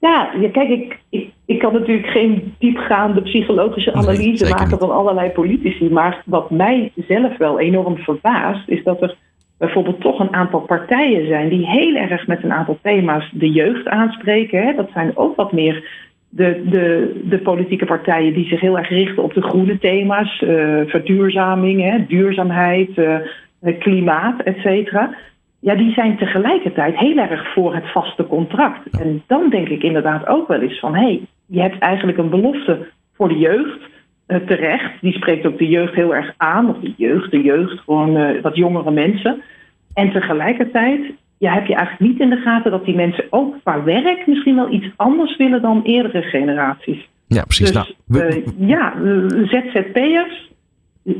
Ja, 0.00 0.30
ja 0.40 0.48
kijk, 0.50 0.68
ik, 0.68 0.98
ik, 1.10 1.30
ik 1.46 1.58
kan 1.58 1.72
natuurlijk 1.72 2.06
geen 2.06 2.54
diepgaande 2.58 3.22
psychologische 3.22 3.92
analyse 3.92 4.44
nee, 4.44 4.52
maken 4.52 4.78
van 4.78 4.90
allerlei 4.90 5.30
politici. 5.30 5.88
Maar 5.90 6.22
wat 6.24 6.50
mij 6.50 6.92
zelf 7.08 7.36
wel 7.36 7.60
enorm 7.60 7.96
verbaast, 7.96 8.68
is 8.68 8.84
dat 8.84 9.02
er 9.02 9.16
bijvoorbeeld 9.58 10.00
toch 10.00 10.20
een 10.20 10.34
aantal 10.34 10.60
partijen 10.60 11.26
zijn 11.26 11.48
die 11.48 11.66
heel 11.66 11.94
erg 11.94 12.26
met 12.26 12.42
een 12.42 12.52
aantal 12.52 12.78
thema's 12.82 13.30
de 13.32 13.50
jeugd 13.50 13.88
aanspreken. 13.88 14.62
Hè. 14.62 14.74
Dat 14.74 14.90
zijn 14.92 15.16
ook 15.16 15.36
wat 15.36 15.52
meer 15.52 16.06
de, 16.28 16.62
de, 16.70 17.20
de 17.24 17.38
politieke 17.38 17.84
partijen 17.84 18.34
die 18.34 18.46
zich 18.46 18.60
heel 18.60 18.78
erg 18.78 18.88
richten 18.88 19.22
op 19.22 19.34
de 19.34 19.42
groene 19.42 19.78
thema's, 19.78 20.40
uh, 20.40 20.80
verduurzaming, 20.86 21.82
hè, 21.82 22.06
duurzaamheid, 22.06 22.96
uh, 22.96 23.18
klimaat, 23.78 24.40
et 24.42 24.56
cetera. 24.58 25.14
Ja, 25.60 25.74
die 25.74 25.92
zijn 25.92 26.16
tegelijkertijd 26.16 26.98
heel 26.98 27.16
erg 27.16 27.52
voor 27.52 27.74
het 27.74 27.90
vaste 27.92 28.26
contract. 28.26 29.00
En 29.00 29.22
dan 29.26 29.50
denk 29.50 29.68
ik 29.68 29.82
inderdaad 29.82 30.26
ook 30.26 30.48
wel 30.48 30.60
eens 30.60 30.78
van 30.78 30.94
hé, 30.94 31.02
hey, 31.02 31.20
je 31.46 31.60
hebt 31.60 31.78
eigenlijk 31.78 32.18
een 32.18 32.30
belofte 32.30 32.88
voor 33.14 33.28
de 33.28 33.38
jeugd 33.38 33.80
terecht. 34.26 35.00
Die 35.00 35.12
spreekt 35.12 35.46
ook 35.46 35.58
de 35.58 35.68
jeugd 35.68 35.94
heel 35.94 36.14
erg 36.14 36.34
aan. 36.36 36.68
Of 36.68 36.76
de 36.78 36.92
jeugd, 36.96 37.30
de 37.30 37.42
jeugd, 37.42 37.78
gewoon 37.78 38.40
wat 38.40 38.56
jongere 38.56 38.90
mensen. 38.90 39.42
En 39.94 40.12
tegelijkertijd 40.12 41.00
ja, 41.38 41.52
heb 41.52 41.66
je 41.66 41.74
eigenlijk 41.74 42.10
niet 42.10 42.20
in 42.20 42.30
de 42.30 42.36
gaten 42.36 42.70
dat 42.70 42.84
die 42.84 42.94
mensen 42.94 43.24
ook 43.30 43.54
qua 43.62 43.82
werk 43.82 44.26
misschien 44.26 44.54
wel 44.54 44.72
iets 44.72 44.86
anders 44.96 45.36
willen 45.36 45.62
dan 45.62 45.82
eerdere 45.82 46.22
generaties. 46.22 47.08
Ja, 47.26 47.42
precies. 47.42 47.72
Dus, 47.72 47.94
nou, 48.06 48.42
ja, 48.58 48.94
ZZP'ers 49.44 50.50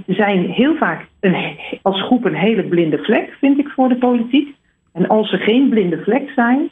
zijn 0.06 0.50
heel 0.50 0.76
vaak 0.76 1.07
een, 1.20 1.58
als 1.82 2.02
groep 2.02 2.24
een 2.24 2.34
hele 2.34 2.64
blinde 2.64 2.98
vlek, 2.98 3.36
vind 3.40 3.58
ik, 3.58 3.68
voor 3.68 3.88
de 3.88 3.96
politiek. 3.96 4.56
En 4.92 5.08
als 5.08 5.30
ze 5.30 5.36
geen 5.36 5.68
blinde 5.68 6.02
vlek 6.02 6.30
zijn, 6.34 6.70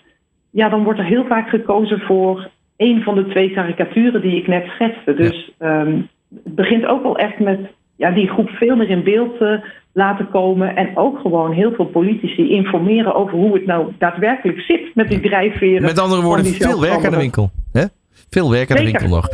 ja, 0.50 0.68
dan 0.68 0.84
wordt 0.84 0.98
er 0.98 1.04
heel 1.04 1.26
vaak 1.26 1.48
gekozen 1.48 2.00
voor 2.00 2.50
een 2.76 3.02
van 3.02 3.14
de 3.14 3.26
twee 3.26 3.50
karikaturen 3.50 4.20
die 4.20 4.36
ik 4.36 4.46
net 4.46 4.66
schetste. 4.66 5.14
Dus 5.14 5.52
ehm, 5.58 6.00
het 6.44 6.54
begint 6.54 6.86
ook 6.86 7.02
wel 7.02 7.18
echt 7.18 7.38
met 7.38 7.60
ja, 7.96 8.10
die 8.10 8.28
groep 8.28 8.48
veel 8.48 8.76
meer 8.76 8.90
in 8.90 9.04
beeld 9.04 9.40
uh, 9.40 9.60
laten 9.92 10.28
komen. 10.30 10.76
En 10.76 10.96
ook 10.96 11.18
gewoon 11.18 11.52
heel 11.52 11.72
veel 11.72 11.86
politici 11.86 12.50
informeren 12.50 13.14
over 13.14 13.38
hoe 13.38 13.54
het 13.54 13.66
nou 13.66 13.92
daadwerkelijk 13.98 14.60
zit 14.60 14.94
met 14.94 15.08
die 15.08 15.20
drijfveren. 15.20 15.82
Met 15.82 15.98
andere 15.98 16.22
woorden, 16.22 16.46
veel 16.46 16.80
werk 16.80 17.04
aan 17.04 17.10
de 17.10 17.16
winkel. 17.16 17.50
Hè? 17.72 17.84
Veel 18.30 18.50
werk 18.50 18.70
aan 18.70 18.76
de 18.76 18.84
winkel 18.84 19.08
nog. 19.08 19.28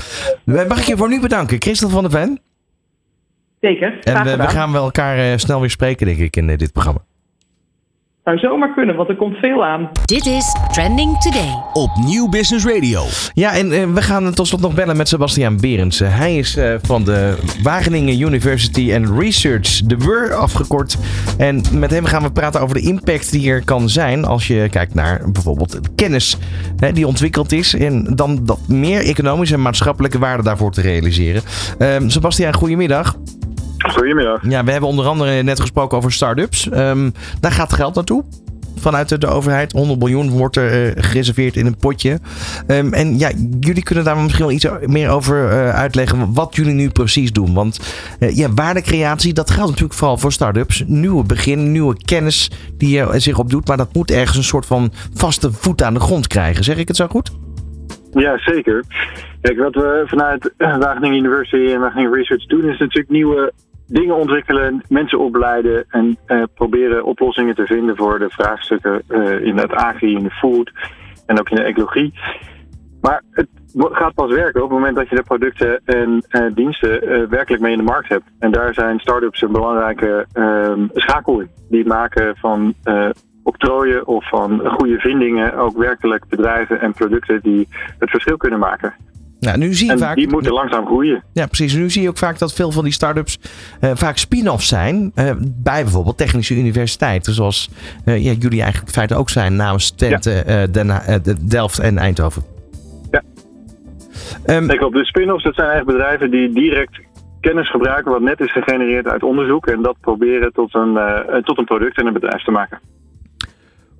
Mag 0.44 0.78
ik 0.78 0.84
je 0.84 0.96
voor 0.96 1.08
nu 1.08 1.20
bedanken, 1.20 1.60
Christel 1.60 1.88
van 1.88 2.02
der 2.02 2.10
Ven. 2.10 2.40
Zeker. 3.62 3.98
En 4.02 4.24
we, 4.24 4.36
we, 4.36 4.48
gaan 4.48 4.72
wel 4.72 4.84
elkaar 4.84 5.18
uh, 5.18 5.36
snel 5.36 5.60
weer 5.60 5.70
spreken, 5.70 6.06
denk 6.06 6.18
ik, 6.18 6.36
in 6.36 6.48
uh, 6.48 6.56
dit 6.56 6.72
programma. 6.72 7.00
Zou 8.24 8.38
zomaar 8.38 8.74
kunnen, 8.74 8.96
want 8.96 9.08
er 9.08 9.16
komt 9.16 9.36
veel 9.36 9.64
aan. 9.64 9.90
Dit 10.04 10.26
is 10.26 10.56
Trending 10.72 11.18
Today. 11.18 11.62
Op 11.72 11.90
Nieuw 12.04 12.28
Business 12.28 12.66
Radio. 12.66 13.02
Ja, 13.34 13.56
en 13.56 13.72
uh, 13.72 13.84
we 13.84 14.02
gaan 14.02 14.34
tot 14.34 14.46
slot 14.46 14.60
nog 14.60 14.74
bellen 14.74 14.96
met 14.96 15.08
Sebastiaan 15.08 15.60
Berendsen. 15.60 16.12
Hij 16.12 16.36
is 16.36 16.56
uh, 16.56 16.74
van 16.82 17.04
de 17.04 17.38
Wageningen 17.62 18.20
University 18.20 18.94
and 18.94 19.20
Research, 19.20 19.82
de 19.84 19.96
WUR 19.96 20.34
afgekort. 20.34 20.96
En 21.38 21.62
met 21.72 21.90
hem 21.90 22.04
gaan 22.04 22.22
we 22.22 22.32
praten 22.32 22.60
over 22.60 22.74
de 22.74 22.82
impact 22.82 23.32
die 23.32 23.50
er 23.50 23.64
kan 23.64 23.88
zijn 23.88 24.24
als 24.24 24.46
je 24.46 24.68
kijkt 24.70 24.94
naar 24.94 25.30
bijvoorbeeld 25.32 25.94
kennis 25.94 26.38
hè, 26.76 26.92
die 26.92 27.06
ontwikkeld 27.06 27.52
is. 27.52 27.74
En 27.74 28.04
dan 28.14 28.44
dat 28.44 28.68
meer 28.68 29.00
economische 29.00 29.54
en 29.54 29.62
maatschappelijke 29.62 30.18
waarde 30.18 30.42
daarvoor 30.42 30.72
te 30.72 30.80
realiseren. 30.80 31.42
Uh, 31.78 31.96
Sebastiaan, 32.06 32.54
goedemiddag. 32.54 33.16
Goedemiddag. 33.90 34.40
Ja, 34.48 34.64
we 34.64 34.70
hebben 34.70 34.88
onder 34.88 35.06
andere 35.06 35.42
net 35.42 35.60
gesproken 35.60 35.96
over 35.96 36.12
start-ups. 36.12 36.68
Um, 36.72 37.12
daar 37.40 37.52
gaat 37.52 37.72
geld 37.72 37.94
naartoe. 37.94 38.24
Vanuit 38.76 39.20
de 39.20 39.26
overheid. 39.26 39.72
100 39.72 39.98
miljoen 39.98 40.30
wordt 40.30 40.56
er 40.56 40.86
uh, 40.86 41.02
gereserveerd 41.04 41.56
in 41.56 41.66
een 41.66 41.76
potje. 41.76 42.18
Um, 42.68 42.92
en 42.92 43.18
ja, 43.18 43.30
jullie 43.60 43.82
kunnen 43.82 44.04
daar 44.04 44.16
misschien 44.16 44.44
wel 44.44 44.54
iets 44.54 44.68
meer 44.86 45.08
over 45.08 45.52
uh, 45.52 45.68
uitleggen. 45.68 46.34
Wat 46.34 46.56
jullie 46.56 46.74
nu 46.74 46.90
precies 46.90 47.32
doen. 47.32 47.54
Want 47.54 47.94
uh, 48.20 48.36
ja, 48.36 48.52
waardecreatie, 48.54 49.32
dat 49.32 49.50
geldt 49.50 49.70
natuurlijk 49.70 49.98
vooral 49.98 50.18
voor 50.18 50.32
start-ups. 50.32 50.84
Nieuwe 50.86 51.24
begin, 51.24 51.72
nieuwe 51.72 51.96
kennis 52.04 52.50
die 52.76 52.96
je 52.96 53.20
zich 53.20 53.38
opdoet. 53.38 53.68
Maar 53.68 53.76
dat 53.76 53.94
moet 53.94 54.10
ergens 54.10 54.36
een 54.36 54.44
soort 54.44 54.66
van 54.66 54.92
vaste 55.14 55.52
voet 55.52 55.82
aan 55.82 55.94
de 55.94 56.00
grond 56.00 56.26
krijgen. 56.26 56.64
Zeg 56.64 56.76
ik 56.76 56.88
het 56.88 56.96
zo 56.96 57.06
goed? 57.06 57.30
Ja, 58.12 58.38
zeker. 58.38 58.84
Kijk, 59.40 59.58
wat 59.58 59.74
we 59.74 60.02
vanuit 60.06 60.52
Wageningen 60.56 61.18
University 61.18 61.72
en 61.72 61.80
Wageningen 61.80 62.14
Research 62.14 62.46
doen, 62.46 62.68
is 62.68 62.78
natuurlijk 62.78 63.10
nieuwe 63.10 63.52
dingen 63.86 64.16
ontwikkelen, 64.16 64.82
mensen 64.88 65.18
opleiden 65.18 65.84
en 65.88 66.16
uh, 66.26 66.42
proberen 66.54 67.04
oplossingen 67.04 67.54
te 67.54 67.66
vinden 67.66 67.96
voor 67.96 68.18
de 68.18 68.30
vraagstukken 68.30 69.02
uh, 69.08 69.44
in 69.44 69.56
het 69.56 69.72
agri, 69.72 70.14
in 70.14 70.22
de 70.22 70.30
food 70.30 70.72
en 71.26 71.40
ook 71.40 71.50
in 71.50 71.56
de 71.56 71.62
ecologie. 71.62 72.12
Maar 73.00 73.22
het 73.30 73.48
gaat 73.74 74.14
pas 74.14 74.32
werken 74.32 74.62
op 74.62 74.70
het 74.70 74.78
moment 74.78 74.96
dat 74.96 75.08
je 75.08 75.16
de 75.16 75.22
producten 75.22 75.80
en 75.84 76.24
uh, 76.30 76.54
diensten 76.54 77.00
werkelijk 77.30 77.62
mee 77.62 77.72
in 77.72 77.78
de 77.78 77.84
markt 77.84 78.08
hebt. 78.08 78.24
En 78.38 78.50
daar 78.50 78.74
zijn 78.74 79.00
start-ups 79.00 79.42
een 79.42 79.52
belangrijke 79.52 80.26
ehm, 80.32 80.86
schakel 80.92 81.40
in. 81.40 81.50
Die 81.68 81.86
maken 81.86 82.36
van 82.36 82.74
octrooien 83.42 84.06
of 84.06 84.28
van 84.28 84.60
goede 84.64 84.98
vindingen 84.98 85.54
ook 85.54 85.76
werkelijk 85.76 86.28
bedrijven 86.28 86.80
en 86.80 86.92
producten 86.92 87.40
die 87.42 87.68
het 87.98 88.10
verschil 88.10 88.36
kunnen 88.36 88.58
maken. 88.58 88.94
Nou, 89.42 89.58
nu 89.58 89.74
zie 89.74 89.86
je 89.86 89.92
en 89.92 89.98
vaak, 89.98 90.16
die 90.16 90.28
moeten 90.28 90.52
langzaam 90.52 90.86
groeien. 90.86 91.22
Ja, 91.32 91.46
precies. 91.46 91.74
Nu 91.74 91.90
zie 91.90 92.02
je 92.02 92.08
ook 92.08 92.18
vaak 92.18 92.38
dat 92.38 92.54
veel 92.54 92.72
van 92.72 92.84
die 92.84 92.92
start-ups 92.92 93.38
uh, 93.80 93.90
vaak 93.94 94.16
spin-offs 94.16 94.68
zijn. 94.68 95.12
Uh, 95.14 95.30
bij 95.40 95.82
bijvoorbeeld 95.82 96.18
technische 96.18 96.54
universiteiten. 96.54 97.32
Zoals 97.32 97.70
uh, 98.04 98.24
ja, 98.24 98.32
jullie 98.32 98.62
eigenlijk 98.62 98.86
in 98.86 98.94
feite 98.94 99.14
ook 99.14 99.30
zijn 99.30 99.56
namens 99.56 99.90
Twente, 99.90 100.44
ja. 100.46 100.66
Den, 100.66 100.92
Delft 101.48 101.78
en 101.78 101.98
Eindhoven. 101.98 102.42
Ja. 103.10 103.22
Um, 104.46 104.66
Kijk 104.66 104.82
op, 104.82 104.92
de 104.92 105.04
spin-offs 105.04 105.44
dat 105.44 105.54
zijn 105.54 105.68
eigenlijk 105.68 105.98
bedrijven 105.98 106.30
die 106.30 106.52
direct 106.52 107.00
kennis 107.40 107.70
gebruiken 107.70 108.12
wat 108.12 108.20
net 108.20 108.40
is 108.40 108.52
gegenereerd 108.52 109.06
uit 109.06 109.22
onderzoek. 109.22 109.66
En 109.66 109.82
dat 109.82 109.96
proberen 110.00 110.52
tot 110.52 110.74
een, 110.74 110.98
tot 111.44 111.58
een 111.58 111.64
product 111.64 111.98
en 111.98 112.06
een 112.06 112.12
bedrijf 112.12 112.42
te 112.42 112.50
maken. 112.50 112.80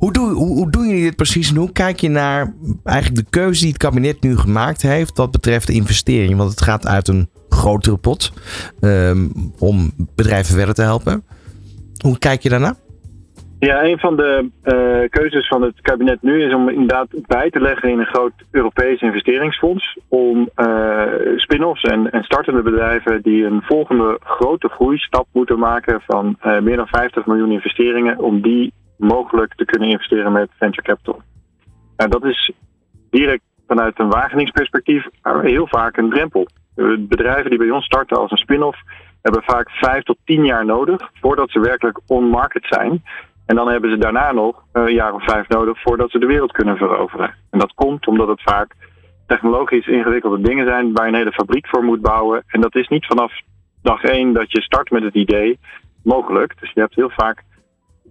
Hoe, 0.03 0.13
doe, 0.13 0.31
hoe, 0.33 0.57
hoe 0.57 0.71
doen 0.71 0.87
jullie 0.87 1.03
dit 1.03 1.17
precies 1.17 1.51
en 1.51 1.57
hoe 1.57 1.73
kijk 1.73 2.01
je 2.01 2.09
naar 2.09 2.55
eigenlijk 2.85 3.25
de 3.25 3.31
keuze 3.31 3.61
die 3.61 3.73
het 3.73 3.83
kabinet 3.83 4.23
nu 4.23 4.37
gemaakt 4.37 4.83
heeft 4.83 5.17
wat 5.17 5.31
betreft 5.31 5.67
de 5.67 5.73
investering? 5.73 6.37
Want 6.37 6.51
het 6.51 6.63
gaat 6.63 6.87
uit 6.87 7.09
een 7.09 7.29
grotere 7.49 7.97
pot 7.97 8.33
um, 8.81 9.33
om 9.59 9.91
bedrijven 10.15 10.55
verder 10.55 10.75
te 10.75 10.83
helpen. 10.83 11.25
Hoe 12.05 12.19
kijk 12.19 12.43
je 12.43 12.49
daarna? 12.49 12.75
Ja, 13.59 13.85
een 13.85 13.99
van 13.99 14.17
de 14.17 14.51
uh, 14.65 15.09
keuzes 15.09 15.49
van 15.49 15.63
het 15.63 15.81
kabinet 15.81 16.23
nu 16.23 16.45
is 16.45 16.55
om 16.55 16.69
inderdaad 16.69 17.09
bij 17.27 17.51
te 17.51 17.61
leggen 17.61 17.91
in 17.91 17.99
een 17.99 18.15
groot 18.15 18.33
Europees 18.51 19.01
investeringsfonds. 19.01 19.99
Om 20.09 20.49
uh, 20.57 21.03
spin-offs 21.37 21.83
en, 21.83 22.11
en, 22.11 22.23
startende 22.23 22.63
bedrijven 22.63 23.23
die 23.23 23.45
een 23.45 23.63
volgende 23.63 24.19
grote 24.25 24.69
groeistap 24.69 25.27
moeten 25.33 25.59
maken 25.59 26.01
van 26.07 26.37
uh, 26.45 26.61
meer 26.61 26.77
dan 26.77 26.87
50 26.87 27.27
miljoen 27.27 27.51
investeringen, 27.51 28.19
om 28.19 28.41
die 28.41 28.73
mogelijk 29.03 29.55
te 29.55 29.65
kunnen 29.65 29.89
investeren 29.89 30.33
met 30.33 30.51
venture 30.59 30.83
capital. 30.83 31.23
En 31.97 32.11
dat 32.11 32.25
is 32.25 32.53
direct 33.11 33.43
vanuit 33.67 33.99
een 33.99 34.11
Wageningsperspectief 34.11 35.07
heel 35.23 35.67
vaak 35.67 35.97
een 35.97 36.11
drempel. 36.11 36.47
Bedrijven 36.99 37.51
die 37.51 37.59
bij 37.59 37.71
ons 37.71 37.85
starten 37.85 38.17
als 38.17 38.31
een 38.31 38.37
spin-off 38.37 38.79
hebben 39.23 39.43
vaak 39.43 39.71
vijf 39.71 40.03
tot 40.03 40.19
tien 40.25 40.45
jaar 40.45 40.65
nodig 40.65 41.11
voordat 41.21 41.51
ze 41.51 41.61
werkelijk 41.61 42.01
on-market 42.07 42.67
zijn. 42.69 43.03
En 43.47 43.57
dan 43.57 43.69
hebben 43.69 43.91
ze 43.91 43.99
daarna 43.99 44.33
nog 44.33 44.65
een 44.73 44.93
jaar 44.93 45.15
of 45.15 45.25
vijf 45.25 45.49
nodig 45.49 45.83
voordat 45.83 46.11
ze 46.11 46.19
de 46.19 46.27
wereld 46.27 46.53
kunnen 46.53 46.77
veroveren. 46.77 47.35
En 47.51 47.59
dat 47.59 47.75
komt 47.75 48.07
omdat 48.07 48.29
het 48.29 48.43
vaak 48.43 48.75
technologisch 49.27 49.87
ingewikkelde 49.87 50.41
dingen 50.41 50.67
zijn 50.67 50.93
waar 50.93 51.07
je 51.07 51.13
een 51.13 51.19
hele 51.19 51.33
fabriek 51.33 51.67
voor 51.67 51.85
moet 51.85 52.01
bouwen. 52.01 52.43
En 52.47 52.61
dat 52.61 52.75
is 52.75 52.89
niet 52.89 53.07
vanaf 53.07 53.33
dag 53.83 54.03
één 54.03 54.33
dat 54.33 54.53
je 54.53 54.63
start 54.63 54.91
met 54.91 55.03
het 55.03 55.15
idee 55.15 55.59
mogelijk. 56.03 56.61
Dus 56.61 56.73
je 56.73 56.81
hebt 56.81 56.95
heel 56.95 57.11
vaak 57.11 57.43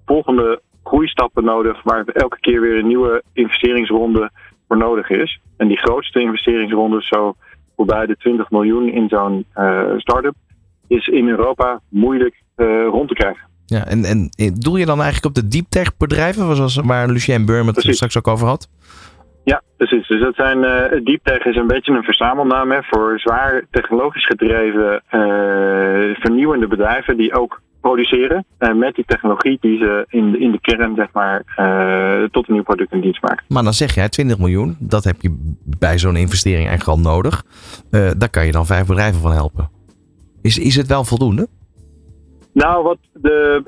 volgende 0.06 0.62
groeistappen 0.84 1.44
nodig 1.44 1.84
waar 1.84 2.06
elke 2.06 2.40
keer 2.40 2.62
weer 2.62 2.78
een 2.78 2.88
nieuwe 2.88 3.24
investeringsronde 3.34 4.32
voor 4.68 4.78
nodig 4.78 5.10
is. 5.10 5.40
En 5.58 5.68
die 5.68 5.78
grootste 5.78 6.22
investeringsronde, 6.22 7.02
zo 7.02 7.36
voorbij 7.76 8.06
de 8.06 8.18
20 8.18 8.50
miljoen 8.50 8.90
in 8.90 9.10
zo'n 9.10 9.46
uh, 9.56 9.82
start-up, 9.98 10.36
is 10.88 11.08
in 11.08 11.28
Europa 11.30 11.80
moeilijk 11.90 12.42
uh, 12.58 12.86
rond 12.88 13.08
te 13.08 13.14
krijgen. 13.14 13.50
Ja, 13.66 13.86
en, 13.86 14.04
en 14.04 14.30
doel 14.54 14.78
je 14.78 14.86
dan 14.86 15.02
eigenlijk 15.02 15.26
op 15.26 15.44
de 15.44 15.48
deep 15.48 15.66
tech 15.70 15.98
bedrijven, 15.98 16.56
zoals 16.56 16.76
waar 16.76 17.10
Lucien 17.10 17.46
Burm 17.46 17.66
het 17.66 17.76
precies. 17.76 17.96
straks 17.96 18.18
ook 18.18 18.28
over 18.28 18.48
had? 18.48 18.70
Ja, 19.44 19.62
precies. 19.78 20.08
Dus 20.08 20.22
dat 20.22 20.36
zijn 20.36 20.58
uh, 20.58 21.06
deep 21.06 21.20
tech 21.24 21.46
is 21.46 21.56
een 21.56 21.68
beetje 21.68 21.92
een 21.94 22.04
verzamelnaam 22.04 22.72
hè, 22.72 22.80
voor 22.84 23.20
zwaar 23.20 23.66
technologisch 23.72 24.26
gedreven 24.26 25.04
vernieuwende 26.20 26.68
bedrijven 26.68 27.18
die 27.18 27.34
ook 27.34 27.62
produceren 27.82 28.46
uh, 28.60 28.74
met 28.74 28.96
die 28.96 29.06
technologie 29.06 29.58
die 29.62 29.78
ze 29.78 30.06
in 30.08 30.32
de, 30.32 30.40
in 30.40 30.52
de 30.52 30.60
kern 30.62 30.96
zeg 30.96 31.08
maar 31.14 31.44
uh, 31.58 32.24
tot 32.30 32.48
een 32.48 32.54
nieuw 32.54 32.64
product 32.64 32.92
en 32.92 33.02
dienst 33.02 33.22
maken. 33.22 33.46
Maar 33.48 33.64
dan 33.64 33.74
zeg 33.74 33.96
jij 33.96 34.10
20 34.10 34.38
miljoen, 34.38 34.76
dat 34.80 35.04
heb 35.04 35.22
je 35.22 35.56
bij 35.80 35.98
zo'n 35.98 36.16
investering 36.16 36.68
eigenlijk 36.68 36.98
al 36.98 37.12
nodig. 37.14 37.44
Uh, 37.92 38.10
daar 38.18 38.30
kan 38.30 38.46
je 38.46 38.52
dan 38.52 38.66
vijf 38.66 38.88
bedrijven 38.88 39.22
van 39.22 39.32
helpen. 39.32 39.70
Is, 40.42 40.60
is 40.60 40.76
het 40.76 40.88
wel 40.88 41.04
voldoende? 41.04 41.48
Nou, 42.54 42.84
wat 42.84 42.98
de 43.14 43.64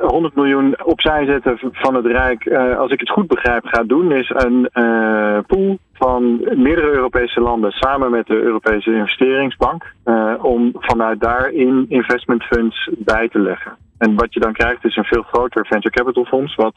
uh, 0.00 0.08
100 0.10 0.34
miljoen 0.34 0.84
opzij 0.84 1.24
zetten 1.24 1.58
van 1.72 1.94
het 1.94 2.06
Rijk, 2.06 2.48
als 2.78 2.90
ik 2.90 3.00
het 3.00 3.10
goed 3.10 3.26
begrijp, 3.26 3.64
gaat 3.66 3.88
doen, 3.88 4.12
is 4.12 4.32
een 4.34 4.68
pool 5.46 5.78
van 5.98 6.36
meerdere 6.38 6.90
Europese 6.90 7.40
landen 7.40 7.70
samen 7.70 8.10
met 8.10 8.26
de 8.26 8.34
Europese 8.34 8.92
investeringsbank, 8.92 9.92
uh, 10.04 10.34
om 10.42 10.70
vanuit 10.72 11.20
daarin 11.20 11.86
investment 11.88 12.42
funds 12.44 12.90
bij 12.98 13.28
te 13.28 13.38
leggen. 13.38 13.76
En 13.98 14.14
wat 14.14 14.34
je 14.34 14.40
dan 14.40 14.52
krijgt 14.52 14.84
is 14.84 14.96
een 14.96 15.04
veel 15.04 15.22
groter 15.22 15.66
venture 15.66 15.94
capital 15.94 16.24
fonds, 16.24 16.54
wat 16.54 16.74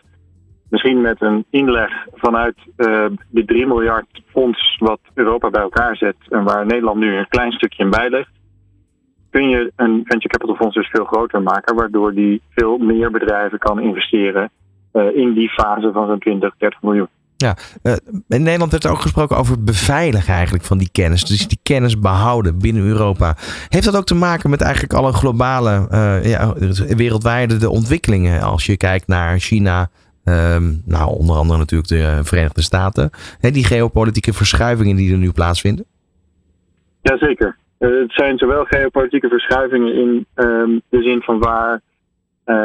misschien 0.69 1.01
met 1.01 1.21
een 1.21 1.45
inleg 1.49 1.91
vanuit 2.13 2.55
de 2.75 3.45
3 3.45 3.67
miljard 3.67 4.21
fonds 4.31 4.77
wat 4.79 4.99
Europa 5.13 5.49
bij 5.49 5.61
elkaar 5.61 5.95
zet 5.95 6.15
en 6.29 6.43
waar 6.43 6.65
Nederland 6.65 6.99
nu 6.99 7.15
een 7.15 7.27
klein 7.27 7.51
stukje 7.51 7.83
in 7.83 7.89
bijlegt 7.89 8.29
kun 9.29 9.49
je 9.49 9.71
een 9.75 10.01
venture 10.03 10.27
capital 10.27 10.55
fonds 10.55 10.75
dus 10.75 10.89
veel 10.89 11.05
groter 11.05 11.41
maken, 11.41 11.75
waardoor 11.75 12.13
die 12.13 12.41
veel 12.49 12.77
meer 12.77 13.11
bedrijven 13.11 13.59
kan 13.59 13.79
investeren 13.79 14.49
uh, 14.93 15.15
in 15.15 15.33
die 15.33 15.49
fase 15.49 15.91
van 15.91 16.07
zo'n 16.07 16.19
20, 16.19 16.55
30 16.57 16.81
miljoen. 16.81 17.07
Ja, 17.41 17.57
uh, 17.83 17.93
in 18.27 18.43
Nederland 18.43 18.71
werd 18.71 18.83
er 18.83 18.91
ook 18.91 19.01
gesproken 19.01 19.37
over 19.37 19.55
het 19.55 19.65
beveiligen 19.65 20.33
eigenlijk 20.33 20.63
van 20.63 20.77
die 20.77 20.89
kennis. 20.91 21.25
Dus 21.25 21.47
die 21.47 21.59
kennis 21.63 21.99
behouden 21.99 22.59
binnen 22.59 22.83
Europa. 22.83 23.35
Heeft 23.69 23.85
dat 23.85 23.97
ook 23.97 24.05
te 24.05 24.15
maken 24.15 24.49
met 24.49 24.61
eigenlijk 24.61 24.93
alle 24.93 25.13
globale, 25.13 25.87
uh, 25.91 26.25
ja, 26.31 26.53
wereldwijde 26.95 27.57
de 27.57 27.69
ontwikkelingen? 27.69 28.41
Als 28.41 28.65
je 28.65 28.77
kijkt 28.77 29.07
naar 29.07 29.39
China, 29.39 29.89
um, 30.23 30.81
nou 30.85 31.17
onder 31.17 31.35
andere 31.35 31.59
natuurlijk 31.59 31.89
de 31.89 32.19
Verenigde 32.23 32.61
Staten. 32.61 33.09
Hè, 33.39 33.51
die 33.51 33.65
geopolitieke 33.65 34.33
verschuivingen 34.33 34.95
die 34.95 35.11
er 35.11 35.17
nu 35.17 35.31
plaatsvinden? 35.31 35.85
Jazeker. 37.01 37.57
Het 37.77 38.11
zijn 38.11 38.37
zowel 38.37 38.65
geopolitieke 38.65 39.27
verschuivingen 39.27 39.93
in 39.95 40.25
um, 40.35 40.81
de 40.89 41.01
zin 41.01 41.21
van 41.21 41.39
waar 41.39 41.81
uh, 42.49 42.55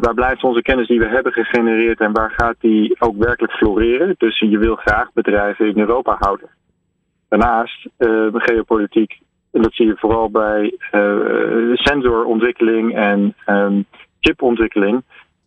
waar 0.00 0.14
blijft 0.14 0.44
onze 0.44 0.62
kennis 0.62 0.88
die 0.88 0.98
we 0.98 1.08
hebben 1.08 1.32
gegenereerd 1.32 2.00
en 2.00 2.12
waar 2.12 2.30
gaat 2.30 2.56
die 2.60 2.96
ook 2.98 3.16
werkelijk 3.16 3.52
floreren? 3.52 4.14
Dus 4.18 4.38
je 4.38 4.58
wil 4.58 4.74
graag 4.74 5.12
bedrijven 5.12 5.66
in 5.66 5.78
Europa 5.78 6.16
houden. 6.18 6.48
Daarnaast, 7.28 7.86
uh, 7.98 8.26
geopolitiek, 8.32 9.18
en 9.52 9.62
dat 9.62 9.74
zie 9.74 9.86
je 9.86 9.96
vooral 9.96 10.30
bij 10.30 10.78
uh, 10.92 11.74
sensorontwikkeling 11.74 12.94
en 12.94 13.34
um, 13.46 13.84
chipontwikkeling, 14.20 15.02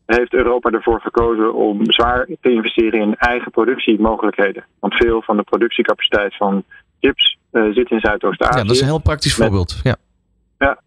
heeft 0.05 0.33
Europa 0.33 0.69
ervoor 0.69 1.01
gekozen 1.01 1.53
om 1.53 1.91
zwaar 1.91 2.27
te 2.41 2.51
investeren 2.51 2.99
in 2.99 3.15
eigen 3.15 3.51
productiemogelijkheden. 3.51 4.65
Want 4.79 4.93
veel 4.93 5.21
van 5.21 5.37
de 5.37 5.43
productiecapaciteit 5.43 6.35
van 6.35 6.63
chips 6.99 7.37
zit 7.51 7.89
in 7.89 7.99
Zuidoost-Azië. 7.99 8.57
Ja, 8.57 8.63
dat 8.63 8.75
is 8.75 8.81
een 8.81 8.87
heel 8.87 9.01
praktisch 9.01 9.35
voorbeeld. 9.35 9.79
Ja. 9.83 9.95
ja, 10.57 10.79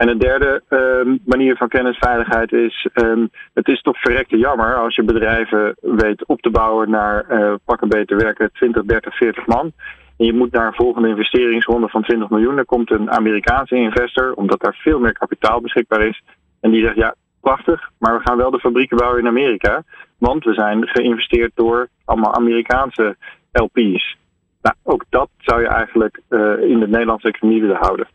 en 0.00 0.08
een 0.08 0.18
derde 0.18 0.62
um, 0.68 1.20
manier 1.24 1.56
van 1.56 1.68
kennisveiligheid 1.68 2.52
is: 2.52 2.88
um, 2.94 3.30
het 3.54 3.68
is 3.68 3.82
toch 3.82 4.00
verrekte 4.00 4.38
jammer 4.38 4.76
als 4.76 4.94
je 4.94 5.02
bedrijven 5.02 5.76
weet 5.80 6.26
op 6.26 6.40
te 6.40 6.50
bouwen 6.50 6.90
naar 6.90 7.26
uh, 7.30 7.54
pak 7.64 7.80
een 7.80 7.88
beter 7.88 8.16
werken 8.16 8.52
20, 8.52 8.84
30, 8.84 9.16
40 9.16 9.46
man. 9.46 9.72
En 10.16 10.26
je 10.26 10.32
moet 10.32 10.52
naar 10.52 10.66
een 10.66 10.74
volgende 10.74 11.08
investeringsronde 11.08 11.88
van 11.88 12.02
20 12.02 12.30
miljoen. 12.30 12.58
Er 12.58 12.64
komt 12.64 12.90
een 12.90 13.10
Amerikaanse 13.10 13.76
investor, 13.76 14.32
omdat 14.32 14.60
daar 14.60 14.74
veel 14.74 14.98
meer 14.98 15.12
kapitaal 15.12 15.60
beschikbaar 15.60 16.06
is. 16.06 16.22
En 16.60 16.70
die 16.70 16.82
zegt: 16.82 16.96
ja, 16.96 17.14
prachtig, 17.40 17.90
maar 17.98 18.18
we 18.18 18.24
gaan 18.24 18.36
wel 18.36 18.50
de 18.50 18.60
fabrieken 18.60 18.96
bouwen 18.96 19.20
in 19.20 19.28
Amerika. 19.28 19.82
Want 20.18 20.44
we 20.44 20.54
zijn 20.54 20.88
geïnvesteerd 20.88 21.52
door 21.54 21.88
allemaal 22.04 22.34
Amerikaanse 22.34 23.16
LP's. 23.52 24.16
Nou, 24.62 24.76
ook 24.82 25.04
dat 25.08 25.28
zou 25.38 25.60
je 25.60 25.68
eigenlijk 25.68 26.20
uh, 26.28 26.40
in 26.70 26.80
de 26.80 26.88
Nederlandse 26.88 27.28
economie 27.28 27.60
willen 27.60 27.80
houden. 27.80 28.06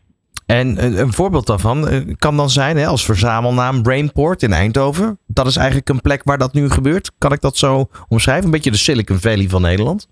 En 0.46 0.98
een 0.98 1.12
voorbeeld 1.12 1.46
daarvan 1.46 1.88
eh, 1.88 2.00
kan 2.18 2.36
dan 2.36 2.50
zijn 2.50 2.76
hè, 2.76 2.86
als 2.86 3.04
verzamelnaam 3.04 3.82
Brainport 3.82 4.42
in 4.42 4.52
Eindhoven. 4.52 5.18
Dat 5.26 5.46
is 5.46 5.56
eigenlijk 5.56 5.88
een 5.88 6.00
plek 6.00 6.20
waar 6.24 6.38
dat 6.38 6.52
nu 6.52 6.70
gebeurt. 6.70 7.12
Kan 7.18 7.32
ik 7.32 7.40
dat 7.40 7.56
zo 7.56 7.86
omschrijven? 8.08 8.44
Een 8.44 8.50
beetje 8.50 8.70
de 8.70 8.76
Silicon 8.76 9.18
Valley 9.18 9.48
van 9.48 9.62
Nederland? 9.62 10.08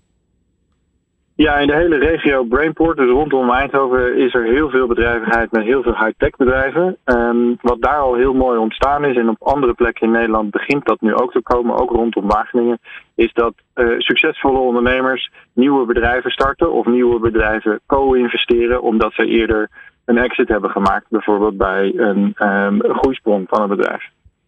Ja, 1.37 1.57
in 1.57 1.67
de 1.67 1.75
hele 1.75 1.97
regio 1.97 2.43
Brainport, 2.43 2.97
dus 2.97 3.09
rondom 3.09 3.51
Eindhoven, 3.51 4.17
is 4.17 4.33
er 4.33 4.43
heel 4.43 4.69
veel 4.69 4.87
bedrijvigheid 4.87 5.51
met 5.51 5.63
heel 5.63 5.81
veel 5.81 5.97
high-tech 5.97 6.35
bedrijven. 6.35 6.97
Um, 7.05 7.57
wat 7.61 7.81
daar 7.81 7.99
al 7.99 8.15
heel 8.15 8.33
mooi 8.33 8.59
ontstaan 8.59 9.05
is, 9.05 9.17
en 9.17 9.29
op 9.29 9.43
andere 9.43 9.73
plekken 9.73 10.05
in 10.07 10.13
Nederland 10.13 10.51
begint 10.51 10.85
dat 10.85 11.01
nu 11.01 11.13
ook 11.15 11.31
te 11.31 11.41
komen, 11.41 11.77
ook 11.77 11.91
rondom 11.91 12.27
Wageningen, 12.27 12.79
is 13.15 13.33
dat 13.33 13.53
uh, 13.75 13.99
succesvolle 13.99 14.59
ondernemers 14.59 15.31
nieuwe 15.53 15.85
bedrijven 15.85 16.31
starten 16.31 16.71
of 16.71 16.85
nieuwe 16.85 17.19
bedrijven 17.19 17.79
co-investeren, 17.85 18.81
omdat 18.81 19.13
ze 19.13 19.25
eerder 19.25 19.69
een 20.05 20.17
exit 20.17 20.47
hebben 20.47 20.69
gemaakt, 20.69 21.05
bijvoorbeeld 21.09 21.57
bij 21.57 21.93
een, 21.95 22.33
um, 22.39 22.81
groeisprong 22.81 23.47
van 23.49 23.61
een 23.61 23.75
bedrijf. 23.75 24.03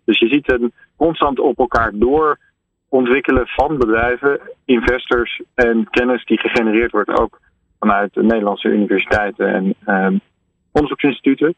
Dus 0.05 0.19
je 0.19 0.27
ziet 0.27 0.51
een 0.51 0.73
constant 0.95 1.39
op 1.39 1.57
elkaar 1.57 1.91
door 1.93 2.37
ontwikkelen 2.89 3.47
van 3.47 3.77
bedrijven, 3.77 4.39
investors 4.65 5.41
en 5.53 5.87
kennis 5.89 6.25
die 6.25 6.39
gegenereerd 6.39 6.91
wordt 6.91 7.19
ook 7.19 7.39
vanuit 7.79 8.13
de 8.13 8.23
Nederlandse 8.23 8.67
universiteiten 8.67 9.47
en 9.47 9.75
um, 9.85 10.19
onderzoeksinstituten. 10.71 11.55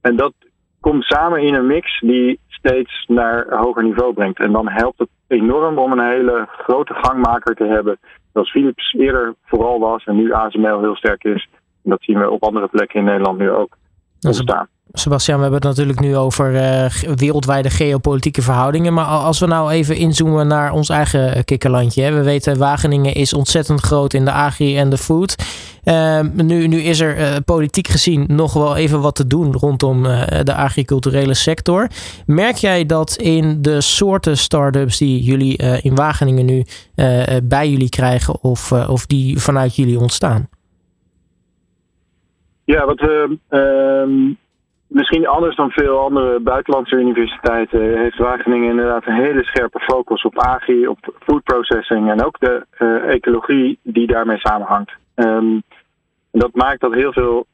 En 0.00 0.16
dat 0.16 0.32
komt 0.80 1.04
samen 1.04 1.42
in 1.42 1.54
een 1.54 1.66
mix 1.66 2.00
die 2.00 2.40
steeds 2.48 3.04
naar 3.06 3.46
hoger 3.48 3.82
niveau 3.82 4.12
brengt. 4.12 4.38
En 4.38 4.52
dan 4.52 4.68
helpt 4.68 4.98
het 4.98 5.08
enorm 5.26 5.78
om 5.78 5.92
een 5.92 6.08
hele 6.08 6.46
grote 6.48 6.94
gangmaker 6.94 7.54
te 7.54 7.64
hebben, 7.64 7.98
zoals 8.32 8.50
Philips 8.50 8.92
eerder 8.92 9.34
vooral 9.44 9.78
was 9.78 10.04
en 10.04 10.16
nu 10.16 10.32
ASML 10.32 10.80
heel 10.80 10.96
sterk 10.96 11.24
is. 11.24 11.48
Dat 11.88 12.02
zien 12.02 12.18
we 12.18 12.30
op 12.30 12.42
andere 12.44 12.68
plekken 12.68 13.00
in 13.00 13.06
Nederland 13.06 13.38
nu 13.38 13.50
ook 13.50 13.76
ontstaan. 14.20 14.68
Sebastian, 14.92 15.36
we 15.36 15.42
hebben 15.42 15.60
het 15.60 15.68
natuurlijk 15.68 16.00
nu 16.00 16.16
over 16.16 16.54
uh, 16.54 17.14
wereldwijde 17.16 17.70
geopolitieke 17.70 18.42
verhoudingen. 18.42 18.94
Maar 18.94 19.04
als 19.04 19.38
we 19.38 19.46
nou 19.46 19.70
even 19.70 19.96
inzoomen 19.96 20.46
naar 20.46 20.72
ons 20.72 20.88
eigen 20.88 21.44
kikkerlandje. 21.44 22.02
Hè. 22.02 22.12
We 22.12 22.22
weten 22.22 22.58
Wageningen 22.58 23.14
is 23.14 23.32
ontzettend 23.32 23.80
groot 23.80 24.14
in 24.14 24.24
de 24.24 24.32
agri 24.32 24.78
en 24.78 24.90
de 24.90 24.98
food. 24.98 25.36
Uh, 25.84 26.20
nu, 26.34 26.66
nu 26.66 26.80
is 26.80 27.00
er 27.00 27.18
uh, 27.18 27.36
politiek 27.44 27.88
gezien 27.88 28.24
nog 28.28 28.52
wel 28.52 28.76
even 28.76 29.00
wat 29.00 29.14
te 29.14 29.26
doen 29.26 29.52
rondom 29.52 30.04
uh, 30.04 30.22
de 30.42 30.54
agriculturele 30.54 31.34
sector. 31.34 31.88
Merk 32.26 32.56
jij 32.56 32.86
dat 32.86 33.16
in 33.16 33.62
de 33.62 33.80
soorten 33.80 34.36
start-ups 34.36 34.98
die 34.98 35.22
jullie 35.22 35.56
in 35.82 35.94
Wageningen 35.94 36.44
nu 36.44 36.64
bij 37.42 37.70
jullie 37.70 37.88
krijgen 37.88 38.42
of, 38.42 38.72
of 38.72 39.06
die 39.06 39.38
vanuit 39.38 39.76
jullie 39.76 39.98
ontstaan? 39.98 40.48
Ja, 42.74 42.86
wat 42.86 43.00
we 43.00 43.38
uh, 43.50 44.34
misschien 44.86 45.26
anders 45.26 45.56
dan 45.56 45.70
veel 45.70 45.98
andere 45.98 46.40
buitenlandse 46.40 46.96
universiteiten 46.96 47.98
heeft 47.98 48.18
Wageningen 48.18 48.70
inderdaad 48.70 49.06
een 49.06 49.22
hele 49.24 49.44
scherpe 49.44 49.80
focus 49.80 50.22
op 50.22 50.38
agri, 50.38 50.86
op 50.86 50.98
food 51.20 51.42
processing 51.42 52.10
en 52.10 52.24
ook 52.24 52.38
de 52.40 52.66
uh, 52.78 53.14
ecologie 53.14 53.78
die 53.82 54.06
daarmee 54.06 54.38
samenhangt. 54.38 54.92
Um, 55.14 55.62
dat 56.32 56.54
maakt 56.54 56.80
dat 56.80 56.94
heel 56.94 57.12
veel 57.12 57.46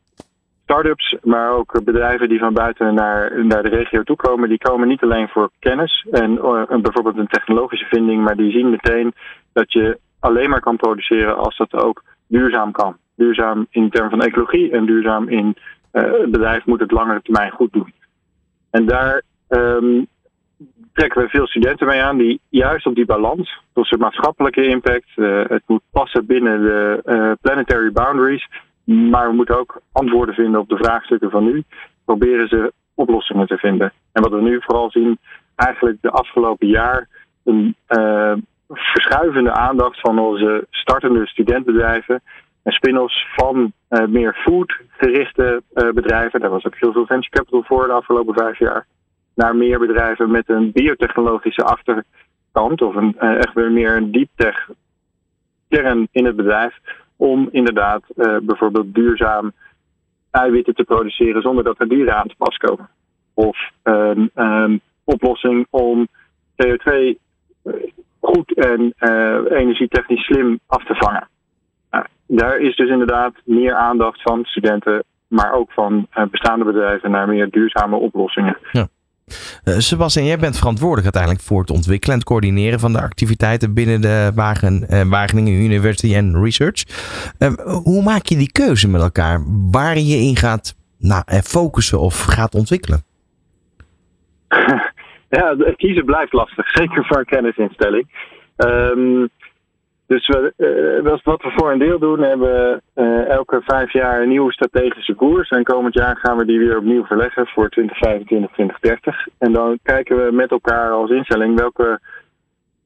start-ups, 0.63 1.17
maar 1.23 1.51
ook 1.51 1.85
bedrijven 1.85 2.29
die 2.29 2.39
van 2.39 2.55
buiten 2.55 2.95
naar, 2.95 3.45
naar 3.45 3.63
de 3.63 3.69
regio 3.69 4.03
toe 4.03 4.17
komen, 4.17 4.49
die 4.49 4.59
komen 4.59 4.89
niet 4.89 5.03
alleen 5.03 5.29
voor 5.29 5.51
kennis 5.59 6.07
en 6.11 6.31
uh, 6.33 6.63
bijvoorbeeld 6.67 7.19
een 7.19 7.27
technologische 7.27 7.87
vinding, 7.87 8.25
maar 8.25 8.37
die 8.37 8.53
zien 8.53 8.71
meteen 8.71 9.13
dat 9.53 9.73
je 9.73 9.99
alleen 10.21 10.51
maar 10.51 10.61
kan 10.61 10.77
produceren 10.77 11.37
als 11.37 11.57
dat 11.57 11.75
ook 11.75 12.03
duurzaam 12.27 12.73
kan. 12.73 12.97
Duurzaam 13.17 13.67
in 13.71 13.91
termen 13.91 14.11
van 14.11 14.23
ecologie 14.23 14.71
en 14.71 14.87
duurzaam 14.87 15.29
in 15.29 15.57
uh, 15.93 16.03
het 16.03 16.31
bedrijf 16.31 16.65
moet 16.65 16.81
het 16.81 16.91
langere 16.91 17.23
termijn 17.23 17.51
goed 17.51 17.73
doen. 17.73 17.93
En 18.71 18.87
daar 18.87 19.23
um, 19.49 20.07
trekken 20.93 21.23
we 21.23 21.29
veel 21.29 21.47
studenten 21.47 21.87
mee 21.87 22.03
aan 22.03 22.17
die 22.17 22.41
juist 22.49 22.87
op 22.87 22.95
die 22.95 23.07
balans, 23.07 23.61
de 23.73 23.97
maatschappelijke 23.99 24.67
impact, 24.67 25.09
uh, 25.17 25.43
het 25.49 25.63
moet 25.67 25.83
passen 25.91 26.27
binnen 26.27 26.63
de 26.63 27.03
uh, 27.05 27.33
planetary 27.41 27.93
boundaries, 27.93 28.49
maar 28.85 29.29
we 29.29 29.35
moeten 29.35 29.59
ook 29.59 29.81
antwoorden 29.93 30.35
vinden 30.35 30.61
op 30.61 30.69
de 30.69 30.77
vraagstukken 30.77 31.31
van 31.31 31.45
nu, 31.45 31.65
proberen 32.05 32.49
ze 32.49 32.73
oplossingen 32.95 33.47
te 33.47 33.59
vinden. 33.59 33.93
En 34.13 34.23
wat 34.23 34.33
we 34.33 34.41
nu 34.41 34.61
vooral 34.61 34.91
zien, 34.91 35.19
eigenlijk 35.57 35.97
de 36.01 36.11
afgelopen 36.11 36.67
jaar, 36.67 37.09
een 37.45 37.77
verschuivende 38.69 39.53
aandacht 39.53 40.01
van 40.01 40.19
onze 40.19 40.67
startende 40.71 41.27
studentbedrijven 41.27 42.15
en 42.15 42.23
spin-offs 42.73 43.27
van 43.37 43.73
uh, 43.91 44.07
meer 44.07 44.35
food-gerichte 44.35 45.63
uh, 45.75 45.91
bedrijven. 45.91 46.41
Daar 46.41 46.51
was 46.51 46.65
ook 46.65 46.77
heel 46.79 46.93
veel 46.93 47.07
venture 47.07 47.37
capital 47.37 47.63
voor 47.63 47.87
de 47.87 47.93
afgelopen 47.93 48.35
vijf 48.35 48.59
jaar. 48.59 48.87
Naar 49.35 49.57
meer 49.57 49.79
bedrijven 49.79 50.31
met 50.31 50.49
een 50.49 50.73
biotechnologische 50.73 51.65
achterkant 51.65 52.83
of 52.83 52.95
een, 52.95 53.17
uh, 53.21 53.35
echt 53.37 53.53
weer 53.55 53.73
meer 53.73 53.97
een 53.97 54.13
deep 54.13 54.29
tech 54.35 54.69
kern 55.69 56.09
in 56.13 56.25
het 56.25 56.37
bedrijf. 56.37 56.79
Om 57.17 57.49
inderdaad 57.51 58.03
bijvoorbeeld 58.43 58.95
duurzaam 58.95 59.53
eiwitten 60.31 60.75
te 60.75 60.85
produceren 60.85 61.43
zonder 61.43 61.65
dat 61.65 61.81
er 61.81 61.89
dieren 61.89 62.17
aan 62.17 62.29
te 62.29 62.35
pas 62.39 62.57
komen. 62.57 62.89
Of 63.35 63.59
een 63.83 64.81
oplossing 65.05 65.67
om 65.71 66.09
CO2 66.63 67.19
goed 68.21 68.55
en 68.55 68.95
energietechnisch 69.49 70.25
slim 70.25 70.59
af 70.67 70.85
te 70.85 70.95
vangen 70.95 71.29
daar 72.27 72.59
is 72.59 72.77
dus 72.77 72.91
inderdaad 72.91 73.33
meer 73.45 73.75
aandacht 73.75 74.23
van 74.23 74.45
studenten, 74.45 75.05
maar 75.29 75.53
ook 75.53 75.73
van 75.73 76.07
uh, 76.15 76.25
bestaande 76.31 76.65
bedrijven 76.65 77.11
naar 77.11 77.29
meer 77.29 77.51
duurzame 77.51 77.97
oplossingen. 77.97 78.57
Ja. 78.73 78.87
Uh, 79.65 79.75
Sebastian, 79.79 80.27
jij 80.27 80.39
bent 80.39 80.59
verantwoordelijk 80.59 81.05
uiteindelijk 81.05 81.45
voor 81.45 81.61
het 81.61 81.71
ontwikkelen 81.71 82.15
en 82.15 82.21
het 82.21 82.29
coördineren 82.29 82.81
van 82.81 82.93
de 82.93 83.01
activiteiten 83.01 83.75
binnen 83.75 84.01
de 84.01 84.33
Wagen, 84.35 84.87
uh, 84.91 85.03
Wageningen 85.03 85.53
University 85.53 86.17
and 86.17 86.37
Research. 86.37 86.85
hoe 87.83 88.03
maak 88.03 88.27
je 88.27 88.37
die 88.37 88.53
keuze 88.53 88.89
met 88.89 89.01
elkaar 89.01 89.45
waar 89.71 89.99
je 89.99 90.17
in 90.17 90.37
gaat 90.37 90.75
nou, 90.99 91.23
focussen 91.43 92.01
of 92.01 92.25
gaat 92.25 92.55
ontwikkelen? 92.55 93.03
ja, 95.39 95.57
kiezen 95.77 96.05
blijft 96.05 96.33
lastig, 96.33 96.69
zeker 96.69 97.05
voor 97.05 97.19
een 97.19 97.25
kennisinstelling. 97.25 98.07
Um, 98.57 99.29
dus 100.07 100.27
we, 100.27 100.53
uh, 101.07 101.21
wat 101.23 101.43
we 101.43 101.53
voor 101.57 101.73
een 101.73 101.79
deel 101.79 101.99
doen, 101.99 102.21
hebben 102.21 102.49
we 102.49 102.81
uh, 103.03 103.29
elke 103.29 103.61
vijf 103.65 103.93
jaar 103.93 104.23
een 104.23 104.29
nieuwe 104.29 104.53
strategische 104.53 105.15
koers. 105.15 105.49
En 105.49 105.65
komend 105.65 105.95
jaar 105.95 106.17
gaan 106.17 106.37
we 106.37 106.45
die 106.45 106.59
weer 106.59 106.77
opnieuw 106.77 107.05
verleggen 107.05 107.47
voor 107.47 107.69
2025, 107.69 108.53
2030. 108.53 109.27
En 109.39 109.53
dan 109.53 109.79
kijken 109.83 110.25
we 110.25 110.33
met 110.33 110.51
elkaar 110.51 110.91
als 110.91 111.11
instelling 111.11 111.59
welke 111.59 112.01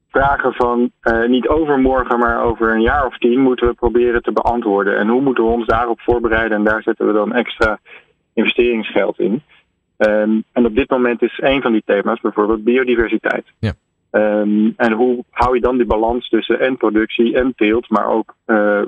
vragen 0.09 0.53
van 0.53 0.91
uh, 1.03 1.27
niet 1.27 1.47
overmorgen, 1.47 2.19
maar 2.19 2.43
over 2.43 2.73
een 2.73 2.81
jaar 2.81 3.05
of 3.05 3.17
tien 3.17 3.39
moeten 3.39 3.67
we 3.67 3.73
proberen 3.73 4.21
te 4.21 4.31
beantwoorden. 4.31 4.97
En 4.97 5.07
hoe 5.07 5.21
moeten 5.21 5.43
we 5.43 5.49
ons 5.49 5.65
daarop 5.65 6.01
voorbereiden? 6.01 6.57
En 6.57 6.63
daar 6.63 6.81
zetten 6.81 7.07
we 7.07 7.13
dan 7.13 7.33
extra 7.33 7.79
investeringsgeld 8.33 9.19
in. 9.19 9.41
Um, 9.97 10.43
en 10.51 10.65
op 10.65 10.75
dit 10.75 10.89
moment 10.89 11.21
is 11.21 11.39
een 11.41 11.61
van 11.61 11.71
die 11.71 11.83
thema's 11.85 12.21
bijvoorbeeld 12.21 12.63
biodiversiteit. 12.63 13.45
Ja. 13.59 13.73
Um, 14.11 14.73
en 14.77 14.91
hoe 14.91 15.23
hou 15.29 15.55
je 15.55 15.61
dan 15.61 15.77
die 15.77 15.85
balans 15.85 16.29
tussen 16.29 16.59
en 16.59 16.77
productie 16.77 17.35
en 17.35 17.53
teelt, 17.55 17.89
maar 17.89 18.07
ook 18.07 18.35
uh, 18.45 18.81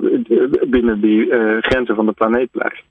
binnen 0.68 1.00
die 1.00 1.26
uh, 1.26 1.56
grenzen 1.60 1.94
van 1.94 2.06
de 2.06 2.12
planeet 2.12 2.50
blijft? 2.50 2.82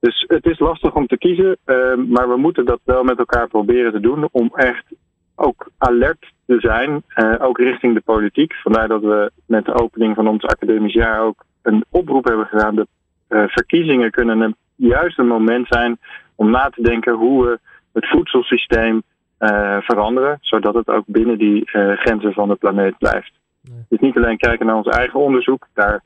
Dus 0.00 0.24
het 0.26 0.46
is 0.46 0.58
lastig 0.58 0.94
om 0.94 1.06
te 1.06 1.18
kiezen, 1.18 1.56
uh, 1.66 1.94
maar 1.94 2.28
we 2.28 2.36
moeten 2.36 2.64
dat 2.64 2.80
wel 2.84 3.04
met 3.04 3.18
elkaar 3.18 3.48
proberen 3.48 3.92
te 3.92 4.00
doen 4.00 4.28
om 4.32 4.50
echt 4.54 4.84
ook 5.34 5.70
alert 5.78 6.32
te 6.46 6.60
zijn, 6.60 7.02
uh, 7.16 7.34
ook 7.38 7.58
richting 7.58 7.94
de 7.94 8.00
politiek. 8.00 8.54
Vandaar 8.54 8.88
dat 8.88 9.02
we 9.02 9.30
met 9.46 9.64
de 9.64 9.74
opening 9.74 10.14
van 10.14 10.28
ons 10.28 10.44
academisch 10.44 10.94
jaar 10.94 11.20
ook 11.20 11.44
een 11.62 11.84
oproep 11.90 12.24
hebben 12.24 12.46
gedaan. 12.46 12.74
De 12.74 12.86
verkiezingen 13.28 14.10
kunnen 14.10 14.40
een 14.40 14.56
juiste 14.74 15.22
moment 15.22 15.66
zijn 15.68 15.98
om 16.34 16.50
na 16.50 16.70
te 16.70 16.82
denken 16.82 17.14
hoe 17.14 17.44
we 17.46 17.58
het 17.92 18.08
voedselsysteem 18.08 19.02
uh, 19.40 19.76
veranderen, 19.80 20.38
zodat 20.40 20.74
het 20.74 20.88
ook 20.88 21.04
binnen 21.06 21.38
die 21.38 21.62
grenzen 21.96 22.32
van 22.32 22.48
de 22.48 22.54
planeet 22.54 22.98
blijft. 22.98 23.32
Nee. 23.62 23.84
Dus 23.88 23.98
niet 23.98 24.16
alleen 24.16 24.38
kijken 24.38 24.66
naar 24.66 24.76
ons 24.76 24.88
eigen 24.88 25.20
onderzoek, 25.20 25.66
daar 25.74 26.02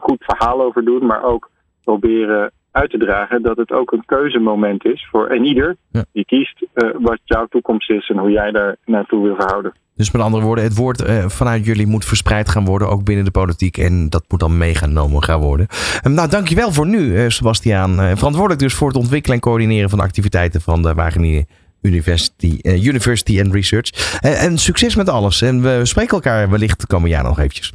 goed 0.00 0.24
verhaal 0.24 0.62
over 0.62 0.84
doen, 0.84 1.06
maar 1.06 1.22
ook 1.22 1.50
proberen 1.84 2.52
uit 2.70 2.90
te 2.90 2.98
dragen 2.98 3.42
dat 3.42 3.56
het 3.56 3.72
ook 3.72 3.92
een 3.92 4.04
keuzemoment 4.06 4.84
is 4.84 5.08
voor 5.10 5.26
en 5.26 5.44
ieder 5.44 5.76
Ja. 5.90 6.04
die 6.12 6.24
kiest 6.24 6.62
uh, 6.74 6.90
wat 6.98 7.18
jouw 7.24 7.46
toekomst 7.46 7.90
is 7.90 8.08
en 8.08 8.18
hoe 8.18 8.30
jij 8.30 8.50
daar 8.50 8.76
naartoe 8.84 9.22
wil 9.22 9.34
verhouden. 9.34 9.72
Dus 9.94 10.10
met 10.10 10.22
andere 10.22 10.44
woorden, 10.44 10.64
het 10.64 10.76
woord 10.76 11.00
uh, 11.00 11.24
vanuit 11.26 11.64
jullie 11.64 11.86
moet 11.86 12.04
verspreid 12.04 12.48
gaan 12.48 12.64
worden, 12.64 12.88
ook 12.88 13.04
binnen 13.04 13.24
de 13.24 13.30
politiek. 13.30 13.76
En 13.76 14.08
dat 14.08 14.24
moet 14.28 14.40
dan 14.40 14.58
meegenomen 14.58 15.22
gaan 15.22 15.40
worden. 15.40 15.66
Um, 16.06 16.12
nou, 16.12 16.28
dankjewel 16.28 16.72
voor 16.72 16.86
nu, 16.86 16.98
uh, 16.98 17.28
Sebastiaan. 17.28 17.94
verantwoordelijk 18.16 18.60
dus 18.60 18.74
voor 18.74 18.88
het 18.88 18.96
ontwikkelen 18.96 19.36
en 19.36 19.42
coördineren 19.42 19.88
van 19.90 19.98
de 19.98 20.04
activiteiten 20.04 20.60
van 20.60 20.82
de 20.82 20.94
Wageningen 20.94 21.46
University, 21.82 22.58
University 22.62 23.40
and 23.40 23.52
Research. 23.52 24.18
en 24.20 24.58
succes 24.58 24.94
met 24.94 25.08
alles. 25.08 25.42
En 25.42 25.62
we 25.62 25.80
spreken 25.82 26.12
elkaar 26.12 26.50
wellicht 26.50 26.80
de 26.80 26.86
komende 26.86 27.14
jaar 27.14 27.22
nog 27.22 27.38
eventjes. 27.38 27.72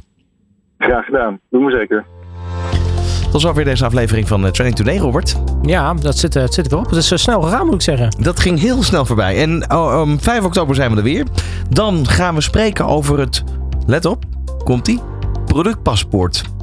Graag 0.78 1.04
gedaan, 1.04 1.40
doen 1.50 1.64
we 1.64 1.72
zeker. 1.72 2.04
Tot 3.30 3.40
zover 3.40 3.64
deze 3.64 3.84
aflevering 3.84 4.28
van 4.28 4.50
Training 4.50 4.76
Today, 4.76 4.96
Robert. 4.96 5.36
Ja, 5.62 5.94
dat 5.94 6.18
zit, 6.18 6.34
het 6.34 6.54
zit 6.54 6.64
er 6.64 6.70
wel 6.70 6.80
op. 6.80 6.90
Het 6.90 6.96
is 6.96 7.22
snel 7.22 7.42
gegaan, 7.42 7.66
moet 7.66 7.74
ik 7.74 7.80
zeggen. 7.80 8.10
Dat 8.22 8.40
ging 8.40 8.60
heel 8.60 8.82
snel 8.82 9.04
voorbij. 9.04 9.42
En 9.42 9.70
oh, 9.70 10.00
um, 10.00 10.20
5 10.20 10.44
oktober 10.44 10.74
zijn 10.74 10.90
we 10.90 10.96
er 10.96 11.02
weer. 11.02 11.26
Dan 11.70 12.06
gaan 12.06 12.34
we 12.34 12.40
spreken 12.40 12.86
over 12.86 13.18
het, 13.18 13.44
let 13.86 14.04
op, 14.04 14.24
komt-ie, 14.64 15.00
productpaspoort. 15.46 16.55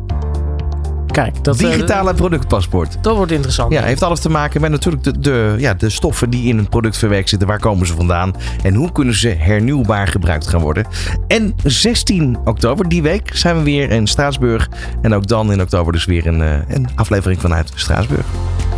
Kijk, 1.13 1.43
dat, 1.43 1.57
Digitale 1.57 2.11
uh, 2.11 2.15
productpaspoort. 2.15 2.97
Dat 3.01 3.15
wordt 3.15 3.31
interessant. 3.31 3.71
Ja, 3.71 3.81
heeft 3.81 4.03
alles 4.03 4.19
te 4.19 4.29
maken 4.29 4.61
met 4.61 4.71
natuurlijk 4.71 5.03
de, 5.03 5.19
de, 5.19 5.55
ja, 5.57 5.73
de 5.73 5.89
stoffen 5.89 6.29
die 6.29 6.47
in 6.47 6.57
een 6.57 6.69
product 6.69 6.97
verwerkt 6.97 7.29
zitten. 7.29 7.47
Waar 7.47 7.59
komen 7.59 7.87
ze 7.87 7.93
vandaan? 7.93 8.35
En 8.63 8.73
hoe 8.73 8.91
kunnen 8.91 9.13
ze 9.13 9.29
hernieuwbaar 9.29 10.07
gebruikt 10.07 10.47
gaan 10.47 10.61
worden? 10.61 10.85
En 11.27 11.55
16 11.63 12.37
oktober, 12.45 12.89
die 12.89 13.01
week, 13.01 13.35
zijn 13.35 13.57
we 13.57 13.63
weer 13.63 13.91
in 13.91 14.07
Straatsburg. 14.07 14.69
En 15.01 15.13
ook 15.13 15.27
dan 15.27 15.51
in 15.51 15.61
oktober 15.61 15.93
dus 15.93 16.05
weer 16.05 16.27
een, 16.27 16.39
uh, 16.39 16.55
een 16.67 16.87
aflevering 16.95 17.41
vanuit 17.41 17.71
Straatsburg. 17.75 18.25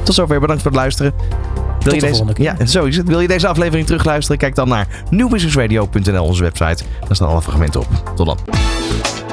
Tot 0.06 0.16
zover, 0.16 0.40
bedankt 0.40 0.62
voor 0.62 0.72
het 0.72 0.80
luisteren. 0.80 1.14
Wil 1.80 1.94
je 1.94 2.02
deze, 2.02 2.26
ja, 2.34 2.66
zo 2.66 2.84
is 2.84 2.98
het. 2.98 3.08
Wil 3.08 3.20
je 3.20 3.28
deze 3.28 3.48
aflevering 3.48 3.86
terugluisteren? 3.86 4.38
Kijk 4.38 4.56
dan 4.56 4.68
naar 4.68 4.88
nieuwbusinessradio.nl, 5.10 6.26
onze 6.26 6.44
website. 6.44 6.84
Daar 7.00 7.16
staan 7.16 7.28
alle 7.28 7.42
fragmenten 7.42 7.80
op. 7.80 7.88
Tot 8.16 8.26
dan. 8.26 8.38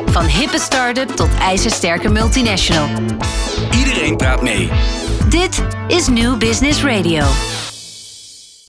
Van 0.07 0.25
hippe 0.25 0.59
start-up 0.59 1.09
tot 1.09 1.29
ijzersterke 1.41 2.09
multinational. 2.09 2.89
Iedereen 3.79 4.17
praat 4.17 4.43
mee. 4.43 4.69
Dit 5.29 5.63
is 5.89 6.09
New 6.09 6.39
Business 6.39 6.85
Radio. 6.85 7.25